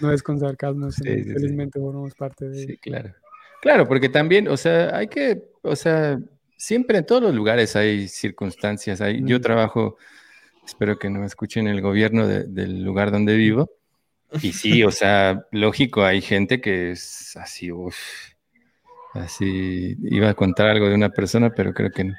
[0.00, 3.14] no, es con sarcasmo, felizmente formamos parte de Sí, claro.
[3.60, 6.18] Claro, porque también, o sea, hay que, o sea,
[6.56, 9.00] siempre en todos los lugares hay circunstancias.
[9.00, 9.96] Hay, Yo trabajo,
[10.66, 13.70] espero que no me escuchen, el gobierno del lugar donde vivo.
[14.42, 17.96] Y sí, o sea, lógico, hay gente que es así, uff,
[19.14, 22.14] así, iba a contar algo de una persona, pero creo que no.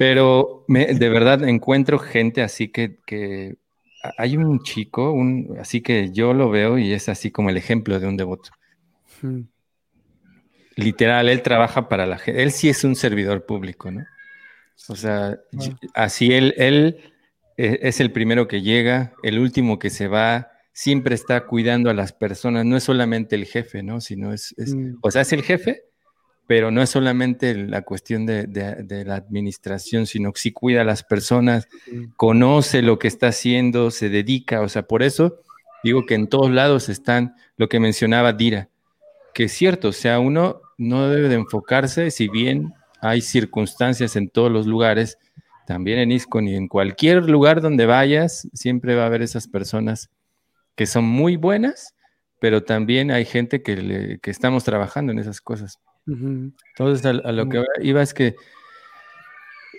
[0.00, 3.58] Pero de verdad encuentro gente así que, que
[4.16, 8.00] hay un chico, un, así que yo lo veo y es así como el ejemplo
[8.00, 8.48] de un devoto.
[10.74, 12.42] Literal, él trabaja para la gente.
[12.42, 14.06] Él sí es un servidor público, ¿no?
[14.88, 15.38] O sea,
[15.92, 17.12] así él, él
[17.58, 21.94] e, es el primero que llega, el último que se va, siempre está cuidando a
[21.94, 24.00] las personas, no es solamente el jefe, ¿no?
[24.00, 24.94] Sino es, mm.
[25.02, 25.89] o sea, es el jefe,
[26.50, 31.04] pero no es solamente la cuestión de, la administración, sino que sí cuida a las
[31.04, 31.68] personas,
[32.16, 35.38] conoce lo que está haciendo, se dedica, o sea, por eso
[35.84, 38.68] digo que en todos lados están lo que mencionaba Dira,
[39.32, 44.28] que es cierto, o sea, uno no debe de enfocarse, si bien hay circunstancias en
[44.28, 45.18] todos los lugares,
[45.68, 50.10] también en ISCON y en cualquier lugar donde vayas, siempre va a haber esas personas
[50.74, 51.94] que son muy buenas,
[52.40, 55.78] pero también hay gente que, que estamos trabajando en esas cosas.
[56.06, 58.36] Entonces, a, lo que iba es que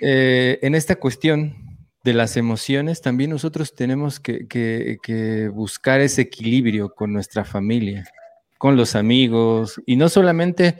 [0.01, 1.55] eh, en esta cuestión
[2.03, 8.05] de las emociones, también nosotros tenemos que, buscar ese equilibrio con nuestra familia,
[8.57, 10.77] con los amigos y no solamente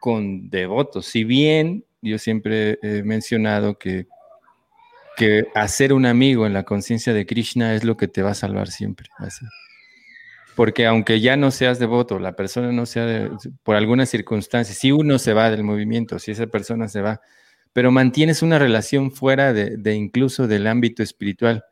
[0.00, 1.06] con devotos.
[1.06, 4.06] Si bien yo siempre he mencionado que,
[5.16, 8.34] que hacer un amigo en la conciencia de Krishna es lo que te va a
[8.34, 9.08] salvar siempre.
[10.58, 13.30] Porque aunque ya no seas devoto, la persona no sea
[13.62, 17.20] por alguna circunstancia, si uno se va del movimiento, si esa persona se va,
[17.72, 21.62] pero mantienes una relación fuera de, incluso del ámbito espiritual.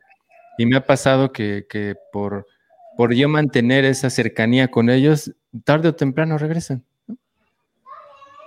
[0.57, 2.47] Y me ha pasado que, por,
[2.95, 5.35] por yo mantener esa cercanía con ellos,
[5.65, 6.85] tarde o temprano regresan.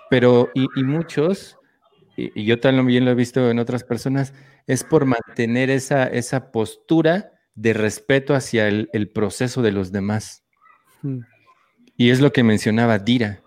[0.08, 1.58] Pero, y, muchos,
[2.16, 4.32] y, yo también lo he visto en otras personas,
[4.66, 10.44] es por mantener esa, esa postura de respeto hacia el, proceso de los demás.
[11.02, 11.20] Hmm.
[11.94, 13.42] Y es lo que mencionaba Dira,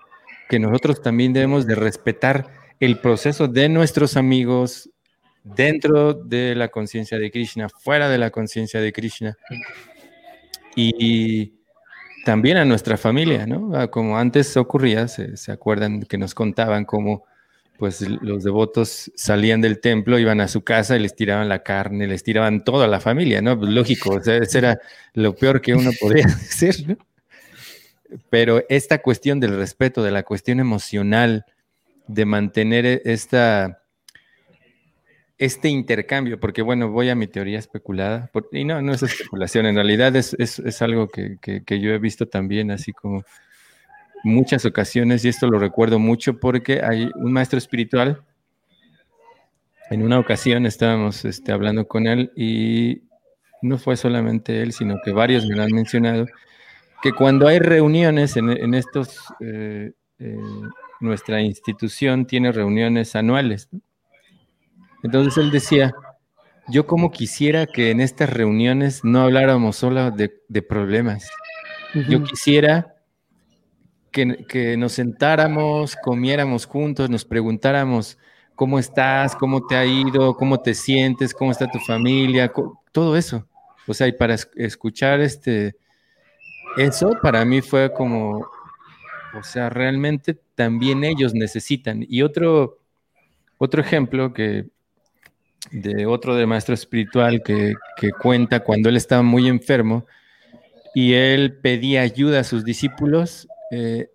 [0.49, 2.47] que nosotros también debemos de respetar
[2.79, 4.91] el proceso de nuestros amigos
[5.43, 9.35] dentro de la conciencia de Krishna, fuera de la conciencia de Krishna.
[10.75, 11.53] Y,
[12.23, 13.75] también a nuestra familia, ¿no?
[13.75, 17.25] Ah, como antes ocurría, se, acuerdan que nos contaban cómo
[17.77, 22.07] pues los devotos salían del templo, iban a su casa y les tiraban la carne,
[22.07, 23.57] les tiraban todo a la familia, ¿no?
[23.57, 24.79] Pues, lógico, o sea, eso era
[25.13, 26.97] lo peor que uno podía hacer, ¿no?
[28.29, 31.45] Pero esta cuestión del respeto, de la cuestión emocional,
[32.07, 33.81] de mantener e-, esta,
[35.37, 39.75] este intercambio, porque bueno, voy a mi teoría especulada, y no, no es especulación, en
[39.75, 41.37] realidad es, algo que,
[41.67, 43.23] yo he visto también, así como
[44.23, 48.23] muchas ocasiones, y esto lo recuerdo mucho porque hay un maestro espiritual,
[49.89, 53.03] en una ocasión estábamos este, hablando con él y
[53.61, 56.25] no fue solamente él, sino que varios me lo han mencionado,
[57.01, 59.19] que cuando hay reuniones en, estos...
[59.39, 60.37] Eh, eh,
[61.03, 63.69] nuestra institución tiene reuniones anuales.
[65.03, 65.93] Entonces él decía,
[66.69, 70.29] yo como quisiera que en estas reuniones no habláramos solo de,
[70.61, 71.29] problemas.
[72.09, 72.92] Yo quisiera
[74.13, 78.17] que, nos sentáramos, comiéramos juntos, nos preguntáramos
[78.55, 82.49] cómo estás, cómo te ha ido, cómo te sientes, cómo está tu familia,
[82.93, 83.45] todo eso.
[83.85, 85.75] O sea, y para escuchar este,
[86.77, 88.47] eso para mí fue como
[89.33, 92.05] o sea, realmente también ellos necesitan.
[92.07, 92.79] Y otro,
[93.57, 94.65] otro ejemplo que
[95.71, 97.73] de otro de maestro espiritual que,
[98.21, 100.05] cuenta cuando él estaba muy enfermo
[100.93, 104.11] y él pedía ayuda a sus discípulos, eh,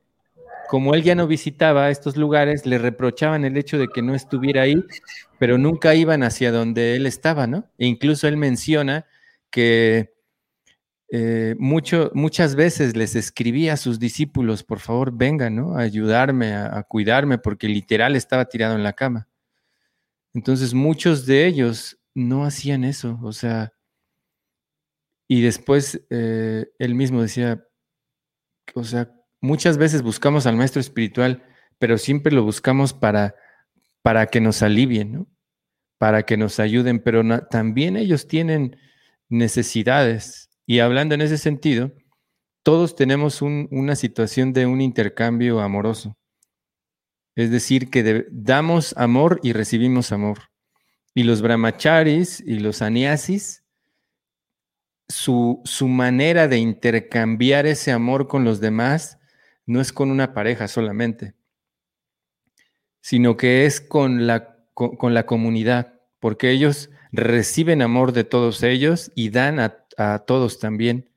[0.68, 4.62] como él ya no visitaba estos lugares, le reprochaban el hecho de que no estuviera
[4.62, 4.84] ahí,
[5.38, 7.68] pero nunca iban hacia donde él estaba, ¿no?
[7.78, 9.06] E incluso él menciona
[9.50, 10.14] que
[11.10, 15.76] eh, mucho, muchas veces les escribía a sus discípulos, por favor, vengan, ¿no?
[15.76, 19.26] A ayudarme, a, cuidarme, porque literal estaba tirado en la cama.
[20.34, 23.72] Entonces, muchos de ellos no hacían eso, o sea,
[25.26, 27.64] y después eh, él mismo decía,
[28.74, 31.44] o sea, muchas veces buscamos al maestro espiritual,
[31.78, 33.34] pero siempre lo buscamos para,
[34.02, 35.26] para que nos alivien.
[35.98, 38.76] Para que nos ayuden, pero también ellos tienen
[39.28, 41.94] necesidades y hablando en ese sentido,
[42.62, 46.18] todos tenemos una situación de un intercambio amoroso.
[47.34, 50.40] Es decir, que damos amor y recibimos amor.
[51.14, 53.64] Y los brahmacharis y los aniasis,
[55.08, 59.17] su, su manera de intercambiar ese amor con los demás
[59.68, 61.34] no es con una pareja solamente,
[63.00, 69.12] sino que es con la, con la comunidad, porque ellos reciben amor de todos ellos
[69.14, 71.10] y dan a a todos también.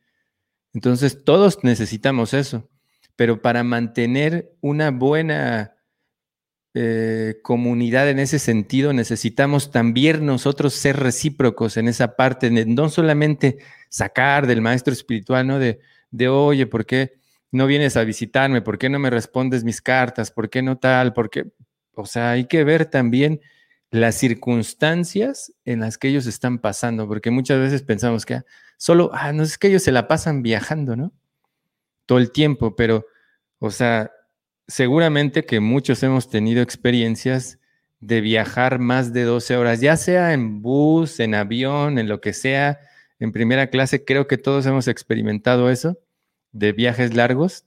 [0.74, 2.70] Entonces, todos necesitamos eso,
[3.16, 5.76] pero para mantener una buena
[6.74, 13.60] eh, comunidad en ese sentido, necesitamos también nosotros ser recíprocos en esa parte, no solamente
[13.90, 15.60] sacar del maestro espiritual, ¿no?
[15.60, 15.80] De,
[16.10, 17.21] de, oye, ¿por qué
[17.52, 18.62] no vienes a visitarme?
[18.62, 20.32] ¿Por qué no me respondes mis cartas?
[20.32, 21.14] ¿Por qué no tal?
[21.14, 21.52] ¿Por qué?
[21.94, 23.42] O sea, hay que ver también
[23.92, 28.42] las circunstancias en las que ellos están pasando, porque muchas veces pensamos que
[28.78, 31.12] solo, ah, no es que ellos se la pasan viajando, ¿no?
[32.06, 33.06] Todo el tiempo, pero,
[33.60, 34.12] o sea,
[34.68, 37.60] seguramente que muchos hemos tenido experiencias
[38.00, 42.34] de viajar más de 12 horas, ya sea en bus, en avión, en lo que
[42.34, 42.80] sea,
[43.20, 46.00] en primera clase, creo que todos hemos experimentado eso,
[46.52, 47.66] de viajes largos,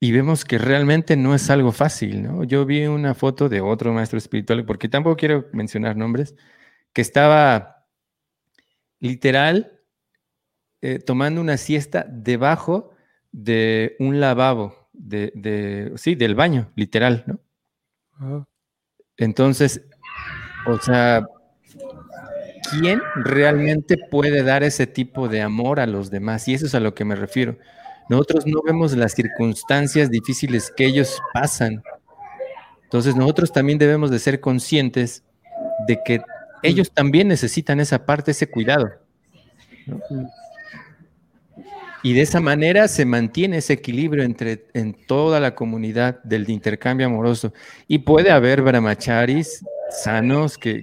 [0.00, 2.44] y vemos que realmente no es algo fácil, ¿no?
[2.44, 6.34] Yo vi una foto de otro maestro espiritual, porque tampoco quiero mencionar nombres,
[6.92, 7.86] que estaba
[9.00, 9.80] literal
[10.82, 12.90] eh, tomando una siesta debajo
[13.32, 18.46] de un lavabo, de, sí, del baño, literal, ¿no?
[19.16, 19.80] Entonces,
[20.66, 21.26] O sea,
[22.70, 26.46] ¿quién realmente puede dar ese tipo de amor a los demás?
[26.48, 27.58] Y eso es a lo que me refiero.
[28.08, 31.82] Nosotros no vemos las circunstancias difíciles que ellos pasan.
[32.84, 35.24] Entonces nosotros también debemos de ser conscientes
[35.86, 36.20] de que
[36.62, 38.90] ellos también necesitan esa parte, ese cuidado.
[42.02, 47.06] Y de esa manera se mantiene ese equilibrio entre en toda la comunidad del intercambio
[47.06, 47.54] amoroso.
[47.88, 50.82] Y puede haber brahmacharis sanos que,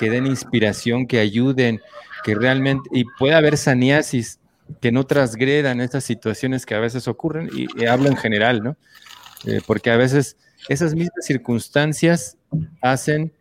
[0.00, 1.80] den inspiración, que ayuden,
[2.24, 4.40] que realmente, y puede haber saniasis
[4.80, 8.76] que no transgredan estas situaciones que a veces ocurren, y, hablo en general, ¿no?
[9.46, 10.36] Eh, porque a veces
[10.68, 12.38] esas mismas circunstancias
[12.80, 13.32] hacen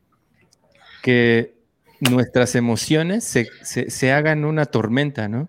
[1.01, 1.55] que
[2.01, 5.47] nuestras emociones se, se hagan una tormenta, ¿no?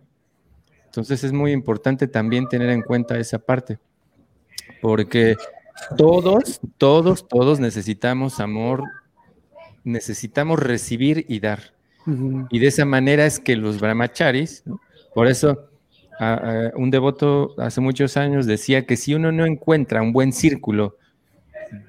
[0.86, 3.80] Entonces es muy importante también tener en cuenta esa parte,
[4.80, 5.36] porque
[5.96, 8.84] todos, todos, todos necesitamos amor,
[9.84, 11.72] necesitamos recibir y dar.
[12.50, 14.62] Y de esa manera es que los brahmacharis,
[15.14, 15.70] por eso
[16.76, 20.96] un devoto hace muchos años decía que si uno no encuentra un buen círculo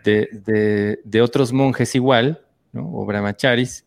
[0.04, 2.42] de, de otros monjes igual,
[2.72, 2.90] ¿no?
[2.94, 3.86] o brahmacharis,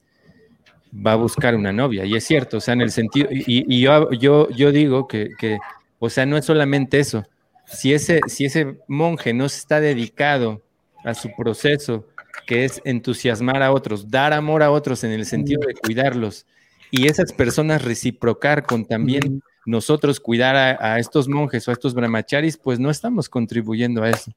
[0.95, 2.05] va a buscar una novia.
[2.05, 5.59] Y es cierto, o sea, en el sentido, y, yo, yo, yo digo que,
[5.99, 7.25] o sea, no es solamente eso.
[7.67, 10.63] Si ese, si ese monje no está dedicado
[11.05, 12.07] a su proceso,
[12.47, 16.47] que es entusiasmar a otros, dar amor a otros en el sentido de cuidarlos,
[16.91, 22.57] y esas personas reciprocar con también nosotros cuidar a, estos monjes o a estos brahmacharis,
[22.57, 24.33] pues no estamos contribuyendo a eso.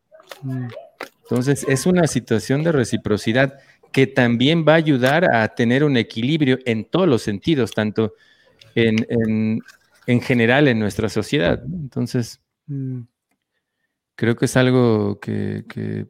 [1.23, 3.57] Entonces, es una situación de reciprocidad
[3.93, 8.13] que también va a ayudar a tener un equilibrio en todos los sentidos, tanto
[8.75, 9.61] en,
[10.21, 11.63] general en nuestra sociedad.
[11.63, 13.01] Entonces, mm,
[14.15, 16.07] creo que es algo que,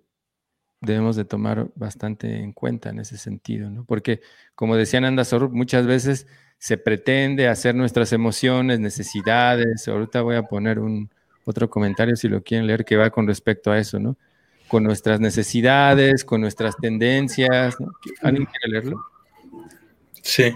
[0.81, 3.85] debemos de tomar bastante en cuenta en ese sentido, ¿no?
[3.85, 4.21] Porque,
[4.55, 6.27] como decía Nanda Sor, muchas veces
[6.57, 9.87] se pretende hacer nuestras emociones, necesidades.
[9.87, 11.09] Ahorita voy a poner un
[11.45, 14.17] otro comentario si lo quieren leer que va con respecto a eso, ¿no?
[14.71, 17.75] con nuestras necesidades, con nuestras tendencias.
[18.21, 19.05] ¿Alguien quiere leerlo?
[20.21, 20.55] Sí.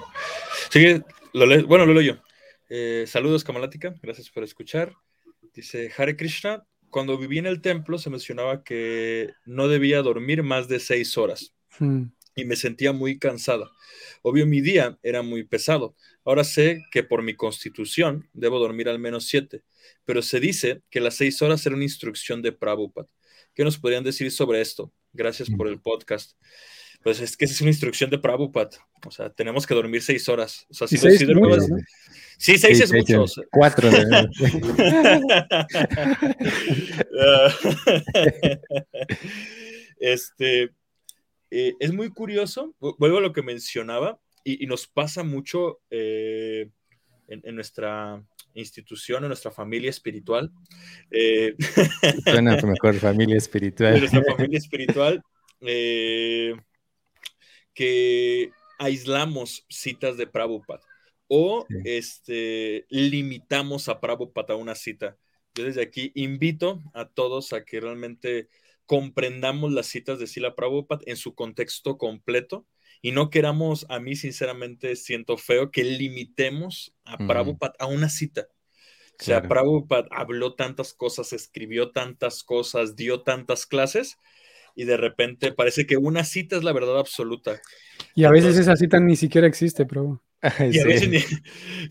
[0.69, 1.03] sí
[1.34, 2.23] lo bueno, lo leo yo.
[2.69, 3.93] Eh, saludos, Kamalática.
[4.02, 4.93] Gracias por escuchar.
[5.53, 6.65] Dice Hare Krishna.
[6.96, 11.54] Cuando viví en el templo se mencionaba que no debía dormir más de seis horas
[11.78, 12.04] hmm.
[12.38, 13.70] y me sentía muy cansada.
[14.22, 15.98] Obvio, mi día era muy pesado.
[16.24, 19.64] Ahora sé que por mi constitución debo dormir al menos siete,
[20.06, 23.10] pero se dice que las seis horas era una instrucción de Prabhupada.
[23.54, 24.94] ¿Qué nos podrían decir sobre esto?
[25.12, 26.40] Gracias por el podcast.
[27.04, 28.70] Pues es que es una instrucción de Prabhupada.
[29.06, 30.66] O sea, tenemos que dormir seis horas.
[30.70, 31.20] O sea, si, seis,
[32.38, 33.26] Sí, seis es mucho.
[33.52, 33.90] Cuatro.
[39.99, 40.72] este,
[41.52, 42.76] eh, es muy curioso.
[42.80, 46.70] Vuelvo a lo que mencionaba y, nos pasa mucho eh,
[47.28, 50.52] en, nuestra institución, en nuestra familia espiritual.
[51.12, 51.56] Eh,
[52.26, 53.99] Suena mejor familia espiritual.
[53.99, 55.24] nuestra familia espiritual,
[55.62, 56.53] eh,
[57.74, 60.82] que aislamos citas de Prabhupada
[61.27, 65.18] o este, limitamos a Prabhupada a una cita.
[65.56, 68.49] Yo desde aquí invito a todos a que realmente
[68.85, 72.68] comprendamos las citas de Sila Prabhupada en su contexto completo
[73.02, 78.47] y no queramos, a mí sinceramente siento feo que limitemos a Prabhupada a una cita.
[79.19, 84.18] O sea, Prabhupada habló tantas cosas, escribió tantas cosas, dio tantas clases
[84.76, 87.61] y de repente parece que una cita es la verdad absoluta.
[88.14, 90.19] Y a veces esa cita ni siquiera existe, Prabhu.
[90.72, 91.42] Y a veces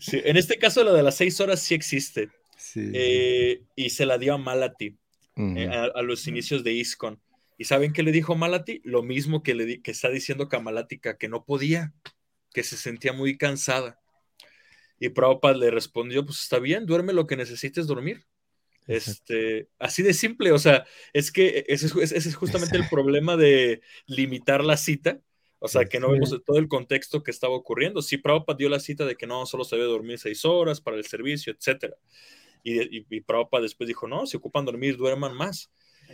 [0.11, 2.29] En este caso, la de las seis horas sí existe.
[2.75, 4.97] Eh, y se la dio a Malati
[5.37, 7.21] eh, a, los inicios de ISKCON.
[7.57, 8.81] ¿Y saben qué le dijo Malati?
[8.83, 11.93] Lo mismo que, le que está diciendo Kamalática, que no podía,
[12.53, 13.99] que se sentía muy cansada.
[14.99, 18.25] Y Prabhupada le respondió, pues está bien, duerme lo que necesites dormir.
[18.87, 24.63] Este, así de simple, o sea, es que ese es, justamente el problema de limitar
[24.63, 25.19] la cita,
[25.65, 28.01] o sea, que no vemos todo el contexto que estaba ocurriendo.
[28.01, 30.97] Sí, Prabhupada dio la cita de que no, solo se debe dormir seis horas para
[30.97, 31.95] el servicio, etcétera.
[32.63, 35.71] Y, y, y Prabhupada después dijo, no, si ocupan dormir, duerman más.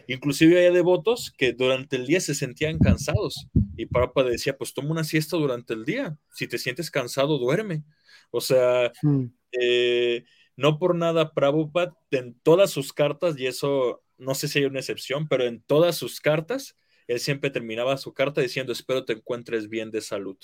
[0.07, 4.91] Inclusive hay devotos que durante el día se sentían cansados y Prabhupada decía, pues toma
[4.91, 6.17] una siesta durante el día.
[6.33, 7.83] Si te sientes cansado, duerme.
[8.31, 9.25] O sea, hmm.
[9.59, 10.23] eh,
[10.55, 14.79] no por nada Prabhupada en todas sus cartas, y eso no sé si hay una
[14.79, 16.77] excepción, pero en todas sus cartas,
[17.11, 20.37] él siempre terminaba su carta diciendo, espero te encuentres bien de salud.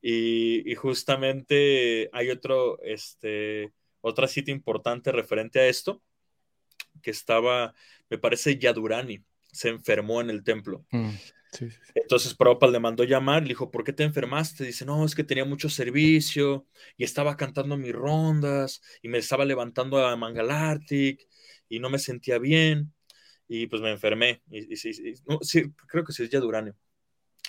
[0.00, 6.00] Y, justamente hay otro, este, otra cita importante referente a esto,
[7.02, 7.74] que estaba,
[8.08, 10.86] me parece, Yadurani, se enfermó en el templo.
[10.90, 11.10] Mm.
[11.94, 14.64] Entonces Prabhupada le mandó llamar, le dijo, ¿por qué te enfermaste?
[14.64, 19.44] Dice, no, es que tenía mucho servicio y estaba cantando mis rondas y me estaba
[19.44, 21.28] levantando a Mangalartic
[21.68, 22.93] y no me sentía bien
[23.48, 24.42] y pues me enfermé.
[24.50, 24.92] Y, sí,
[25.88, 26.74] creo que sí es ya Duranio.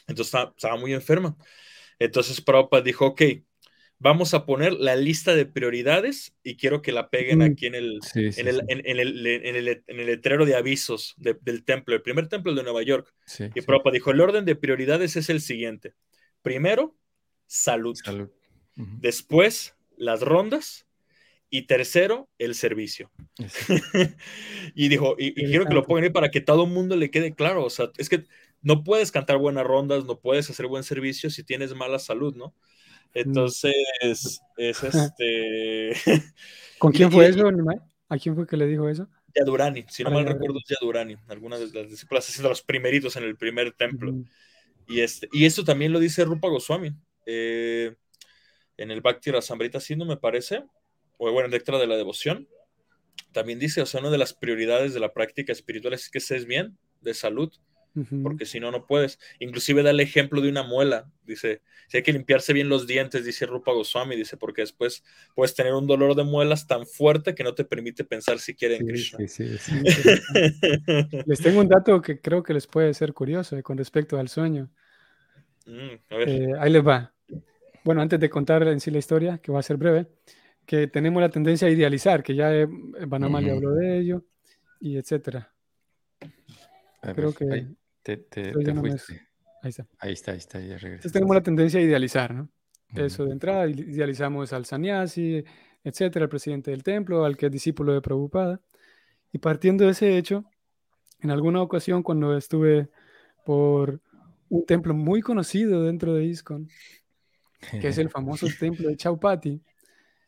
[0.08, 1.36] Entonces estaba, estaba muy enferma.
[2.00, 3.22] Entonces Prabhupada dijo, ok,
[3.98, 8.00] vamos a poner la lista de prioridades y quiero que la peguen aquí en el,
[8.14, 9.28] en, el, en, el,
[9.88, 13.14] en, el, letrero de avisos del templo, el primer templo de Nueva York.
[13.40, 15.94] y Prabhupada dijo, el orden de prioridades es el siguiente.
[16.42, 16.96] Primero,
[17.48, 17.98] salud.
[18.76, 20.86] Después, las rondas.
[21.56, 23.10] Y tercero, el servicio.
[24.76, 27.34] y dijo, y, quiero que lo pongan ahí para que todo el mundo le quede
[27.34, 27.64] claro.
[27.64, 28.26] O sea, es que
[28.62, 32.54] no puedes cantar buenas rondas, no puedes hacer buen servicio si tienes mala salud, ¿no?
[33.14, 35.94] Entonces, es este.
[36.78, 37.50] ¿Con quién fue eso,
[38.10, 39.08] ¿A quién fue que le dijo eso?
[39.34, 43.24] Yadurani, si no mal recuerdo, es Yadurani, alguna de las discípulas haciendo los primeritos en
[43.24, 44.14] el primer templo.
[44.90, 46.92] Y, este, y esto también lo dice Rupa Goswami
[47.26, 47.96] eh,
[48.76, 50.66] en el Bhakti Rasamrita Sindhu, me parece,
[51.18, 52.48] o bueno, en letra de la devoción.
[53.32, 56.46] También dice, o sea, una de las prioridades de la práctica espiritual es que estés
[56.46, 57.52] bien, de salud,
[58.24, 59.20] porque si no, no puedes.
[59.40, 61.10] Inclusive da el ejemplo de una muela.
[61.24, 65.02] Dice, si hay que limpiarse bien los dientes, dice Rupa Goswami, dice, porque después
[65.34, 68.86] puedes tener un dolor de muelas tan fuerte que no te permite pensar siquiera en
[68.86, 69.20] Krishna.
[71.26, 74.28] les tengo un dato que creo que les puede ser curioso eh, con respecto al
[74.28, 74.70] sueño.
[75.66, 77.14] Mm, eh, ahí les va.
[77.86, 80.08] Bueno, antes de contar en sí la historia, que va a ser breve,
[80.66, 82.68] que tenemos la tendencia a idealizar, que ya eh,
[83.08, 84.26] Banama le habló de ello,
[84.80, 85.52] y etcétera.
[87.02, 87.68] Creo que...
[88.02, 88.24] Te,
[88.76, 89.28] fuiste.
[89.64, 89.88] Ahí está.
[89.98, 92.50] Ahí está, ahí está, ya Entonces tenemos la tendencia a idealizar, ¿no?
[92.94, 95.44] Eso de entrada, idealizamos al sannyasi,
[95.84, 98.62] etcétera, al presidente del templo, al que es discípulo de Prabhupada.
[99.34, 100.46] Y partiendo de ese hecho,
[101.20, 102.90] en alguna ocasión cuando estuve
[103.44, 104.02] por
[104.50, 106.70] un templo muy conocido dentro de ISKCON,
[107.82, 109.62] que es el famoso templo de Chaupati,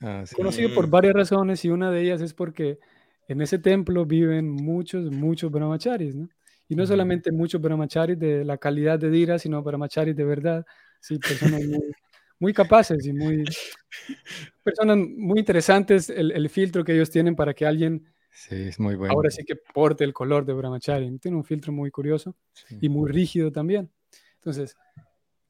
[0.02, 2.80] ah, conocido por varias razones y una de ellas es porque
[3.28, 6.30] en ese templo viven muchos, muchos brahmacharis, ¿no?
[6.70, 10.66] Y no solamente muchos brahmacharis de la calidad de Dira, sino brahmacharis de verdad,
[11.00, 11.62] sí, personas
[12.40, 13.46] muy, capaces y muy,
[14.64, 18.96] personas muy interesantes, el, el, filtro que ellos tienen para que alguien, sí, es muy
[18.96, 19.14] bueno.
[19.14, 22.36] ahora sí que porte el color de brahmachari, tiene un filtro muy curioso
[22.82, 23.90] y muy rígido también.
[24.36, 24.76] Entonces,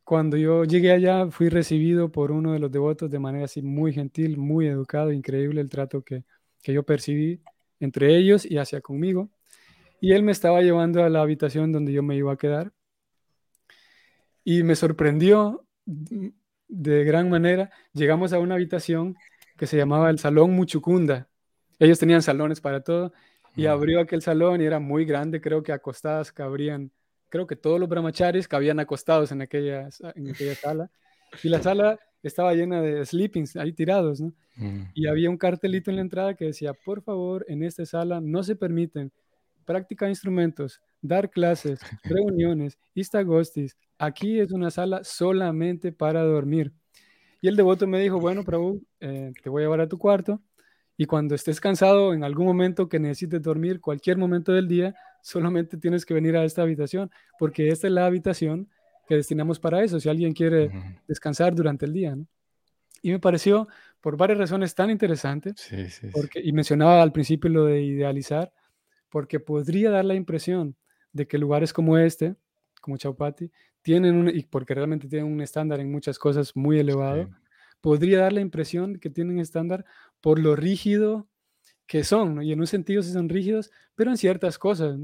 [0.07, 3.91] cuando yo llegué allá, fui recibido por uno de los devotos de manera así muy
[3.91, 6.23] gentil, muy educado, increíble el trato que,
[6.63, 7.41] que yo percibí
[7.81, 9.29] entre ellos y hacia conmigo.
[9.99, 12.71] Y él me estaba llevando a la habitación donde yo me iba a quedar.
[14.45, 17.69] Y me sorprendió de gran manera.
[17.91, 19.17] Llegamos a una habitación
[19.57, 21.27] que se llamaba el Salón Muchucunda.
[21.79, 23.11] Ellos tenían salones para todo.
[23.57, 25.41] Y abrió aquel salón y era muy grande.
[25.41, 26.93] Creo que acostadas cabrían,
[27.30, 30.91] creo que todos los brahmacharis cabían acostados en aquella, en aquella sala.
[31.44, 34.34] Y la sala estaba llena de sleepings ahí tirados, ¿no?
[34.95, 38.41] Y había un cartelito en la entrada que decía, por favor, en esta sala no
[38.44, 39.12] se permiten
[39.66, 43.78] práctica instrumentos, dar clases, reuniones, istagostis.
[43.99, 46.72] Aquí es una sala solamente para dormir.
[47.41, 50.41] Y el devoto me dijo, bueno, Prabhu, eh, te voy a llevar a tu cuarto
[50.98, 54.95] y cuando estés cansado en algún momento que necesites dormir, cualquier momento del día,
[55.28, 58.70] solamente tienes que venir a esta habitación, porque esta es la habitación
[59.08, 60.72] que destinamos para eso, si alguien quiere
[61.08, 62.18] descansar durante el día.
[63.02, 63.68] Y me pareció,
[63.99, 65.54] por varias razones, tan interesante,
[66.14, 68.54] porque, y mencionaba al principio lo de idealizar,
[69.10, 70.76] porque podría dar la impresión
[71.12, 72.36] de que lugares como este,
[72.82, 73.52] como Chaupati,
[73.82, 77.30] tienen un, y porque realmente tienen un estándar en muchas cosas muy elevado,
[77.82, 79.84] podría dar la impresión que tienen estándar
[80.22, 81.28] por lo rígido
[81.88, 84.99] que son, y en un sentido sí son rígidos, pero en ciertas cosas.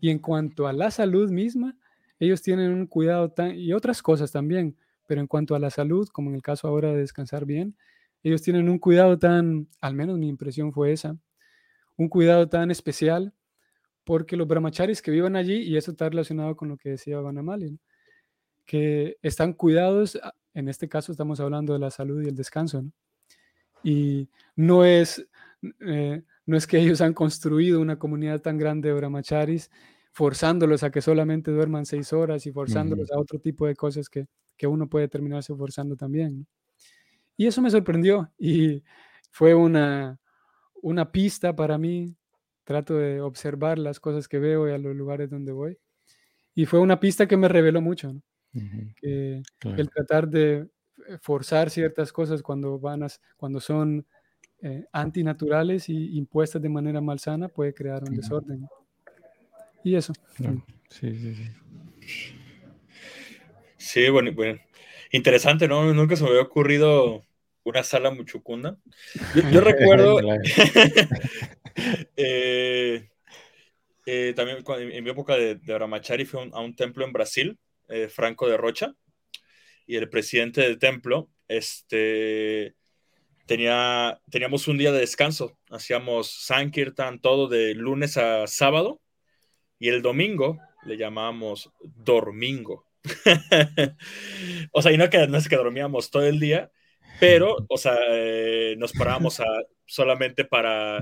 [0.00, 1.76] Y en cuanto a la salud misma,
[2.18, 4.76] ellos tienen un cuidado tan, y otras cosas también,
[5.06, 7.76] pero en cuanto a la salud, como en el caso ahora de descansar bien,
[8.22, 11.16] ellos tienen un cuidado tan, al menos mi impresión fue esa,
[11.96, 13.34] un cuidado tan especial
[14.04, 17.78] porque los brahmacharis que vivan allí, y eso está relacionado con lo que decía Vanamali,
[18.64, 20.18] que están cuidados,
[20.54, 22.92] en este caso estamos hablando de la salud y el descanso, ¿no?
[23.84, 25.24] y no es,
[25.80, 29.70] eh, no es que ellos han construido una comunidad tan grande de brahmacharis
[30.12, 34.26] forzándolos a que solamente duerman seis horas y forzándolos a otro tipo de cosas que,
[34.56, 36.46] que uno puede terminarse forzando también.
[37.36, 38.84] Y eso me sorprendió y
[39.30, 40.20] fue una,
[40.82, 42.14] una pista para mí.
[42.62, 45.78] Trato de observar las cosas que veo y a los lugares donde voy.
[46.54, 48.14] Y fue una pista que me reveló mucho,
[48.96, 50.68] que el tratar de
[51.08, 54.06] eh, forzar ciertas cosas cuando, van a, cuando son
[54.64, 58.66] eh, antinaturales y impuestas de manera malsana puede crear un desorden.
[59.84, 60.14] Y eso.
[60.88, 61.50] Sí, sí, sí.
[63.76, 64.58] Sí, bueno, bueno.
[65.12, 65.92] Interesante, ¿no?
[65.92, 67.22] Nunca se me había ocurrido
[67.64, 68.78] una sala muchucunda.
[69.52, 70.18] Yo, recuerdo
[72.16, 73.10] eh,
[74.06, 77.58] eh, también en mi época de, de Ramachari fui a un templo en Brasil,
[77.88, 78.94] eh, Franco de Rocha,
[79.86, 82.74] y el presidente del templo, este,
[83.46, 89.00] tenía, teníamos un día de descanso, hacíamos Sankirtan todo de lunes a sábado,
[89.78, 92.86] y el domingo le llamábamos Dormingo.
[94.72, 96.70] o sea, y no, que, no es que dormíamos todo el día,
[97.20, 99.44] pero, o sea, eh, nos parábamos a,
[99.84, 101.00] solamente para,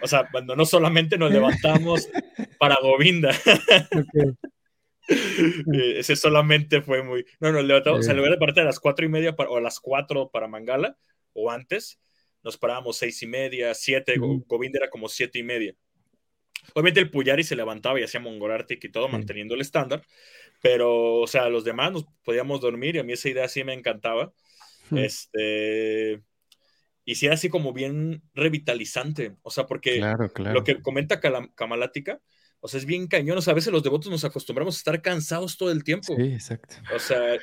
[0.00, 2.08] o sea, cuando no solamente nos levantamos
[2.58, 3.30] para Govinda.
[5.74, 7.26] Eh, ese solamente fue muy.
[7.40, 9.56] No, nos levantamos, o sea, en lugar de partir a las cuatro y media o
[9.56, 10.96] a las cuatro para Mangala
[11.34, 12.00] o antes,
[12.42, 15.74] nos parábamos seis y media, siete, Govinda era como siete y media.
[16.72, 20.02] Obviamente el Puyari se levantaba y hacía Mongol y todo, manteniendo el estándar,
[20.62, 23.74] pero, o sea, los demás nos podíamos dormir y a mí esa idea sí me
[23.74, 24.32] encantaba.
[24.90, 26.22] Este.
[27.06, 30.00] Y sí era así como bien revitalizante, o sea, porque
[30.38, 31.20] lo que comenta
[31.54, 32.20] Kamalática,
[32.60, 35.02] o sea, es bien cañón, o sea, a veces los devotos nos acostumbramos a estar
[35.02, 36.16] cansados todo el tiempo.
[36.16, 36.76] Sí, exacto.
[36.94, 37.36] O sea,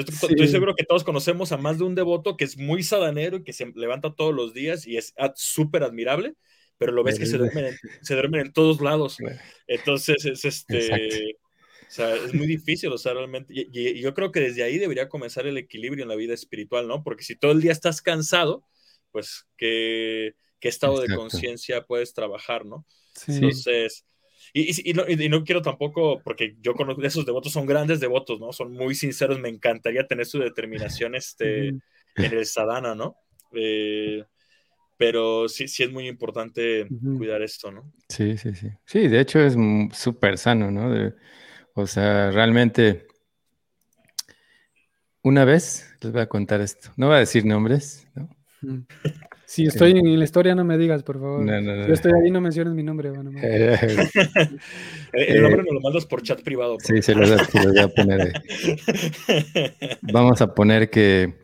[0.00, 3.44] estoy seguro que todos conocemos a más de un devoto que es muy sadanero y
[3.44, 6.34] que se levanta todos los días y es súper admirable,
[6.78, 9.18] pero lo ves que se duermen, en, se duermen en todos lados.
[9.66, 11.36] Entonces es este...
[11.88, 13.54] O sea, es muy difícil, o sea, realmente.
[13.56, 17.04] Y, yo creo que desde ahí debería comenzar el equilibrio en la vida espiritual, ¿no?
[17.04, 18.64] Porque si todo el día estás cansado,
[19.12, 22.84] pues, ¿qué, qué estado de conciencia puedes trabajar, ¿no?
[23.28, 24.04] Entonces.
[24.58, 28.40] Y, y, no, y, no, quiero tampoco, porque yo conozco esos devotos, son grandes devotos,
[28.40, 28.54] ¿no?
[28.54, 31.82] Son muy sinceros, me encantaría tener su determinación este, en
[32.16, 33.16] el sadhana, ¿no?
[33.52, 34.24] Eh,
[34.96, 36.88] pero sí, sí es muy importante
[37.18, 37.92] cuidar esto, ¿no?
[38.08, 38.70] Sí, sí, sí.
[38.86, 39.58] Sí, de hecho es
[39.92, 40.90] súper sano, ¿no?
[40.90, 41.12] De,
[41.74, 43.08] o sea, realmente,
[45.22, 46.94] una vez les voy a contar esto.
[46.96, 48.30] No voy a decir nombres, ¿no?
[49.46, 51.44] Si estoy en la historia, no me digas, por favor.
[51.44, 51.82] No, no, no.
[51.82, 53.10] Si yo estoy ahí, no menciones mi nombre.
[53.10, 53.30] Bueno,
[55.12, 56.76] el nombre me lo mandas por chat privado.
[56.80, 58.32] Sí, se lo, voy a poner.
[60.02, 61.34] Vamos a poner que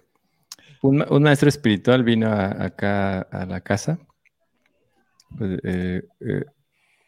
[0.82, 3.98] un, maestro espiritual vino acá a la casa.
[5.38, 6.44] Pues, eh, eh,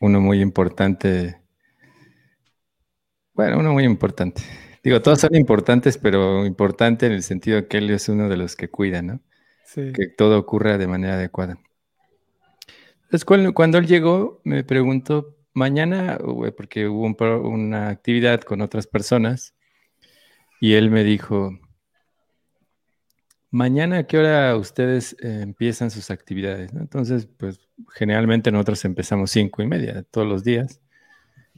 [0.00, 1.44] uno muy importante
[3.34, 4.42] bueno, uno muy importante.
[4.84, 8.54] Digo, todos son importantes, pero importante en el sentido que él es uno de los
[8.54, 9.20] que cuida, ¿no?
[9.74, 9.92] Sí.
[9.92, 11.58] Que todo ocurra de manera adecuada.
[13.04, 16.18] Entonces, cuando, él llegó, me preguntó, mañana,
[16.56, 17.06] porque hubo
[17.48, 19.54] una actividad con otras personas,
[20.60, 21.58] y él me dijo,
[23.50, 27.60] mañana a qué hora ustedes eh, empiezan sus actividades, Entonces, pues
[27.94, 30.80] generalmente nosotros empezamos cinco y media todos los días,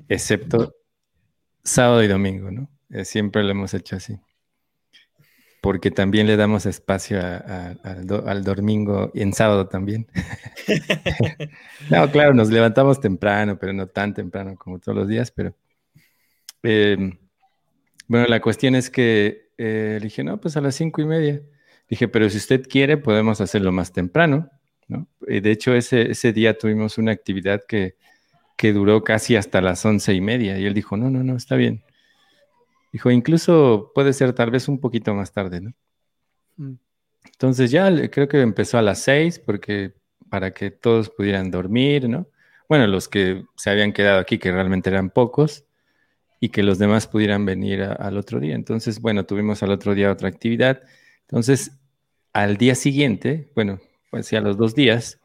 [0.09, 0.74] excepto
[1.62, 2.70] sábado y domingo, ¿no?
[2.88, 4.18] Eh, siempre lo hemos hecho así.
[5.61, 10.07] Porque también le damos espacio al, domingo y en sábado también.
[11.91, 15.55] no, claro, nos levantamos temprano, pero no tan temprano como todos los días, pero...
[16.62, 17.19] Em,
[18.09, 21.43] bueno, la cuestión es que eh, le dije, no, pues a las cinco y media.
[21.89, 24.49] Dije, pero si usted quiere, podemos hacerlo más temprano,
[24.87, 25.09] ¿no?
[25.27, 27.97] Y de hecho, ese, ese día tuvimos una actividad que
[28.57, 30.59] que duró casi hasta las once y media.
[30.59, 31.85] Y él dijo, no, no, no, está bien.
[32.93, 35.73] Dijo, incluso puede ser tal vez un poquito más tarde, ¿no?
[36.57, 36.75] Mm.
[37.25, 39.95] Entonces ya creo que empezó a las seis porque
[40.31, 42.29] para que todos pudieran dormir, ¿no?
[42.69, 45.67] Bueno, los que se habían quedado aquí, que realmente eran pocos,
[46.41, 48.55] y que los demás pudieran venir al otro día.
[48.55, 50.83] Entonces, bueno, tuvimos al otro día otra actividad.
[51.23, 51.73] Entonces,
[52.33, 53.81] al día siguiente, bueno,
[54.11, 55.21] pues ya los dos días,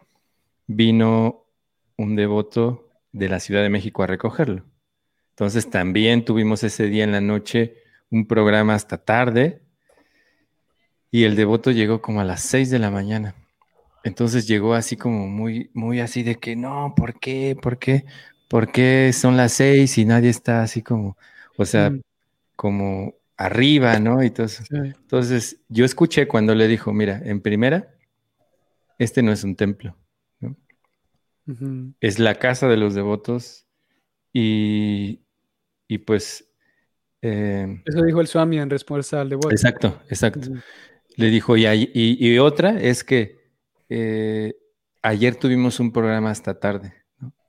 [0.67, 1.45] vino
[1.97, 4.63] un devoto de la Ciudad de México a recogerlo.
[5.41, 7.73] Entonces también tuvimos ese día en la noche
[8.11, 9.63] un programa hasta tarde
[11.09, 13.33] y el devoto llegó como a las 6 de la mañana.
[14.03, 17.57] Entonces llegó así como muy, muy así de que no, ¿por qué?
[17.59, 18.05] ¿Por qué?
[18.49, 21.17] ¿Por qué son las 6 y nadie está así como,
[21.57, 22.01] o sea, mm.
[22.55, 24.21] como arriba, ¿no?
[24.21, 27.89] Y entonces, entonces yo escuché cuando le dijo, mira, en primera,
[28.99, 29.97] este no es un templo.
[31.99, 33.65] Es la casa de los devotos
[34.33, 35.20] y,
[35.99, 36.47] pues...
[37.21, 39.51] Eh, Eso dijo el Swami en respuesta al devoto.
[39.51, 40.49] Exacto, exacto.
[41.17, 43.37] Le dijo, y, y, otra es que
[43.89, 44.55] eh,
[45.01, 46.93] ayer tuvimos un programa hasta tarde,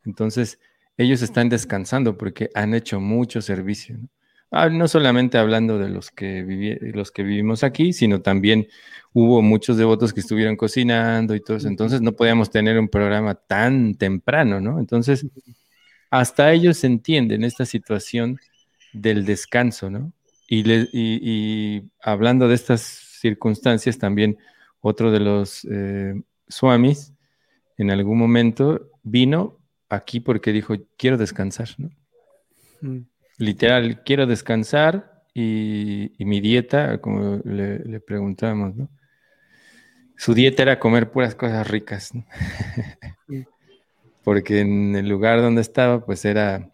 [0.05, 0.59] Entonces,
[0.97, 4.09] ellos están descansando porque han hecho mucho servicio, ¿no?
[4.55, 8.69] Ah, no solamente hablando de los que, los que vivimos aquí, sino también
[9.15, 11.69] hubo muchos devotos que estuvieron cocinando y todo eso.
[11.69, 14.79] Entonces no podíamos tener un programa tan temprano, ¿no?
[14.79, 15.27] Entonces,
[16.13, 18.39] hasta ellos entienden esta situación
[18.93, 20.13] del descanso, ¿no?
[20.47, 24.37] y, hablando de estas circunstancias, también
[24.83, 27.15] otro de los eh, swamis
[27.79, 29.59] en algún momento vino
[29.89, 31.91] aquí porque dijo, quiero descansar, ¿no?
[32.83, 33.07] Mm.
[33.39, 38.91] Literal, quiero descansar y, mi dieta, como le, le preguntábamos, ¿no?
[40.19, 42.27] Su dieta era comer puras cosas ricas, ¿no?
[44.25, 46.71] Porque en el lugar donde estaba, pues era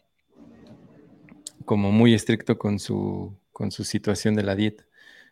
[1.64, 4.84] como muy estricto con su, con su situación de la dieta.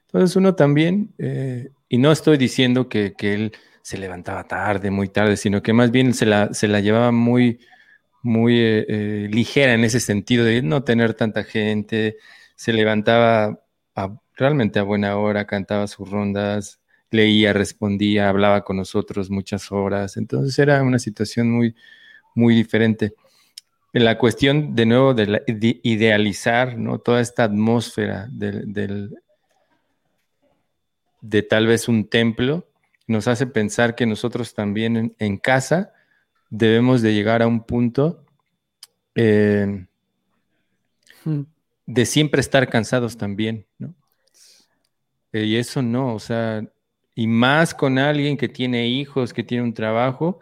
[0.06, 3.52] Entonces uno también, eh, y no estoy diciendo que, él
[3.82, 7.60] se levantaba tarde, muy tarde, sino que más bien se la, se la llevaba muy,
[8.22, 12.16] muy eh, eh, ligera en ese sentido de no tener tanta gente,
[12.56, 13.60] se levantaba
[14.34, 16.80] realmente a buena hora, cantaba sus rondas,
[17.10, 21.74] leía, respondía, hablaba con nosotros muchas horas, entonces era una situación muy,
[22.36, 23.14] muy diferente.
[23.92, 26.98] La cuestión, de nuevo, de, idealizar ¿no?
[26.98, 29.16] toda esta atmósfera del,
[31.22, 32.68] de tal vez un templo,
[33.06, 35.92] nos hace pensar que nosotros también en, casa
[36.50, 38.24] debemos de llegar a un punto
[39.14, 39.86] eh,
[41.24, 41.40] hmm.
[41.86, 43.94] de siempre estar cansados también, ¿no?
[45.32, 46.62] Eh, y eso no, o sea,
[47.14, 50.40] y más con alguien que tiene hijos, que tiene un trabajo,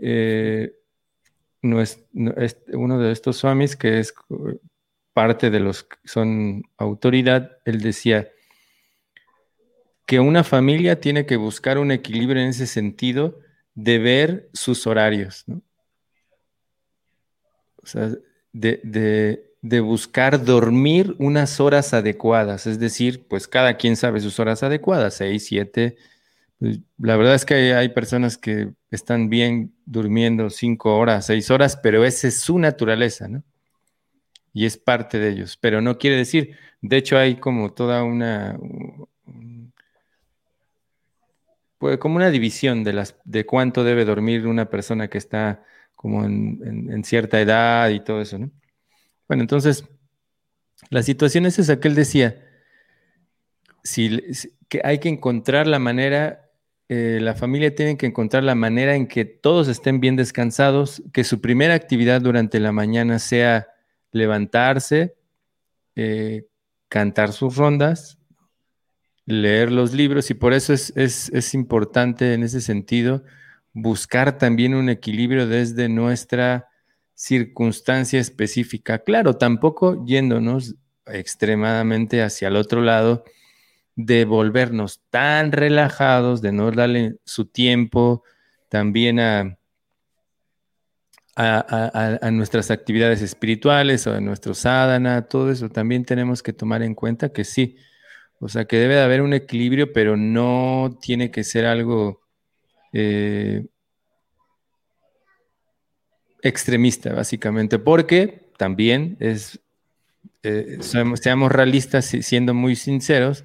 [0.00, 0.77] eh,
[1.62, 4.14] uno de estos swamis que es
[5.12, 8.28] parte de los que son autoridad, él decía
[10.06, 13.40] que una familia tiene que buscar un equilibrio en ese sentido
[13.74, 15.44] de ver sus horarios.
[17.82, 18.10] O sea,
[18.52, 18.80] de,
[19.60, 25.14] de buscar dormir unas horas adecuadas, es decir, pues cada quien sabe sus horas adecuadas,
[25.14, 26.17] seis, siete, pues,
[26.60, 32.04] la verdad es que hay, personas que están bien durmiendo cinco horas, seis horas, pero
[32.04, 33.44] esa es su naturaleza, ¿no?
[34.52, 35.56] Y es parte de ellos.
[35.56, 38.58] Pero no quiere decir, de hecho hay como toda una,
[41.78, 45.64] pues como una división de, las, de cuánto debe dormir una persona que está
[45.94, 48.50] como en, cierta edad y todo eso, ¿no?
[49.28, 49.84] Bueno, entonces,
[50.90, 52.44] la situación es esa que él decía,
[53.82, 54.20] si,
[54.68, 56.47] que hay que encontrar la manera
[56.88, 61.22] eh, la familia tiene que encontrar la manera en que todos estén bien descansados, que
[61.22, 63.68] su primera actividad durante la mañana sea
[64.10, 65.14] levantarse,
[65.96, 66.46] eh,
[66.88, 68.18] cantar sus rondas,
[69.26, 73.22] leer los libros y por eso es, es, importante en ese sentido
[73.74, 76.68] buscar también un equilibrio desde nuestra
[77.12, 79.00] circunstancia específica.
[79.00, 83.24] Claro, tampoco yéndonos extremadamente hacia el otro lado,
[83.98, 88.22] de volvernos tan relajados, de no darle su tiempo
[88.68, 89.58] también a,
[91.34, 96.94] a, nuestras actividades espirituales o a nuestro sadhana, todo eso también tenemos que tomar en
[96.94, 97.76] cuenta que sí,
[98.38, 102.20] o sea que debe de haber un equilibrio, pero no tiene que ser algo
[102.92, 103.66] eh,
[106.40, 109.58] extremista, básicamente, porque también es,
[110.44, 113.44] eh, seamos realistas, siendo muy sinceros,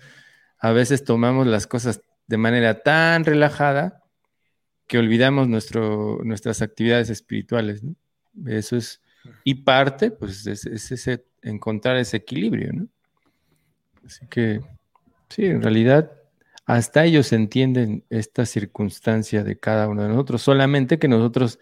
[0.64, 4.02] a veces tomamos las cosas de manera tan relajada
[4.88, 7.96] que olvidamos nuestro, nuestras actividades espirituales, ¿no?
[8.48, 9.02] Eso es,
[9.44, 12.88] y parte, pues, es, ese, encontrar ese equilibrio, ¿no?
[14.06, 14.62] Así que,
[15.28, 16.14] sí, en realidad,
[16.66, 21.60] hasta ellos entienden esta circunstancia de cada uno de nosotros, solamente que nosotros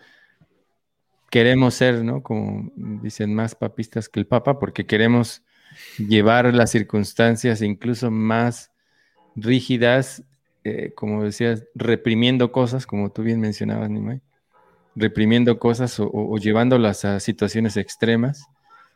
[1.32, 2.22] queremos ser, ¿no?
[2.22, 5.42] Como dicen, más papistas que el Papa, porque queremos
[5.98, 8.71] llevar las circunstancias incluso más
[9.36, 10.24] rígidas,
[10.64, 14.22] eh, como decías, reprimiendo cosas, como tú bien mencionabas, Nimai,
[14.96, 18.48] reprimiendo cosas o, llevándolas a situaciones extremas.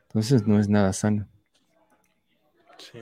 [0.07, 1.28] Entonces no es nada sano.
[2.78, 2.99] Sí.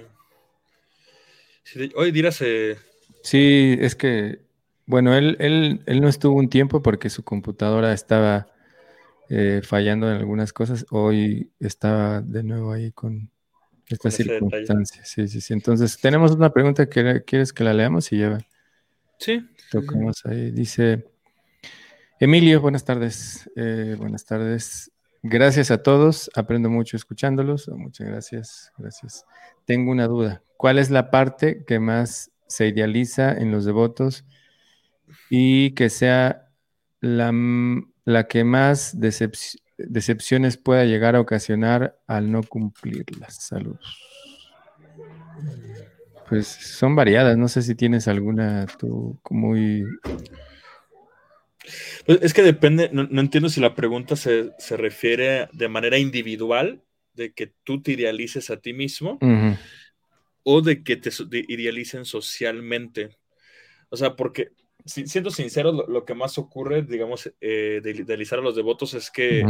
[1.95, 2.41] hoy dirás.
[2.41, 2.77] Eh,
[3.21, 4.41] sí, es que,
[4.85, 8.47] bueno, él, él, él, no estuvo un tiempo porque su computadora estaba
[9.29, 10.85] eh, fallando en algunas cosas.
[10.89, 13.29] Hoy estaba de nuevo ahí con,
[13.89, 15.09] estas circunstancias.
[15.09, 15.53] Sí, sí, sí.
[15.53, 18.37] Entonces, tenemos una pregunta que quieres que la leamos y ya.
[19.17, 19.45] Sí.
[19.71, 20.51] Tocamos ahí.
[20.51, 21.05] Dice
[22.19, 23.49] Emilio, buenas tardes.
[23.55, 24.91] Eh, buenas tardes.
[25.23, 26.29] Gracias a todos.
[26.35, 27.67] Aprendo mucho escuchándolos.
[27.69, 28.71] Muchas gracias.
[28.77, 29.25] Gracias.
[29.65, 30.43] Tengo una duda.
[30.57, 34.25] ¿Cuál es la parte que más se idealiza en los devotos
[35.29, 36.49] y que sea
[37.01, 37.33] la,
[38.05, 39.62] la que más decepciona?
[39.77, 43.99] Decepciones pueda llegar a ocasionar al no cumplir las Saludos.
[46.29, 49.83] Pues son variadas, no sé si tienes alguna tú muy...
[52.05, 56.81] Pues es que depende, no, entiendo si la pregunta se, refiere de manera individual,
[57.13, 59.17] de que tú te idealices a ti mismo,
[60.43, 61.09] o de que te
[61.47, 63.17] idealicen socialmente.
[63.89, 64.49] O sea, porque,
[64.85, 69.43] siendo sincero, lo, que más ocurre, digamos, eh, de idealizar a los devotos es que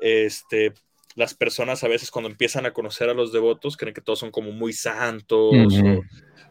[0.00, 0.72] este,
[1.14, 4.30] las personas a veces cuando empiezan a conocer a los devotos creen que todos son
[4.30, 6.00] como muy santos o,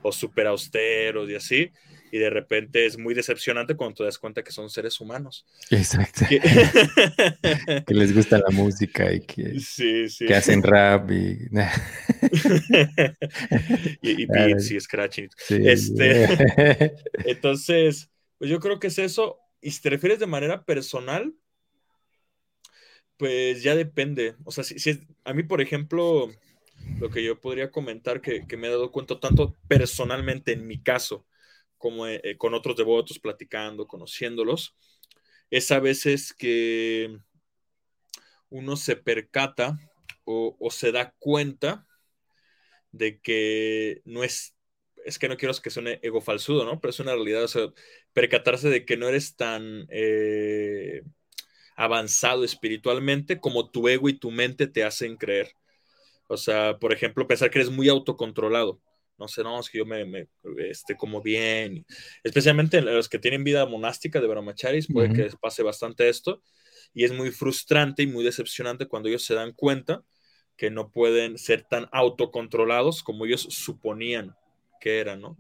[0.02, 1.72] o súper austeros y así
[2.12, 5.46] y de repente es muy decepcionante cuando te das cuenta que son seres humanos.
[5.70, 6.26] Exacto.
[6.28, 6.40] Que,
[7.94, 9.58] les gusta la música y que,
[10.28, 11.38] que hacen rap y...
[14.02, 15.30] y, beats y scratching.
[15.50, 16.94] Este,
[17.26, 19.40] entonces, pues yo creo que es eso.
[19.62, 21.34] Y si te refieres de manera personal,
[23.18, 24.36] pues ya depende.
[24.46, 26.30] O sea, si, si a mí, por ejemplo,
[27.00, 31.26] lo que yo podría comentar que, me he dado cuenta tanto personalmente en mi caso,
[31.78, 34.76] como eh, eh, con otros devotos, platicando, conociéndolos,
[35.50, 37.18] es a veces que
[38.50, 39.78] uno se percata
[40.26, 41.88] o, se da cuenta
[42.92, 44.57] de que no es,
[45.08, 46.82] es que no quiero que suene ego falsudo, ¿no?
[46.82, 47.68] Pero es una realidad, o sea,
[48.12, 51.02] percatarse de que no eres tan eh,
[51.78, 55.54] avanzado espiritualmente como tu ego y tu mente te hacen creer.
[56.28, 58.82] O sea, por ejemplo, pensar que eres muy autocontrolado.
[59.18, 60.28] No sé, no, es que yo me, me
[60.70, 61.86] este, como bien,
[62.24, 66.44] especialmente los que tienen vida monástica de brahmacharis, puede que pase bastante esto,
[66.94, 70.04] y es muy frustrante y muy decepcionante cuando ellos se dan cuenta
[70.58, 74.36] que no pueden ser tan autocontrolados como ellos suponían
[74.80, 75.38] que eran, ¿no?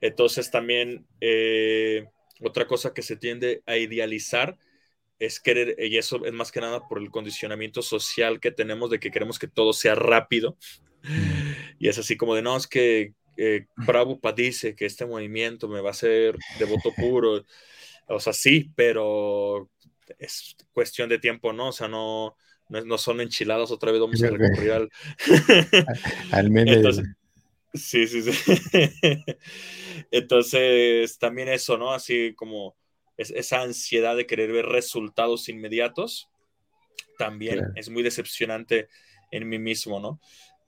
[0.00, 2.06] Entonces también eh,
[2.40, 4.56] otra cosa que se tiende a idealizar
[5.18, 9.00] es querer, y eso es más que nada por el condicionamiento social que tenemos de
[9.00, 10.56] que queremos que todo sea rápido,
[11.78, 15.80] y es así como de, no, es que eh, Prabhupada dice que este movimiento me
[15.80, 17.44] va a hacer devoto puro.
[18.08, 19.70] O sea, sí, pero
[20.18, 21.68] es cuestión de tiempo, ¿no?
[21.68, 22.36] O sea, no,
[22.68, 24.90] no, son enchiladas, otra vez vamos a recurrir al...
[26.32, 26.82] al meme.
[27.76, 28.52] Sí, sí, sí.
[30.10, 31.92] Entonces, también eso, ¿no?
[31.92, 32.76] Así como
[33.16, 36.28] esa ansiedad de querer ver resultados inmediatos,
[37.18, 38.88] también es muy decepcionante
[39.30, 40.20] en mí mismo, ¿no?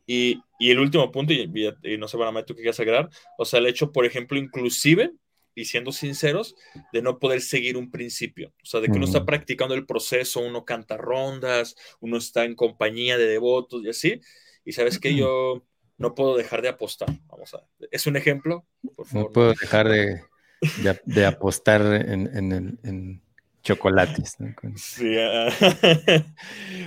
[0.06, 3.66] Y, el último punto, y, no sé, para tú qué quieres agregar, o sea, el
[3.66, 5.12] hecho, por ejemplo, inclusive,
[5.54, 6.54] y siendo sinceros,
[6.92, 10.40] de no poder seguir un principio, o sea, de que uno está practicando el proceso,
[10.40, 14.20] uno canta rondas, uno está en compañía de devotos y así,
[14.64, 15.66] y sabes que yo
[15.98, 17.88] no puedo dejar de apostar, vamos a ver.
[17.92, 18.64] ¿Es un ejemplo?
[18.96, 19.28] Por favor.
[19.28, 20.22] No puedo dejar de,
[21.04, 23.22] de, apostar en, en, en
[23.62, 24.36] chocolates.
[24.76, 25.50] Sí, ah,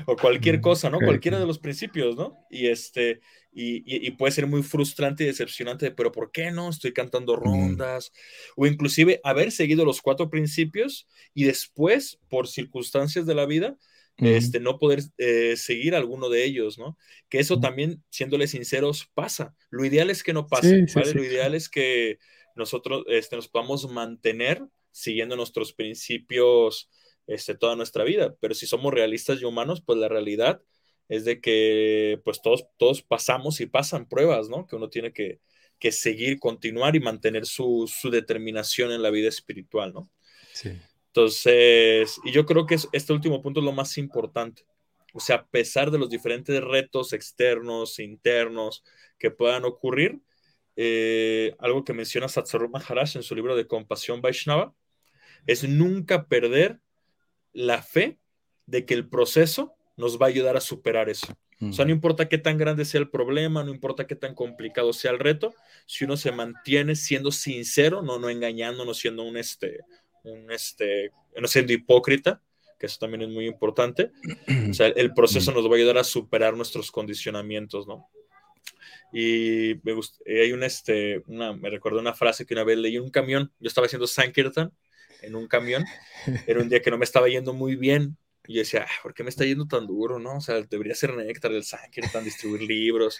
[0.07, 0.99] o cualquier cosa, ¿no?
[0.99, 2.37] Cualquiera de los principios, ¿no?
[2.49, 3.21] Y este,
[3.53, 6.69] y, puede ser muy frustrante y decepcionante, pero ¿por qué no?
[6.69, 8.11] Estoy cantando rondas,
[8.55, 13.77] o inclusive haber seguido los cuatro principios y después, por circunstancias de la vida,
[14.21, 16.97] este, no poder eh, seguir alguno de ellos, ¿no?
[17.29, 19.55] Que eso también, siéndole sinceros, pasa.
[19.69, 21.13] Lo ideal es que no pase, ¿vale?
[21.13, 22.19] Lo ideal es que
[22.55, 26.89] nosotros este, nos podamos mantener siguiendo nuestros principios
[27.27, 28.35] este, toda nuestra vida.
[28.39, 30.61] Pero si somos realistas y humanos, pues la realidad
[31.09, 34.67] es de que pues todos, todos pasamos y pasan pruebas, ¿no?
[34.67, 35.39] Que uno tiene que,
[35.79, 40.09] que seguir, continuar y mantener su, su, determinación en la vida espiritual, ¿no?
[40.53, 40.71] Sí.
[41.13, 44.63] Entonces, y yo creo que este último punto es lo más importante.
[45.13, 48.83] O sea, a pesar de los diferentes retos externos, internos
[49.19, 50.21] que puedan ocurrir,
[50.77, 54.73] eh, algo que menciona Satsaru Maharaj en su libro de Compasión Vaishnava,
[55.47, 56.79] es nunca perder
[57.51, 58.19] la fe
[58.65, 61.27] de que el proceso nos va a ayudar a superar eso.
[61.69, 64.93] O sea, no importa qué tan grande sea el problema, no importa qué tan complicado
[64.93, 65.53] sea el reto,
[65.85, 69.81] si uno se mantiene siendo sincero, no, no engañando, no siendo un este,
[70.23, 72.41] un este, no siendo hipócrita,
[72.79, 74.11] que eso también es muy importante.
[74.69, 78.09] O sea, el proceso nos va a ayudar a superar nuestros condicionamientos, ¿no?
[79.13, 82.95] Y me gusta, hay una, este, una, me recuerdo una frase que una vez leí
[82.95, 84.71] en un camión, yo estaba haciendo Sankirtan
[85.21, 85.85] en un camión,
[86.47, 88.17] era un día que no me estaba yendo muy bien,
[88.47, 90.37] y yo decía, ah, ¿por qué me está yendo tan duro, no?
[90.37, 93.19] O sea, debería ser néctar del Sankirtan, distribuir libros,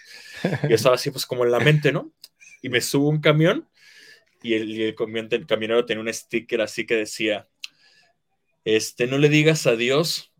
[0.64, 2.12] y yo estaba así, pues como en la mente, ¿no?
[2.62, 3.68] Y me subo un camión,
[4.42, 4.94] y el, el,
[5.30, 7.48] el camionero tenía un sticker así que decía,
[8.64, 10.32] este, no le digas a Dios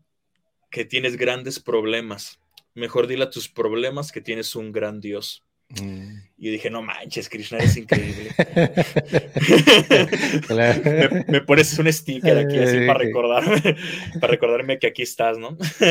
[0.71, 2.39] que tienes grandes problemas,
[2.73, 5.45] mejor dile a tus problemas que tienes un gran Dios.
[5.81, 6.17] Mm.
[6.37, 8.31] Y dije, no manches, Krishna es increíble.
[11.27, 13.75] me, pones un sticker aquí así para recordarme,
[14.19, 15.57] para recordarme que aquí estás, ¿no?
[15.59, 15.85] sí,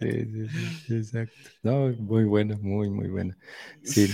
[0.00, 0.46] sí,
[0.86, 1.34] sí, exacto.
[1.62, 3.34] No, muy bueno, muy, muy bueno.
[3.82, 4.08] Sí.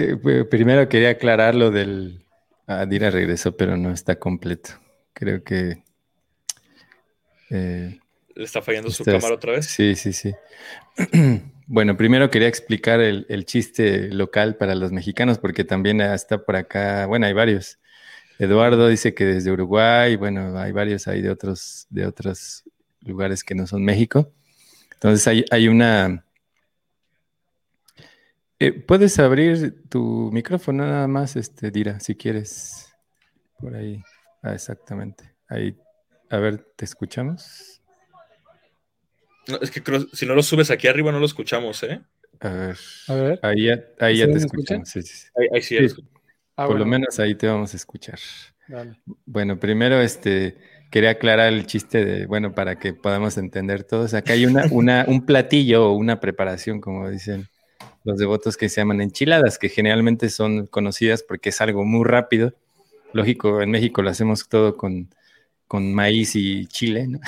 [0.00, 2.24] Eh, primero quería aclarar lo del
[2.68, 4.70] Adira regresó, pero no está completo.
[5.12, 5.82] Creo que
[7.50, 7.98] eh,
[8.36, 9.66] le está fallando su cámara otra vez.
[9.66, 10.34] Sí, sí, sí.
[11.70, 16.56] Bueno, primero quería explicar el, el, chiste local para los mexicanos, porque también está por
[16.56, 17.78] acá, bueno, hay varios.
[18.38, 22.64] Eduardo dice que desde Uruguay, bueno, hay varios ahí de otros, de otros
[23.02, 24.32] lugares que no son México.
[24.94, 26.24] Entonces hay, hay una...
[28.60, 32.92] Eh, Puedes abrir tu micrófono nada más, este, Dira, si quieres.
[33.58, 34.02] Por ahí.
[34.42, 35.32] Ah, exactamente.
[35.48, 35.76] Ahí.
[36.30, 37.80] A ver, ¿te escuchamos?
[39.46, 39.82] No, es que
[40.12, 42.00] si no lo subes aquí arriba no lo escuchamos, ¿eh?
[42.40, 42.76] A ver.
[43.08, 43.40] A ver.
[43.42, 44.88] Ahí ya, ahí ya te escuchamos.
[44.88, 45.78] Sí, sí, Ahí, sí,
[46.56, 48.18] ah, Por lo menos ahí te vamos a escuchar.
[49.24, 50.58] Bueno, primero este
[50.90, 54.14] quería aclarar el chiste de, bueno, para que podamos entender todos.
[54.14, 57.48] Acá hay una, una, un platillo o una preparación, como dicen
[58.04, 62.54] los devotos, que se llaman enchiladas, que generalmente son conocidas porque es algo muy rápido.
[63.12, 65.08] Lógico, en México lo hacemos todo con
[65.68, 67.20] con maíz y chile, ¿no?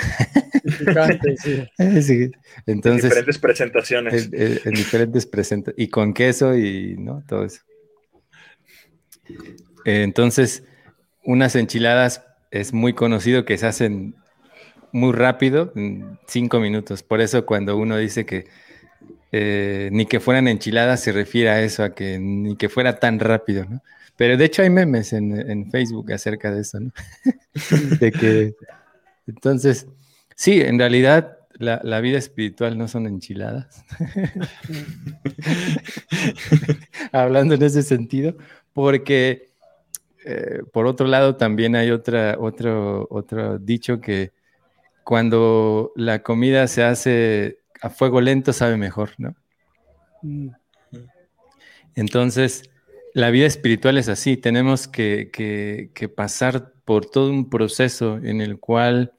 [2.01, 2.31] sí.
[2.65, 4.29] Entonces, en diferentes presentaciones.
[4.33, 5.79] En, diferentes presentaciones.
[5.79, 7.23] Y con queso y, ¿no?
[7.27, 7.61] Todo eso.
[9.85, 10.63] Entonces,
[11.23, 14.15] unas enchiladas es muy conocido que se hacen
[14.91, 17.03] muy rápido, en cinco minutos.
[17.03, 18.47] Por eso cuando uno dice que
[19.31, 23.19] eh, ni que fueran enchiladas se refiere a eso, a que ni que fuera tan
[23.19, 23.81] rápido, ¿no?
[24.17, 26.91] Pero de hecho hay memes en, Facebook acerca de eso, ¿no?
[27.99, 28.55] de que,
[29.25, 29.87] entonces,
[30.35, 33.83] sí, en realidad la, vida espiritual no son enchiladas.
[37.11, 38.35] Hablando en ese sentido,
[38.73, 39.51] porque
[40.25, 44.31] eh, por otro lado también hay otra, otro, otro dicho que
[45.03, 49.35] cuando la comida se hace a fuego lento sabe mejor, ¿no?
[50.21, 50.49] Mm.
[51.95, 52.69] Entonces,
[53.13, 59.13] la vida espiritual es así, tenemos que, pasar por todo un proceso en el cual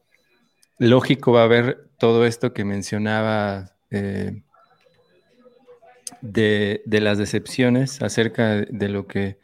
[0.78, 4.42] lógico va a haber todo esto que mencionaba eh,
[6.22, 9.38] de, las decepciones acerca de lo que,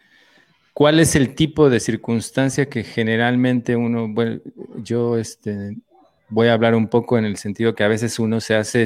[0.73, 4.41] cuál es el tipo de circunstancia que generalmente uno, bueno,
[4.77, 5.77] yo este,
[6.29, 8.85] voy a hablar un poco en el sentido que a veces uno se hace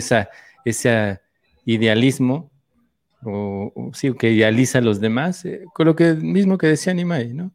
[0.64, 1.20] ese
[1.64, 2.50] idealismo
[3.24, 7.32] o, sí, que idealiza a los demás, eh, con lo que mismo que decía Nimai,
[7.32, 7.52] ¿no?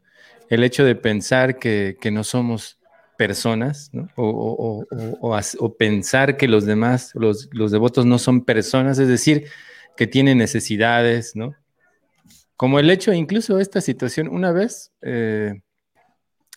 [0.49, 2.79] El hecho de pensar que, no somos
[3.17, 4.07] personas, ¿no?
[4.15, 9.47] O, pensar que los demás, los, devotos no son personas, es decir,
[9.97, 11.53] que tienen necesidades, ¿no?
[12.55, 15.61] Como el hecho, incluso esta situación, una vez eh,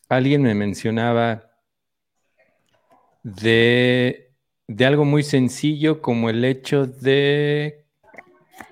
[0.08, 1.49] alguien me mencionaba
[3.22, 4.32] de,
[4.66, 7.86] de algo muy sencillo como el hecho de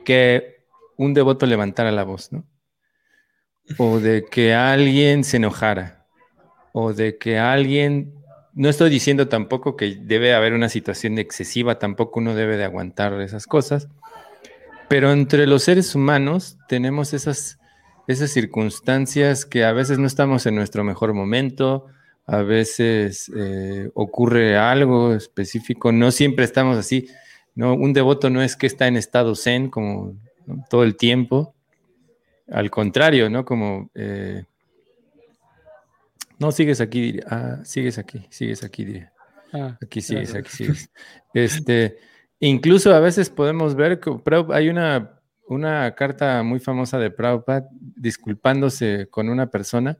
[0.04, 0.64] que
[0.96, 2.44] un devoto levantara la voz, ¿no?
[3.78, 6.06] O de que alguien se enojara,
[6.72, 8.14] o de que alguien,
[8.54, 13.20] no estoy diciendo tampoco que debe haber una situación excesiva, tampoco uno debe de aguantar
[13.20, 13.88] esas cosas,
[14.88, 17.58] pero entre los seres humanos tenemos esas,
[18.06, 21.86] esas circunstancias que a veces no estamos en nuestro mejor momento,
[22.28, 27.08] a veces eh, ocurre algo específico, no siempre estamos así
[27.58, 30.14] no, un devoto no es que está en estado zen como
[30.70, 31.56] todo el tiempo.
[32.48, 33.44] Al contrario, ¿no?
[33.44, 34.44] Como, eh,
[36.38, 39.12] no, sigues aquí, ah, sigues aquí, sigues aquí, diría.
[39.52, 40.88] Ah, aquí sigues, aquí sigues.
[41.34, 41.98] Este,
[42.38, 44.16] incluso a veces podemos ver que
[44.52, 45.18] hay una,
[45.48, 49.98] una carta muy famosa de Prabhupada disculpándose con una persona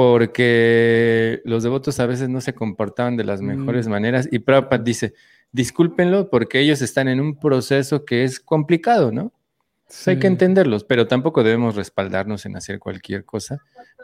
[0.00, 3.90] porque los devotos a veces no se comportaban de las mejores mm.
[3.90, 5.12] maneras y Prabhupada dice,
[5.52, 9.30] discúlpenlo porque ellos están en un proceso que es complicado, ¿no?
[10.06, 13.58] Hay que entenderlos, pero tampoco debemos respaldarnos en hacer cualquier cosa.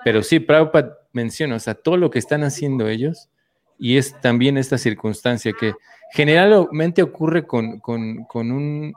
[0.05, 3.31] Pero sí, Prabhupada menciona, o sea, todo lo que están haciendo ellos,
[3.79, 5.73] y es también esta circunstancia que
[6.13, 8.93] generalmente ocurre con, un,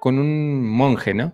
[0.00, 1.32] con un monje, ¿no?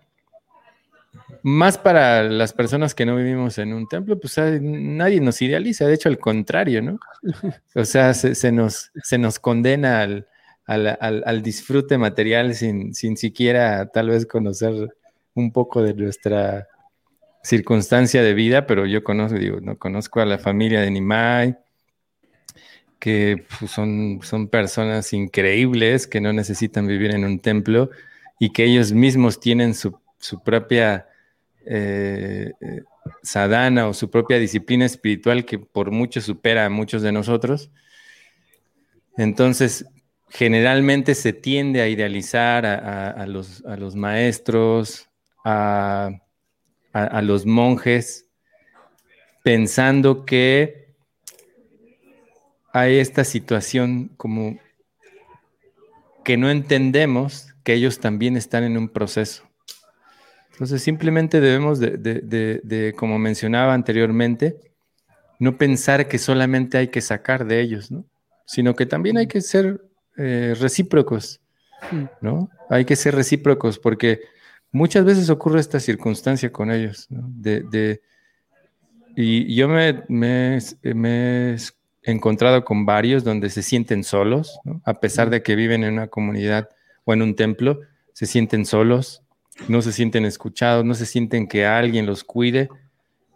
[1.46, 5.92] Más para las personas que no vivimos en un templo, pues nadie nos idealiza, de
[5.92, 6.98] hecho al contrario, ¿no?
[7.74, 10.26] O sea, se, nos, se nos condena al,
[10.64, 14.96] al, disfrute material sin, sin siquiera tal vez conocer
[15.34, 16.66] un poco de nuestra
[17.42, 21.58] circunstancia de vida, pero yo conozco, digo, no conozco a la familia de Nimai,
[22.98, 27.90] que pues, son, son personas increíbles que no necesitan vivir en un templo
[28.38, 31.06] y que ellos mismos tienen su, su propia
[31.66, 32.82] eh, eh,
[33.22, 37.70] sadhana o su propia disciplina espiritual que por mucho supera a muchos de nosotros.
[39.16, 39.86] Entonces,
[40.28, 43.62] generalmente se tiende a idealizar a, los,
[43.94, 45.08] maestros,
[45.44, 46.10] a,
[47.22, 48.26] los monjes,
[49.44, 50.88] pensando que
[52.72, 54.58] hay esta situación como
[56.24, 59.44] que no entendemos que ellos también están en un proceso.
[60.54, 64.56] Entonces simplemente debemos de, como mencionaba anteriormente,
[65.40, 68.04] no pensar que solamente hay que sacar de ellos, ¿no?
[68.46, 69.82] sino que también hay que ser
[70.16, 71.40] eh, recíprocos,
[72.20, 72.50] ¿no?
[72.70, 74.20] Hay que ser recíprocos porque
[74.70, 77.24] muchas veces ocurre esta circunstancia con ellos, ¿no?
[77.26, 78.00] de,
[79.16, 80.58] y yo me, me,
[81.56, 81.58] he
[82.04, 86.68] encontrado con varios donde se sienten solos, a pesar de que viven en una comunidad
[87.04, 87.80] o en un templo,
[88.12, 89.23] se sienten solos,
[89.68, 92.68] no se sienten escuchados, no se sienten que alguien los cuide.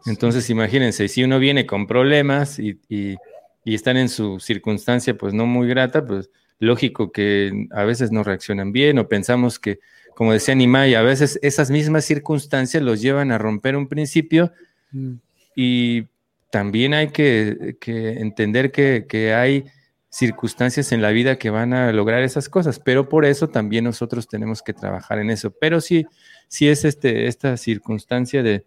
[0.07, 3.17] Entonces, imagínense, si uno viene con problemas y, y,
[3.65, 8.23] y, están en su circunstancia pues no muy grata, pues lógico que a veces no
[8.23, 9.81] reaccionan bien o pensamos que,
[10.15, 14.53] como decía Nimai, a veces esas mismas circunstancias los llevan a romper un principio
[14.93, 15.15] mm.
[15.55, 16.07] y
[16.51, 19.65] también hay que, entender que, hay
[20.11, 24.27] circunstancias en la vida que van a lograr esas cosas, pero por eso también nosotros
[24.29, 25.51] tenemos que trabajar en eso.
[25.51, 26.07] Pero sí,
[26.49, 28.65] sí es este, esta circunstancia de,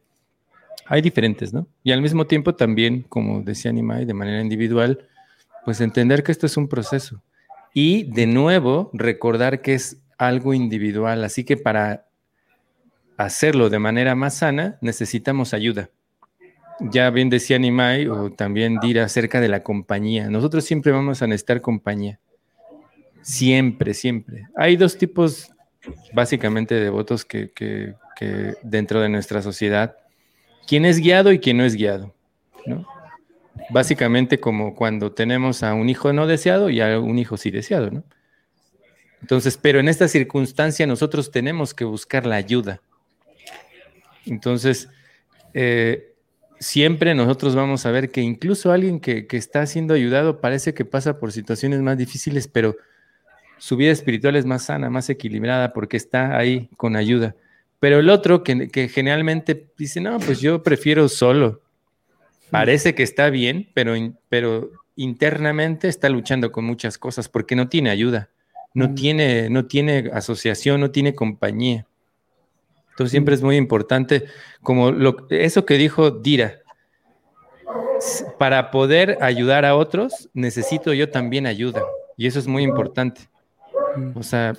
[0.85, 1.67] hay diferentes, ¿no?
[1.83, 5.07] Y al mismo tiempo también, como decía Nimai, de manera individual,
[5.65, 7.23] pues entender que esto es un proceso.
[7.73, 12.05] Y de nuevo, recordar que es algo individual, así que para
[13.17, 15.89] hacerlo de manera más sana, necesitamos ayuda
[16.89, 20.29] ya bien decía Nimai o también dirá acerca de la compañía.
[20.29, 22.19] Nosotros siempre vamos a necesitar compañía.
[23.21, 24.47] Siempre, siempre.
[24.55, 25.51] Hay dos tipos
[26.13, 27.95] básicamente de votos que, que,
[28.63, 29.97] dentro de nuestra sociedad.
[30.67, 32.13] ¿Quién es guiado y quién no es guiado?
[33.69, 37.89] Básicamente como cuando tenemos a un hijo no deseado y a un hijo sí deseado,
[37.89, 38.03] ¿no?
[39.21, 42.81] Entonces, pero en esta circunstancia nosotros tenemos que buscar la ayuda.
[44.25, 44.89] Entonces,
[45.53, 46.10] eh,
[46.61, 51.19] siempre nosotros vamos a ver que incluso alguien que, está siendo ayudado parece que pasa
[51.19, 52.77] por situaciones más difíciles, pero
[53.57, 57.35] su vida espiritual es más sana, más equilibrada porque está ahí con ayuda.
[57.79, 61.61] Pero el otro que, generalmente dice, no, pues yo prefiero solo.
[62.51, 63.95] Parece que está bien, pero,
[64.29, 68.29] pero internamente está luchando con muchas cosas porque no tiene ayuda,
[68.73, 68.95] no, mm.
[68.95, 71.87] tiene, no tiene asociación, no tiene compañía.
[73.01, 74.25] Entonces siempre es muy importante,
[74.61, 76.59] como lo, eso que dijo Dira,
[78.37, 81.81] para poder ayudar a otros, necesito yo también ayuda.
[82.15, 83.21] Y eso es muy importante.
[84.13, 84.53] O sea,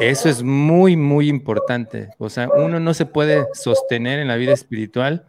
[0.00, 2.08] eso es muy, muy importante.
[2.16, 5.26] O sea, uno no se puede sostener en la vida espiritual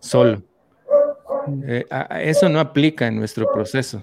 [0.00, 0.42] solo.
[1.64, 1.84] Eh,
[2.22, 4.02] eso no aplica en nuestro proceso.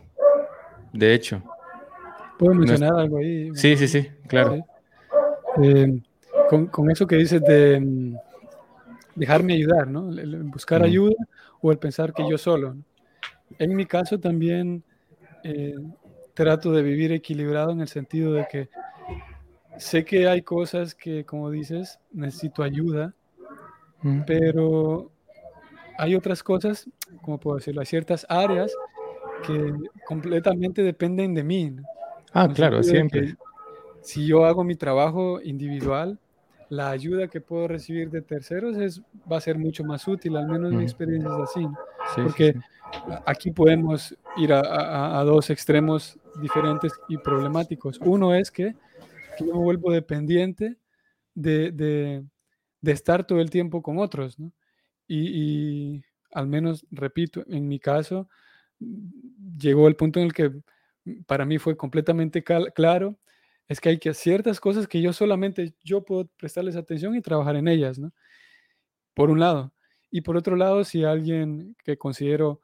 [0.93, 1.43] De hecho.
[2.39, 3.53] ¿Puedo mencionar algo ahí?
[3.53, 4.65] Sí, sí, sí, claro.
[5.61, 5.99] Eh,
[6.49, 8.15] con, eso que dices de mm,
[9.15, 10.09] dejarme ayudar, ¿no?
[10.45, 11.15] buscar ayuda
[11.61, 12.75] o el pensar que yo solo.
[13.59, 14.83] En mi caso también
[15.43, 15.75] eh,
[16.33, 18.69] trato de vivir equilibrado en el sentido de que
[19.77, 23.13] sé que hay cosas que, como dices, necesito ayuda,
[24.25, 25.11] pero
[25.97, 26.89] hay otras cosas,
[27.21, 28.71] como puedo decirlo, hay ciertas áreas
[29.45, 29.73] que
[30.05, 31.75] completamente dependen de mí.
[32.33, 33.35] Ah, claro, siempre.
[34.01, 36.19] Si yo hago mi trabajo individual,
[36.69, 40.47] la ayuda que puedo recibir de terceros es, va a ser mucho más útil, al
[40.47, 41.67] menos mi experiencia es así,
[42.15, 42.55] porque
[43.25, 47.99] aquí podemos ir a, dos extremos diferentes y problemáticos.
[48.01, 48.75] Uno es que,
[49.39, 50.77] yo me vuelvo dependiente
[51.33, 52.23] de,
[52.83, 54.51] estar todo el tiempo con otros, ¿no?
[55.07, 58.27] y, al menos, repito, en mi caso,
[59.57, 60.51] llegó el punto en el que
[61.25, 63.17] para mí fue completamente claro
[63.67, 67.55] es que hay que ciertas cosas que yo solamente yo puedo prestarles atención y trabajar
[67.55, 68.11] en ellas, ¿no?
[69.13, 69.73] Por un lado.
[70.09, 72.61] Y por otro lado, si alguien que considero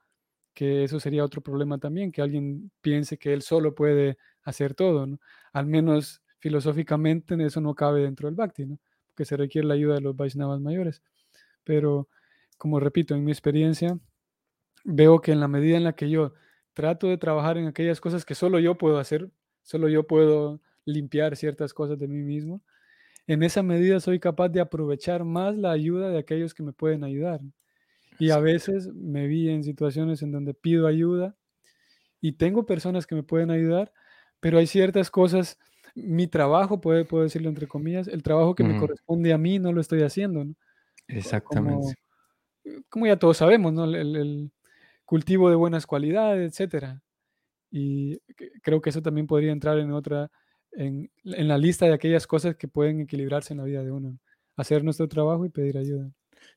[0.54, 5.08] que eso sería otro problema también, que alguien piense que él solo puede hacer todo.
[5.52, 8.80] Al menos filosóficamente eso no cabe dentro del Bhakti, ¿no?
[9.10, 11.02] Porque se requiere la ayuda de los Vaishnavas mayores.
[11.64, 12.08] Pero,
[12.58, 13.98] como repito, en mi experiencia,
[14.84, 16.34] veo que en la medida en la que yo
[16.74, 19.30] trato de trabajar en aquellas cosas que solo yo puedo hacer,
[19.64, 22.62] solo yo puedo limpiar ciertas cosas de mí mismo,
[23.28, 27.04] en esa medida soy capaz de aprovechar más la ayuda de aquellos que me pueden
[27.04, 27.40] ayudar.
[28.20, 31.36] Y a veces me vi en situaciones en donde pido ayuda
[32.22, 33.92] y tengo personas que me pueden ayudar,
[34.40, 35.58] pero hay ciertas cosas,
[35.96, 39.72] mi trabajo, puede, puedo decirlo entre comillas, el trabajo que me corresponde a mí no
[39.72, 40.46] lo estoy haciendo.
[41.08, 41.96] Exactamente.
[42.90, 43.86] Como, ya todos sabemos, ¿no?
[43.86, 44.52] El,
[45.06, 47.02] cultivo de buenas cualidades, etcétera.
[47.70, 48.20] Y
[48.62, 50.32] creo que eso también podría entrar en otra
[50.76, 54.18] en, la lista de aquellas cosas que pueden equilibrarse en la vida de uno.
[54.56, 56.12] Hacer nuestro trabajo y pedir ayuda.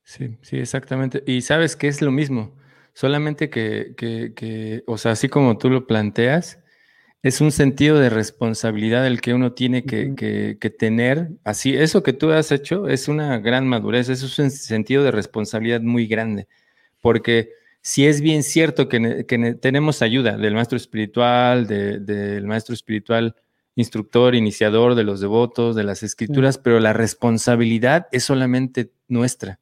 [0.04, 1.22] Sí, sí, exactamente.
[1.26, 2.56] Y sabes que es lo mismo.
[2.92, 6.58] solamente que, que, que, o sea, así como tú lo planteas,
[7.22, 10.14] es un sentido de responsabilidad el que uno tiene que,
[10.60, 11.30] que, tener.
[11.44, 15.80] Así, eso que tú has hecho es una gran madurez, es un sentido de responsabilidad
[15.80, 16.46] muy grande,
[17.00, 23.34] porque si es bien cierto que, tenemos ayuda del maestro espiritual, del maestro espiritual
[23.76, 29.60] instructor, iniciador de los devotos, de las escrituras, pero la responsabilidad es solamente nuestra.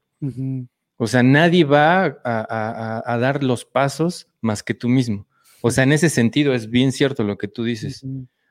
[0.96, 5.26] O sea, nadie va a, dar los pasos más que tú mismo.
[5.60, 8.06] O sea, en ese sentido es bien cierto lo que tú dices.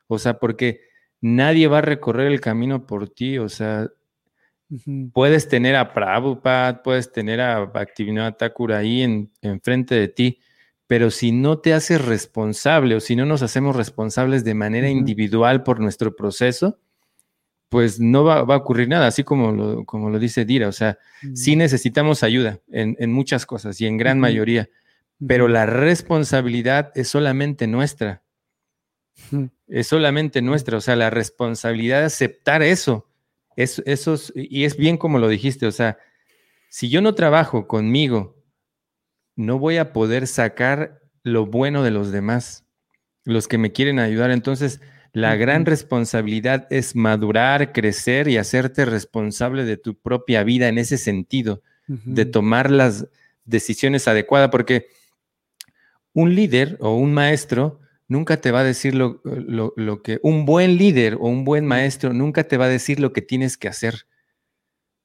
[0.08, 0.82] O sea, porque
[1.22, 3.38] nadie va a recorrer el camino por ti.
[3.38, 3.90] O sea,
[5.14, 10.40] puedes tener a Prabhupada, puedes tener a Bhaktivinoda Thakur ahí en, enfrente de ti,
[10.88, 15.64] pero si no te haces responsable o si no nos hacemos responsables de manera individual
[15.64, 16.80] por nuestro proceso,
[17.70, 20.68] pues no va, a ocurrir nada, así como lo, como lo dice Dira.
[20.68, 21.00] O sea,
[21.34, 24.70] sí necesitamos ayuda en, muchas cosas y en gran mayoría,
[25.26, 28.22] pero la responsabilidad es solamente nuestra.
[29.68, 30.78] Es solamente nuestra.
[30.78, 33.08] O sea, la responsabilidad de aceptar eso.
[33.56, 35.66] Es, eso y es bien como lo dijiste.
[35.66, 35.98] O sea,
[36.70, 38.36] si yo no trabajo conmigo
[39.36, 42.66] no voy a poder sacar lo bueno de los demás,
[43.24, 44.32] los que me quieren ayudar.
[44.32, 44.82] Entonces,
[45.14, 50.98] la gran responsabilidad es madurar, crecer y hacerte responsable de tu propia vida en ese
[50.98, 53.08] sentido, de tomar las
[53.46, 54.88] decisiones adecuadas, porque
[56.14, 60.78] un líder o un maestro nunca te va a decir lo, lo, que, un buen
[60.78, 64.08] líder o un buen maestro nunca te va a decir lo que tienes que hacer.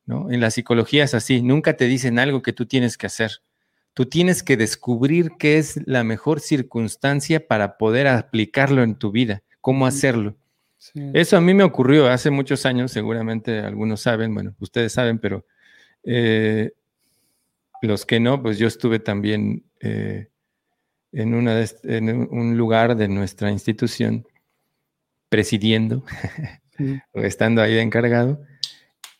[0.07, 0.31] ¿no?
[0.31, 3.43] En la psicología es así, nunca te dicen algo que tú tienes que hacer.
[3.99, 9.43] Tú tienes que descubrir qué es la mejor circunstancia para poder aplicarlo en tu vida,
[9.61, 10.37] cómo hacerlo.
[11.15, 15.45] Eso a mí me ocurrió hace muchos años, seguramente algunos saben, bueno, ustedes saben, pero
[16.05, 16.71] eh,
[17.83, 20.29] los que no, pues yo estuve también eh,
[21.11, 24.25] en, una en un lugar de nuestra institución
[25.29, 26.05] presidiendo
[27.15, 28.41] o estando ahí de encargado.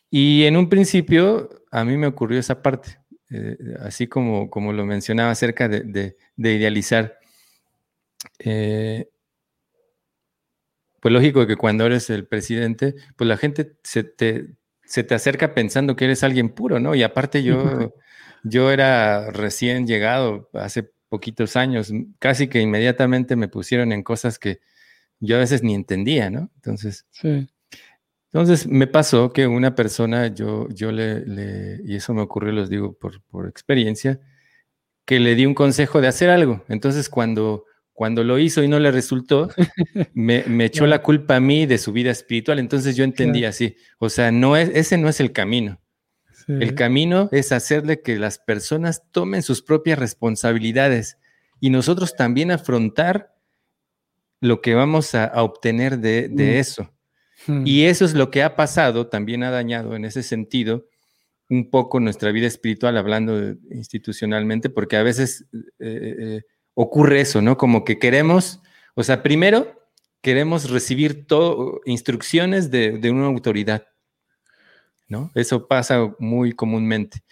[0.09, 2.98] Y en un principio a mí me ocurrió esa parte.
[3.31, 7.19] Eh, así como, como lo mencionaba acerca de, idealizar.
[8.39, 9.09] Eh,
[10.99, 15.53] pues lógico que cuando eres el presidente, pues la gente se te, se te acerca
[15.53, 16.95] pensando que eres alguien puro, ¿no?
[16.95, 17.93] Y aparte yo,
[18.43, 24.59] yo era recién llegado hace poquitos años, casi que inmediatamente me pusieron en cosas que
[25.19, 26.49] yo a veces ni entendía, ¿no?
[26.55, 27.47] Entonces, sí.
[28.31, 32.93] Entonces me pasó que una persona, yo, yo le, y eso me ocurrió, los digo
[32.93, 34.19] por, por, experiencia,
[35.05, 36.63] que le di un consejo de hacer algo.
[36.69, 39.49] Entonces cuando, cuando lo hizo y no le resultó,
[40.13, 42.59] me, me echó la culpa a mí de su vida espiritual.
[42.59, 45.81] Entonces yo entendí así, o sea, no es, ese no es el camino.
[46.47, 51.19] El camino es hacerle que las personas tomen sus propias responsabilidades
[51.59, 53.35] y nosotros también afrontar
[54.41, 56.57] lo que vamos a, obtener de, de mm.
[56.57, 56.93] eso.
[57.47, 57.63] Hmm.
[57.65, 60.85] Y eso es lo que ha pasado, también ha dañado en ese sentido
[61.49, 66.41] un poco nuestra vida espiritual, hablando institucionalmente, porque a veces eh, eh,
[66.75, 67.57] ocurre eso, ¿no?
[67.57, 68.61] Como que queremos,
[68.93, 69.89] o sea, primero
[70.21, 71.25] queremos recibir
[71.85, 73.87] instrucciones de, una autoridad,
[75.07, 75.31] ¿no?
[75.33, 77.23] Eso pasa muy comúnmente.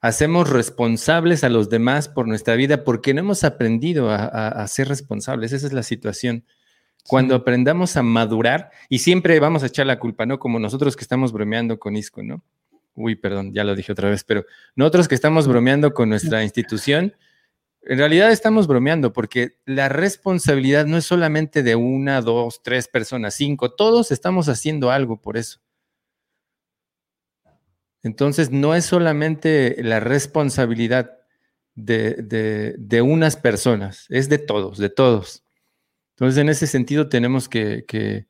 [0.00, 5.52] Hacemos responsables a los demás por nuestra vida porque no hemos aprendido a ser responsables.
[5.52, 6.44] Esa es la situación.
[7.06, 10.38] Cuando aprendamos a madurar, y siempre vamos a echar la culpa, ¿no?
[10.38, 12.42] Como nosotros que estamos bromeando con ISCO, ¿no?
[12.94, 17.14] Uy, perdón, ya lo dije otra vez, pero nosotros que estamos bromeando con nuestra institución,
[17.82, 23.34] en realidad estamos bromeando porque la responsabilidad no es solamente de una, dos, tres personas,
[23.34, 25.60] cinco, todos estamos haciendo algo por eso.
[28.02, 31.18] Entonces, no es solamente la responsabilidad
[31.74, 35.45] de, de unas personas, es de todos, de todos.
[36.16, 38.26] Entonces, en ese sentido, tenemos que, que,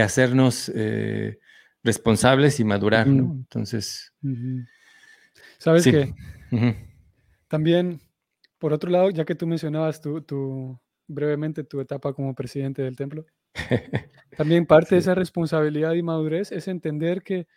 [0.00, 1.40] hacernos eh,
[1.82, 3.32] responsables y madurar, ¿no?
[3.32, 4.12] Entonces.
[5.58, 6.14] ¿Sabes qué?
[7.48, 8.00] También,
[8.58, 10.78] por otro lado, ya que tú mencionabas tu,
[11.08, 13.26] brevemente tu etapa como presidente del templo,
[14.36, 17.48] también parte de esa responsabilidad y madurez es entender que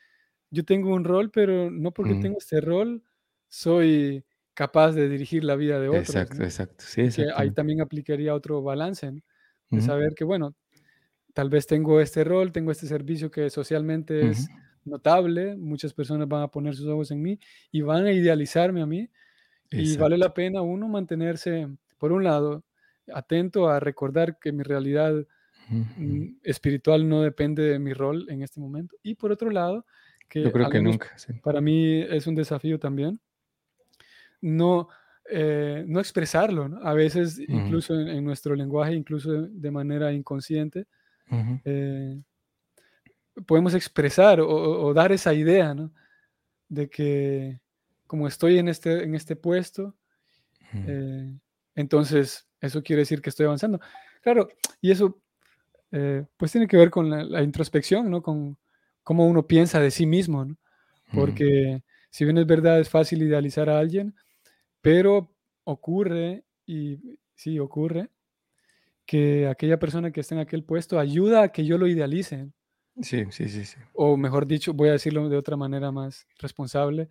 [0.50, 3.04] yo tengo un rol, pero no porque tengo este rol,
[3.48, 6.10] soy capaz de dirigir la vida de otros.
[6.10, 6.84] Exacto, exacto.
[6.88, 9.12] Sí, ahí también aplicaría otro balance,
[9.70, 10.56] de saber que, bueno,
[11.34, 14.50] tal vez tengo este rol, tengo este servicio que socialmente es
[14.86, 17.40] notable, muchas personas van a poner sus ojos en mí
[17.72, 19.10] y van a idealizarme a mí.
[19.72, 21.68] Y vale la pena uno mantenerse,
[21.98, 22.64] por un lado,
[23.12, 25.26] atento a recordar que mi realidad
[25.70, 28.96] mm, espiritual no depende de mi rol en este momento.
[29.02, 29.88] Y por otro lado,
[30.30, 33.20] que, Yo creo que nunca, para mí es un desafío también,
[34.44, 34.90] no,
[35.30, 36.86] eh, no expresarlo, ¿no?
[36.86, 40.86] A veces, incluso en, nuestro lenguaje, incluso de manera inconsciente,
[41.64, 42.22] eh,
[43.48, 45.92] podemos expresar o, dar esa idea, ¿no?
[46.68, 47.60] De que
[48.06, 49.96] como estoy en este, en este puesto,
[50.74, 51.34] eh,
[51.76, 53.80] entonces eso quiere decir que estoy avanzando.
[54.22, 54.50] Claro,
[54.82, 55.20] y eso
[56.38, 58.22] pues tiene que ver con la, introspección, ¿no?
[58.22, 58.58] Con
[59.04, 60.58] cómo uno piensa de sí mismo, ¿no?
[61.14, 64.14] Porque si bien es verdad, es fácil idealizar a alguien,
[64.84, 65.34] pero
[65.64, 67.00] ocurre, y
[67.36, 68.10] sí, ocurre,
[69.06, 72.50] que aquella persona que está en aquel puesto ayuda a que yo lo idealice.
[73.02, 73.78] Sí, sí, sí, sí.
[73.94, 77.08] O mejor dicho, voy a decirlo de otra manera más responsable.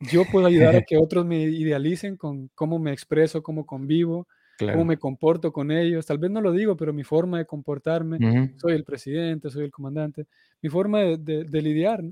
[0.00, 4.28] Yo puedo ayudar a que otros me idealicen con cómo me expreso, cómo convivo,
[4.58, 6.04] cómo me comporto con ellos.
[6.04, 9.70] Tal vez no lo digo, pero mi forma de comportarme, soy el presidente, soy el
[9.70, 10.26] comandante,
[10.60, 12.04] mi forma de, lidiar.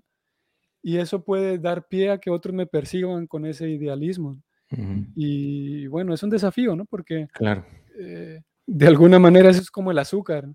[0.82, 4.43] Y eso puede dar pie a que otros me persigan con ese idealismo.
[5.15, 6.85] Y bueno, es un desafío, ¿no?
[6.85, 7.65] Porque claro.
[7.99, 10.49] Eh, de alguna manera eso es como el azúcar.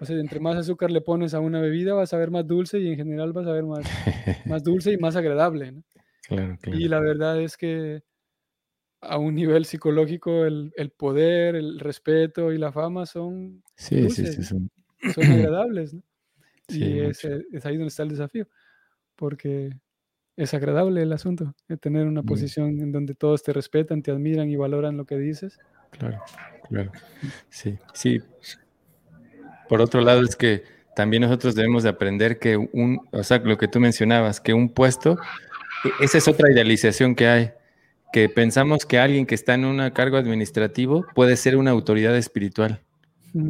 [0.00, 2.78] O sea, entre más azúcar le pones a una bebida, vas a ver más dulce
[2.78, 3.80] y en general vas a ver más,
[4.46, 5.72] más dulce y más agradable.
[5.72, 5.82] ¿no?
[6.28, 6.78] Claro, claro.
[6.78, 8.02] Y la verdad es que
[9.00, 14.26] a un nivel psicológico el, el poder, el respeto y la fama son, sí, sí,
[14.26, 14.70] sí, son...
[15.14, 15.94] son agradables.
[15.94, 16.02] ¿no?
[16.68, 18.46] y es, es, ahí donde está el desafío.
[19.16, 19.70] Porque
[20.38, 24.48] es agradable el asunto, de tener una posición en donde todos te respetan, te admiran
[24.48, 25.58] y valoran lo que dices.
[25.90, 26.20] Claro,
[26.68, 26.92] claro.
[27.50, 28.22] Sí, sí.
[29.68, 30.62] Por otro lado, es que
[30.94, 34.68] también nosotros debemos de aprender que un, o sea, lo que tú mencionabas, que un
[34.68, 35.18] puesto,
[35.84, 37.50] e, esa es otra idealización que hay,
[38.12, 42.80] que pensamos que alguien que está en un cargo administrativo puede ser una autoridad espiritual.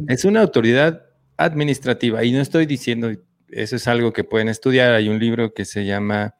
[0.07, 1.05] Es una autoridad
[1.37, 3.11] administrativa y no estoy diciendo,
[3.49, 6.33] eso es algo que pueden estudiar, hay un libro que se llama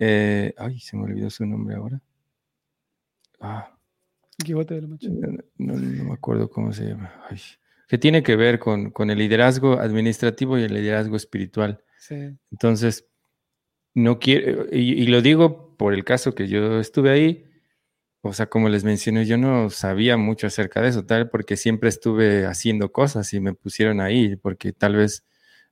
[0.00, 2.00] eh, ay, se me olvidó su nombre ahora.
[3.38, 3.76] Ah.
[4.38, 4.96] de la no,
[5.58, 7.12] no, me acuerdo cómo se llama.
[7.86, 11.84] Que tiene que ver con, con, el liderazgo administrativo y el liderazgo espiritual.
[11.98, 12.34] Sí.
[12.50, 13.06] Entonces,
[13.92, 17.44] no quiero, y, lo digo por el caso que yo estuve ahí,
[18.22, 21.90] o sea, como les mencioné, yo no sabía mucho acerca de eso, tal, porque siempre
[21.90, 25.26] estuve haciendo cosas y me pusieron ahí, porque tal vez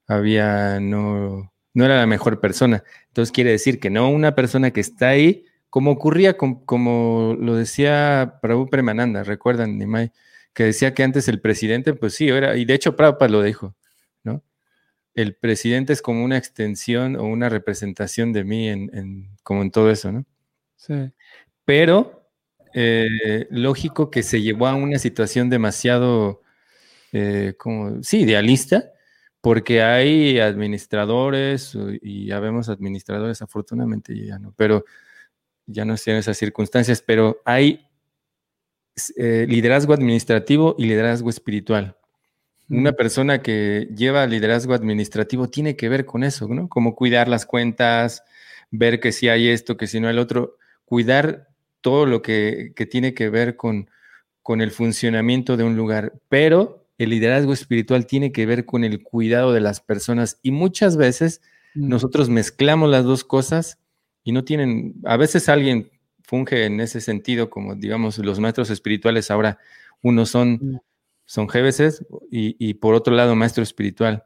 [0.06, 2.82] había no no era la mejor persona.
[3.06, 8.40] Entonces quiere decir que no una persona que está ahí, como ocurría, como lo decía
[8.42, 10.10] Prabhu Premananda, recuerdan, Nimai,
[10.54, 13.76] que decía que antes el presidente, pues sí, era, y de hecho Prabhupada lo dijo,
[14.24, 14.42] ¿no?
[15.14, 19.88] El presidente es como una extensión o una representación de mí en, como en todo
[19.92, 20.24] eso, ¿no?
[20.74, 21.12] Sí.
[21.64, 22.28] Pero
[22.74, 26.42] eh, lógico que se llevó a una situación demasiado,
[27.12, 28.90] eh, como, sí, idealista,
[29.40, 34.84] porque hay administradores y ya vemos administradores, afortunadamente ya no, pero
[35.66, 37.86] ya no sé en esas circunstancias, pero hay
[39.16, 41.96] eh, liderazgo administrativo y liderazgo espiritual.
[42.70, 46.68] Una persona que lleva liderazgo administrativo tiene que ver con eso, ¿no?
[46.68, 48.22] Como cuidar las cuentas,
[48.70, 51.48] ver que si hay esto, que si no hay el otro, cuidar
[51.80, 53.88] todo lo que, que tiene que ver con,
[54.42, 59.02] con el funcionamiento de un lugar, pero el liderazgo espiritual tiene que ver con el
[59.02, 61.40] cuidado de las personas y muchas veces
[61.74, 61.88] mm.
[61.88, 63.78] nosotros mezclamos las dos cosas
[64.24, 65.90] y no tienen, a veces alguien
[66.24, 69.58] funge en ese sentido como digamos los maestros espirituales ahora,
[70.02, 70.80] unos son, mm.
[71.24, 74.24] son GBCs y, por otro lado maestro espiritual.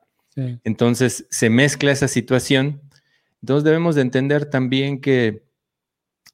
[0.64, 2.80] Entonces se mezcla esa situación.
[3.42, 5.44] Entonces debemos de entender también que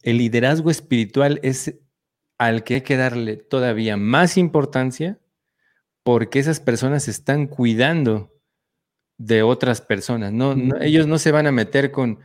[0.02, 1.74] el liderazgo espiritual es
[2.39, 5.19] al que hay que darle todavía más importancia
[6.09, 8.33] porque esas personas están cuidando
[9.19, 10.33] de otras personas.
[10.33, 12.21] No, ellos no se van a meter con,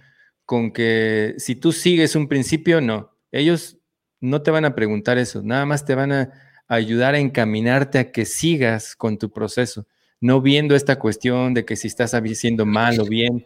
[0.46, 3.12] con que si tú sigues un principio, no.
[3.30, 3.78] Ellos
[4.22, 6.32] no te van a preguntar eso, nada más te van a
[6.70, 9.86] ayudar a encaminarte a que sigas con tu proceso,
[10.22, 13.46] no viendo esta cuestión de que si estás haciendo mal o bien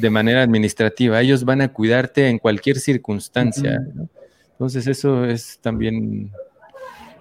[0.00, 1.20] de manera administrativa.
[1.20, 3.80] Ellos van a cuidarte en cualquier circunstancia.
[4.52, 6.30] Entonces eso es también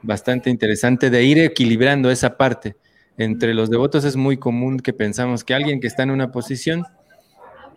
[0.04, 2.76] bastante interesante de ir equilibrando esa parte.
[3.18, 6.86] Entre los devotos es muy común que pensamos que alguien que está en una posición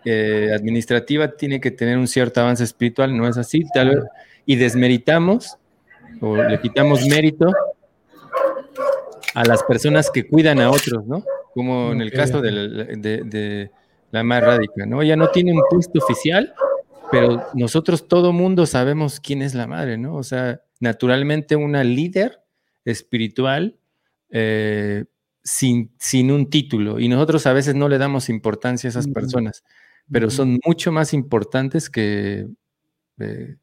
[0.05, 4.05] eh, administrativa tiene que tener un cierto avance espiritual, no es así, tal vez,
[4.44, 5.57] y desmeritamos
[6.20, 7.47] o le quitamos mérito
[9.35, 11.23] a las personas que cuidan a otros, ¿no?
[11.55, 13.70] Como en el caso de la, de,
[14.11, 15.03] la más radical, ¿no?
[15.03, 16.55] Ella no tiene un puesto oficial,
[17.11, 20.15] pero nosotros todo mundo sabemos quién es la madre, ¿no?
[20.15, 22.43] O sea, naturalmente una líder
[22.85, 23.78] espiritual
[24.31, 25.05] eh,
[25.43, 26.98] sin, sin, un título.
[26.98, 29.65] Y nosotros a veces no le damos importancia a esas personas,
[30.11, 32.47] pero son mucho más importantes que,
[33.19, 33.57] eh,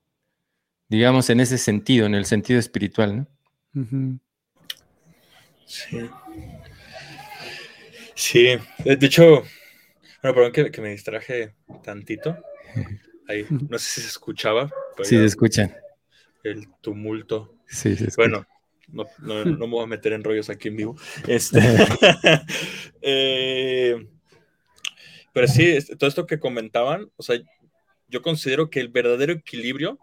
[0.90, 4.20] digamos, en ese sentido, en el sentido espiritual, ¿no?
[5.66, 6.10] Sí.
[8.16, 8.48] Sí,
[8.86, 9.44] de hecho,
[10.22, 12.38] bueno, perdón que, que me distraje tantito.
[13.28, 14.70] Ahí, no sé si se escuchaba.
[15.04, 15.74] Sí, se escuchan.
[16.44, 17.56] El tumulto.
[17.68, 18.08] Sí, sí.
[18.18, 18.46] Bueno,
[18.90, 20.98] no, no, no, me voy a meter en rollos aquí en vivo.
[21.28, 21.60] Este,
[23.02, 24.08] eh,
[25.34, 27.40] pero sí, todo esto que comentaban, o sea,
[28.08, 29.98] yo considero que el verdadero equilibrio,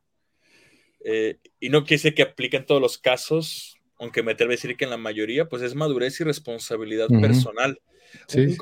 [1.05, 4.77] eh, y no quiere que aplique en todos los casos, aunque me atrevo a decir
[4.77, 7.81] que en la mayoría, pues es madurez y responsabilidad personal.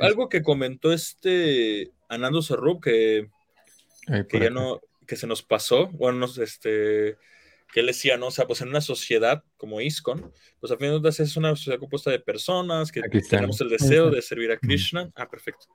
[0.03, 3.29] algo que comentó este Anando Sarrub, que,
[4.29, 7.17] que ya no, que se nos pasó, bueno, este,
[7.73, 8.29] que él decía, ¿no?
[8.29, 11.55] O sea, pues en una sociedad como ISKCON, pues a fin de cuentas es una
[11.55, 15.11] sociedad compuesta de personas que tenemos el deseo de servir a Krishna.
[15.15, 15.67] Ah, perfecto.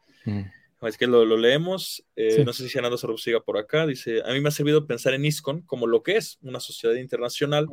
[0.81, 4.33] Es que lo, leemos, eh, no sé si Anando Sarup siga por acá, dice, a
[4.33, 7.67] mí me ha servido pensar en ISKCON como lo que es, una sociedad internacional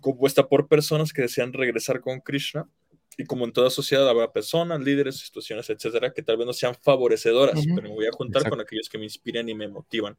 [0.00, 2.66] compuesta por personas que desean regresar con Krishna
[3.20, 6.74] y como en toda sociedad habrá personas, líderes, situaciones, etcétera, que tal vez no sean
[6.74, 10.16] favorecedoras, pero me voy a juntar con aquellos que me inspiran y me motivan.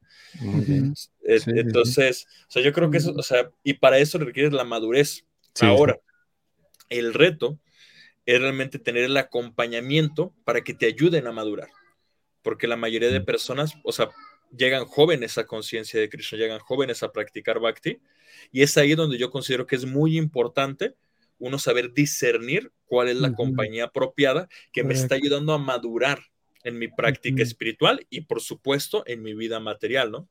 [1.22, 5.24] Entonces, o sea, yo creo que eso, o sea, y para eso requiere la madurez.
[5.60, 5.98] Ahora,
[6.88, 7.58] el reto
[8.24, 11.68] es realmente tener el acompañamiento para que te ayuden a madurar
[12.42, 14.10] porque la mayoría de personas, o sea,
[14.56, 18.00] llegan jóvenes a conciencia de Krishna, llegan jóvenes a practicar bhakti,
[18.50, 20.94] y es ahí donde yo considero que es muy importante
[21.42, 26.20] uno saber discernir cuál es la compañía apropiada que me está ayudando a madurar
[26.62, 30.28] en mi práctica espiritual y por supuesto en mi vida material, ¿no?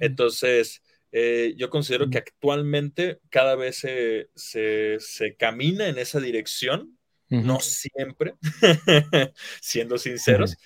[0.00, 0.82] Entonces,
[1.12, 6.98] eh, yo considero que actualmente cada vez se, se, camina en esa dirección,
[7.28, 8.34] no siempre,
[9.60, 10.56] siendo sinceros,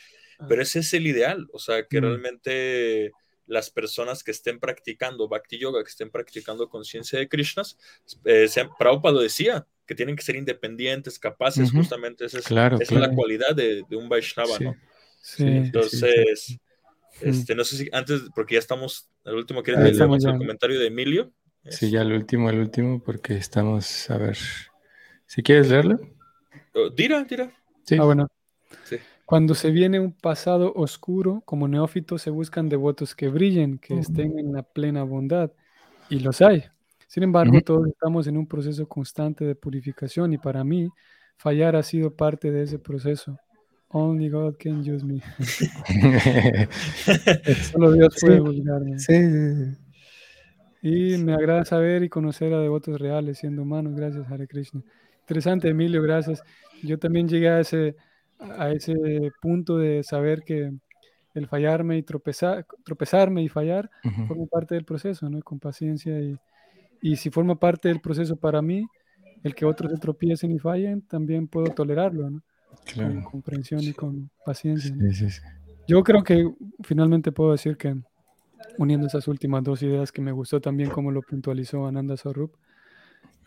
[0.49, 3.13] pero ese es el ideal, o sea, que realmente
[3.47, 7.77] las personas que estén practicando Bhakti Yoga, que estén practicando conciencia de Krishnas,
[8.25, 8.49] eh,
[8.79, 13.85] Prabhupada decía, que tienen que ser independientes, capaces, justamente esa es, es la cualidad de,
[13.91, 14.75] un Vaishnava, ¿no?
[15.21, 16.59] Sí, Entonces,
[17.21, 20.87] este, no sé si antes, porque ya estamos, el último, que leer el comentario de
[20.87, 21.33] Emilio?
[21.69, 24.37] Sí, ya el último, el último, porque estamos, a ver,
[25.27, 26.01] si quieres leerlo.
[26.75, 27.53] Oh, dira, dira.
[27.85, 27.97] Sí.
[28.01, 28.29] Ah, bueno.
[28.85, 28.97] Sí.
[29.25, 34.39] Cuando se viene un pasado oscuro, como neófitos se buscan devotos que brillen, que estén
[34.39, 35.53] en la plena bondad,
[36.11, 36.65] y los hay.
[37.13, 40.89] Sin embargo, todos estamos en un proceso constante de purificación y para mí,
[41.37, 43.39] fallar ha sido parte de ese proceso.
[43.89, 45.21] Only God can use me.
[47.71, 48.99] Solo Dios puede juzgarme.
[48.99, 49.77] Sí.
[50.81, 53.95] Y me agrada saber y conocer a devotos reales, siendo humanos.
[53.95, 54.81] Gracias, Hare Krishna.
[55.21, 56.43] Interesante, Emilio, gracias.
[56.83, 57.95] Yo también llegué a ese,
[58.39, 58.95] a ese
[59.43, 60.73] punto de saber que
[61.35, 63.91] el fallarme y tropezar, tropezarme y fallar
[64.27, 65.43] forma parte del proceso, ¿no?
[65.43, 66.39] Con paciencia y,
[67.03, 68.87] y, si forma parte del proceso para mí,
[69.43, 72.43] el que otros se tropiecen y fallen, también puedo tolerarlo, ¿no?
[72.95, 74.95] Con comprensión y con paciencia.
[75.87, 76.49] Yo creo que
[76.83, 77.97] finalmente puedo decir que
[78.79, 82.55] uniendo esas últimas dos ideas que me gustó también como lo puntualizó Ananda Sarup,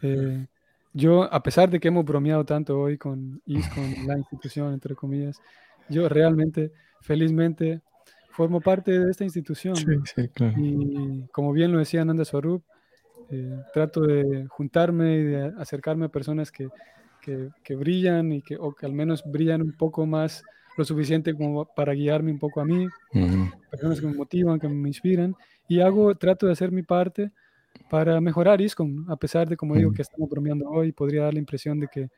[0.01, 0.45] eh,
[0.93, 3.41] yo, a pesar de que hemos bromeado tanto hoy con
[3.73, 5.41] con la institución, entre comillas,
[5.89, 6.71] yo realmente,
[7.01, 7.81] felizmente,
[8.31, 9.75] formo parte de esta institución.
[9.75, 10.53] Sí, sí, claro.
[10.57, 12.63] Y como bien lo decía Nanda Swarup,
[13.31, 16.69] eh, trato de juntarme y de acercarme a personas que,
[17.21, 20.43] que, que, brillan y que, o que al menos brillan un poco más
[20.77, 22.87] lo suficiente como para guiarme un poco a mí,
[23.71, 25.35] personas que me motivan, que me inspiran,
[25.67, 27.31] y hago, trato de hacer mi parte
[27.89, 31.39] para mejorar ISCOM, a pesar de, como digo, que estamos bromeando hoy, podría dar la
[31.39, 32.09] impresión de que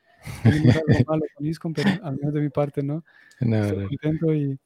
[0.43, 0.71] algo
[1.07, 3.03] malo con ISCOM, pero al menos de mi parte, ¿no?
[3.39, 4.57] intento y,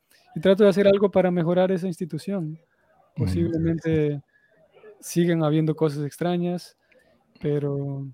[0.42, 2.58] trato de hacer algo para mejorar esa institución.
[3.16, 4.22] Posiblemente
[5.02, 6.78] siguen habiendo cosas extrañas,
[7.42, 8.08] pero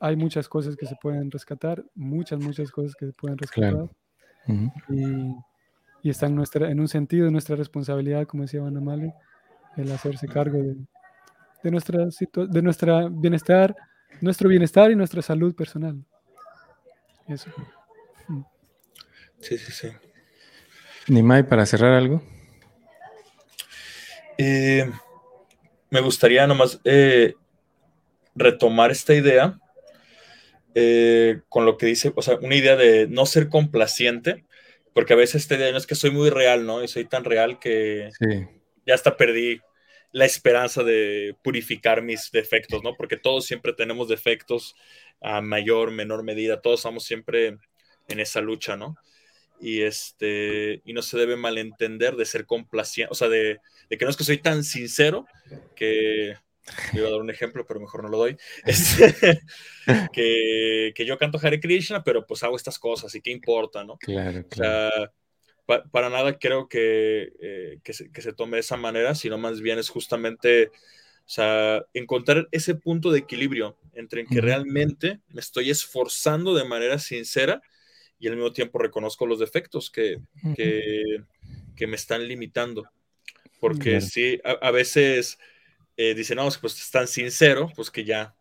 [0.00, 3.88] hay muchas cosas que se pueden rescatar, muchas, muchas cosas que se pueden rescatar.
[4.88, 5.34] y,
[6.02, 9.14] y, está en, nuestra, en un sentido de nuestra responsabilidad, como decía Van Amale,
[9.76, 10.76] el hacerse cargo de,
[11.62, 12.06] de nuestra,
[12.48, 13.74] de nuestra bienestar,
[14.20, 16.02] nuestro bienestar y nuestra salud personal.
[17.28, 17.50] Eso.
[19.40, 19.88] Sí, sí, sí.
[21.08, 22.22] Nimai, para cerrar algo.
[24.38, 24.90] Eh,
[25.92, 27.34] me gustaría nomás eh,
[28.34, 29.60] retomar esta idea
[30.74, 34.46] eh, con lo que dice, o sea, una idea de no ser complaciente,
[34.94, 36.82] porque a veces esta idea no es que soy muy real, ¿no?
[36.82, 38.08] Y soy tan real que
[38.86, 39.60] ya hasta perdí
[40.12, 42.96] la esperanza de purificar mis defectos, ¿no?
[42.96, 44.74] Porque todos siempre tenemos defectos
[45.20, 47.58] a mayor, menor medida, todos estamos siempre
[48.08, 48.96] en esa lucha, ¿no?
[49.62, 54.10] Y, este, y no se debe malentender de ser complaciente, o sea, de, que no
[54.10, 55.24] es que soy tan sincero
[55.76, 56.34] que
[56.92, 58.36] Iba a dar un ejemplo, pero mejor no lo doy.
[58.64, 59.40] Este,
[60.12, 63.96] que, que, yo canto Hare Krishna, pero pues hago estas cosas y qué importa, ¿no?
[63.98, 64.88] Claro, claro.
[64.88, 69.14] O sea, para nada creo que, eh, que, se, que, se, tome de esa manera,
[69.14, 74.40] sino más bien es justamente, o sea, encontrar ese punto de equilibrio entre en que
[74.40, 77.60] realmente me estoy esforzando de manera sincera
[78.22, 80.20] y al mismo tiempo reconozco los defectos que,
[80.54, 81.24] que,
[81.74, 82.88] que me están limitando.
[83.60, 85.38] Porque sí, a, a veces
[85.96, 88.34] eh, dicen, no, pues es tan sincero, pues que ya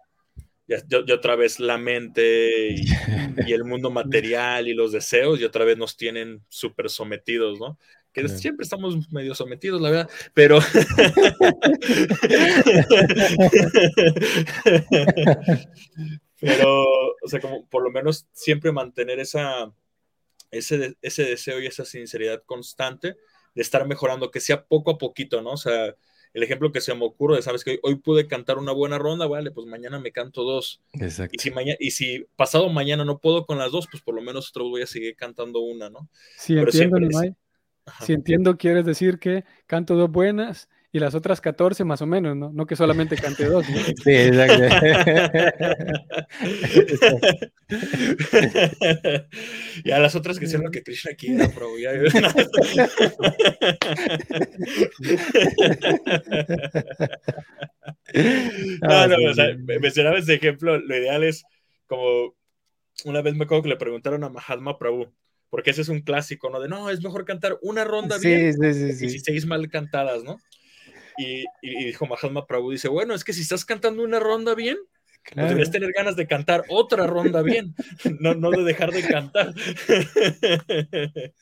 [0.67, 2.85] ya, otra vez la mente y,
[3.51, 7.77] el mundo material y los deseos y otra vez nos tienen súper sometidos, ¿no?
[8.13, 10.59] Que siempre estamos medio sometidos, la verdad, pero...
[16.41, 19.72] pero, o sea, como por lo menos siempre mantener esa,
[20.49, 23.15] ese, ese deseo y esa sinceridad constante
[23.55, 25.51] de estar mejorando, que sea poco a poquito, ¿no?
[25.51, 25.95] O sea,
[26.34, 29.51] el ejemplo que se me ocurre, sabes que hoy, pude cantar una buena ronda, vale,
[29.51, 30.81] pues mañana me canto dos.
[30.93, 31.35] Exacto.
[31.35, 34.22] Y si, mañana, y si pasado mañana no puedo con las dos, pues por lo
[34.22, 36.09] menos otro voy a seguir cantando una, ¿no?
[36.38, 36.97] Sí, entiendo,
[38.05, 42.35] Si entiendo, quieres decir que canto dos buenas y las otras 14 más o menos,
[42.35, 42.51] ¿no?
[42.51, 43.65] No que solamente cante dos.
[44.03, 44.63] Sí, exacto.
[49.85, 51.69] y a las otras que sean lo que Krishna quiera, bro.
[58.81, 61.45] no, no, o sea, mencionaba ese ejemplo, lo ideal es
[61.88, 62.35] como
[63.05, 65.13] una vez me acuerdo que le preguntaron a Mahatma Prabhu,
[65.49, 66.59] porque ese es un clásico, ¿no?
[66.59, 69.69] De no, es mejor cantar una ronda bien sí, sí, sí, y si seis mal
[69.69, 70.38] cantadas, ¿no?
[71.17, 74.77] Y, dijo Mahatma Prabhu, dice, bueno, es que si estás cantando una ronda bien,
[75.33, 77.75] pues deberías tener ganas de cantar otra ronda bien,
[78.19, 79.53] no, no de dejar de cantar.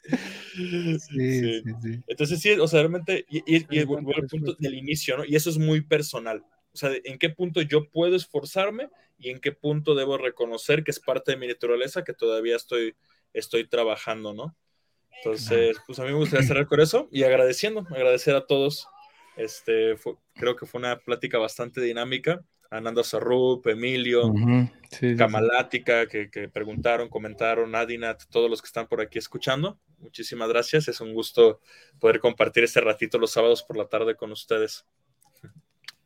[0.51, 1.61] Sí, sí.
[1.81, 5.23] sí, Entonces sí, o sea, realmente, y, y, y el punto del inicio, ¿no?
[5.23, 6.43] Y eso es muy personal.
[6.73, 10.91] O sea, en qué punto yo puedo esforzarme y en qué punto debo reconocer que
[10.91, 12.95] es parte de mi naturaleza que todavía estoy,
[13.33, 14.55] estoy trabajando, ¿no?
[15.17, 18.87] Entonces, pues a mí me gustaría cerrar con eso y agradeciendo, agradecer a todos
[19.39, 19.95] este,
[20.33, 22.41] creo que fue una plática bastante dinámica.
[22.71, 24.31] Ananda Sarup, Emilio,
[25.17, 29.79] Kamalática, que, preguntaron, comentaron, Adinat, todos los que están por aquí escuchando.
[29.97, 30.87] Muchísimas gracias.
[30.87, 31.61] Es un gusto
[31.99, 34.85] poder compartir este ratito los sábados por la tarde con ustedes.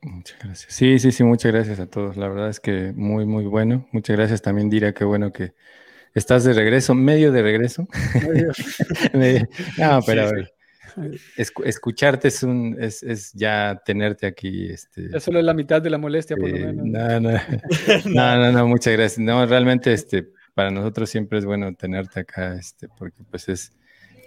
[0.02, 0.74] Muchas gracias.
[0.74, 2.16] Sí, sí, sí, muchas gracias a todos.
[2.16, 3.88] La verdad es que muy, muy bueno.
[3.92, 5.54] Muchas gracias también, Dira, qué bueno que
[6.14, 7.88] estás de regreso, medio de regreso.
[9.78, 10.30] no, pero
[11.38, 14.68] escucharte es un es, ya tenerte aquí.
[14.68, 16.86] Este, ya solo es la mitad de la molestia, por lo eh, menos.
[16.86, 17.40] No no.
[18.06, 19.20] no, no, muchas gracias.
[19.20, 23.72] No, realmente este, para nosotros siempre es bueno tenerte acá, este, porque pues es,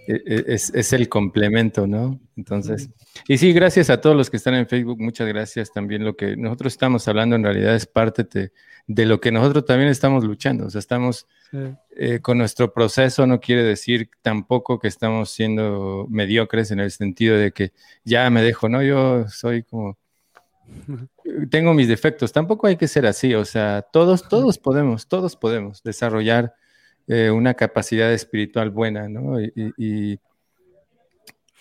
[0.07, 2.21] es, es, el complemento, ¿no?
[2.37, 2.91] Entonces,
[3.29, 5.73] y sí, gracias a todos los que están en Facebook, muchas gracias.
[5.73, 8.53] También lo que nosotros estamos hablando en realidad es parte de,
[8.87, 10.67] de lo que nosotros también estamos luchando.
[10.67, 11.27] O sea, estamos
[11.97, 17.37] eh, con nuestro proceso, no quiere decir tampoco que estamos siendo mediocres en el sentido
[17.37, 17.73] de que
[18.05, 18.83] ya me dejo, ¿no?
[18.83, 19.97] Yo soy como,
[21.51, 25.83] tengo mis defectos, tampoco hay que ser así, o sea, todos, todos podemos, todos podemos
[25.83, 26.55] desarrollar
[27.09, 29.41] eh, una capacidad espiritual buena, ¿no?
[29.41, 30.21] Y,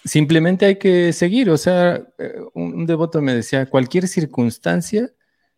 [0.04, 5.12] simplemente hay que seguir, o sea, eh, un devoto me decía, cualquier circunstancia,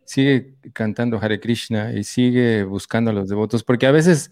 [0.08, 4.30] sigue cantando Hare Krishna y sigue buscando a los devotos, porque a veces,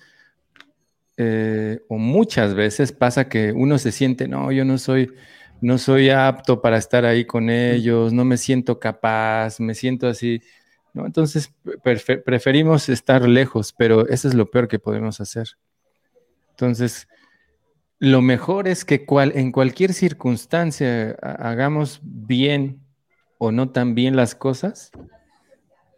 [1.18, 5.12] eh, o muchas veces pasa que uno se siente, no, yo no soy,
[5.60, 10.40] no soy apto para estar ahí con ellos, no me siento capaz, me siento así,
[10.96, 11.06] ¿no?
[11.06, 11.54] Entonces
[12.24, 15.46] preferimos estar lejos, pero eso es lo peor que podemos hacer.
[16.50, 17.06] Entonces,
[17.98, 22.80] lo mejor es que cual, en cualquier circunstancia hagamos bien
[23.38, 24.90] o no tan bien las cosas,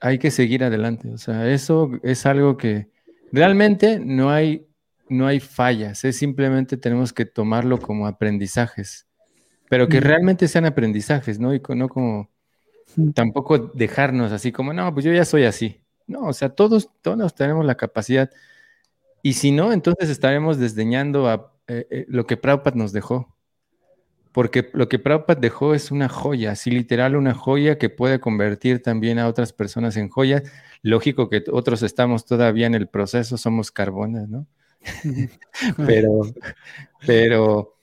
[0.01, 1.11] hay que seguir adelante.
[1.11, 2.89] O sea, eso es algo que
[3.31, 4.67] realmente no hay,
[5.09, 9.07] no hay fallas, es simplemente tenemos que tomarlo como aprendizajes,
[9.69, 11.55] pero que realmente sean aprendizajes, ¿no?
[11.55, 12.31] Y no como
[13.15, 15.81] tampoco dejarnos así como, no, pues yo ya soy así.
[16.07, 18.31] No, o sea, todos, todos tenemos la capacidad.
[19.23, 23.39] Y si no, entonces estaremos desdeñando a eh, eh, lo que Prabhupada nos dejó
[24.39, 28.81] porque lo que Prabhupada dejó es una joya, así literal una joya que puede convertir
[28.81, 30.45] también a otras personas en joyas.
[30.81, 34.47] Lógico que otros estamos todavía en el proceso, somos carbonas, ¿no?
[35.77, 36.21] pero,
[37.05, 37.78] pero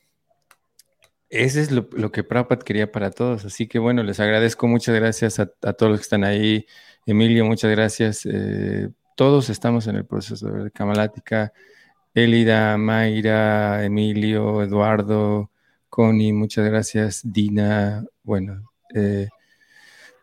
[1.37, 3.45] ese es lo, que Prabhupada quería para todos.
[3.45, 6.65] Así que bueno, les agradezco, muchas gracias a, todos los que están ahí.
[7.05, 8.25] Emilio, muchas gracias.
[8.25, 11.53] Eh, todos estamos en el proceso de Kamalática.
[12.13, 15.51] Elida, Mayra, Emilio, Eduardo,
[15.89, 17.21] Connie, muchas gracias.
[17.23, 19.27] Dina, bueno, eh,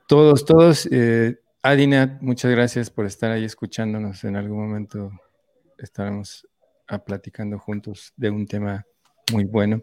[0.09, 0.89] todos, todos.
[0.91, 4.25] Eh, Adina, muchas gracias por estar ahí escuchándonos.
[4.25, 5.13] En algún momento
[5.79, 6.49] estaremos
[7.07, 8.85] platicando juntos de un tema
[9.33, 9.83] muy bueno.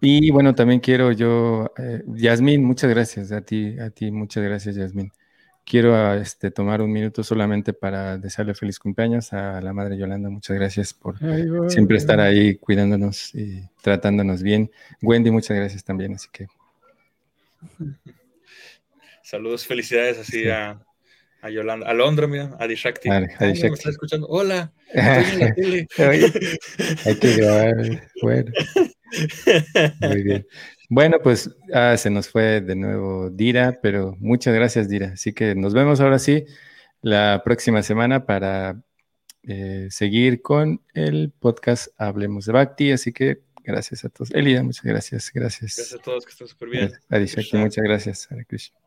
[0.00, 4.76] Y bueno, también quiero yo, eh, Yasmín, muchas gracias a ti, a ti, muchas gracias,
[4.76, 5.10] Yasmín.
[5.64, 10.30] Quiero este, tomar un minuto solamente para desearle feliz cumpleaños a la madre Yolanda.
[10.30, 11.18] Muchas gracias por
[11.68, 14.70] siempre estar ahí cuidándonos y tratándonos bien.
[15.02, 16.14] Wendy, muchas gracias también.
[16.14, 16.46] Así que.
[19.24, 20.80] Saludos, felicidades así a,
[21.42, 23.08] a Yolanda, a Londra, mira, a Dishakti.
[23.08, 23.74] A, a Dishakti.
[23.74, 24.28] está escuchando.
[24.28, 25.88] Hola, estoy en la tele.
[27.06, 28.08] Hay que grabar.
[28.22, 28.52] Bueno.
[30.00, 30.46] Muy bien.
[30.88, 35.12] Bueno, pues ah, se nos fue de nuevo Dira, pero muchas gracias, Dira.
[35.14, 36.44] Así que nos vemos ahora sí
[37.02, 38.80] la próxima semana para
[39.42, 42.92] eh, seguir con el podcast Hablemos de Bhakti.
[42.92, 44.30] Así que gracias a todos.
[44.32, 45.30] Elida, muchas gracias.
[45.34, 45.76] Gracias.
[45.76, 46.92] Gracias a todos, que estén súper bien.
[47.08, 48.30] Adishakti, muchas gracias.
[48.30, 48.85] Hare Krishna.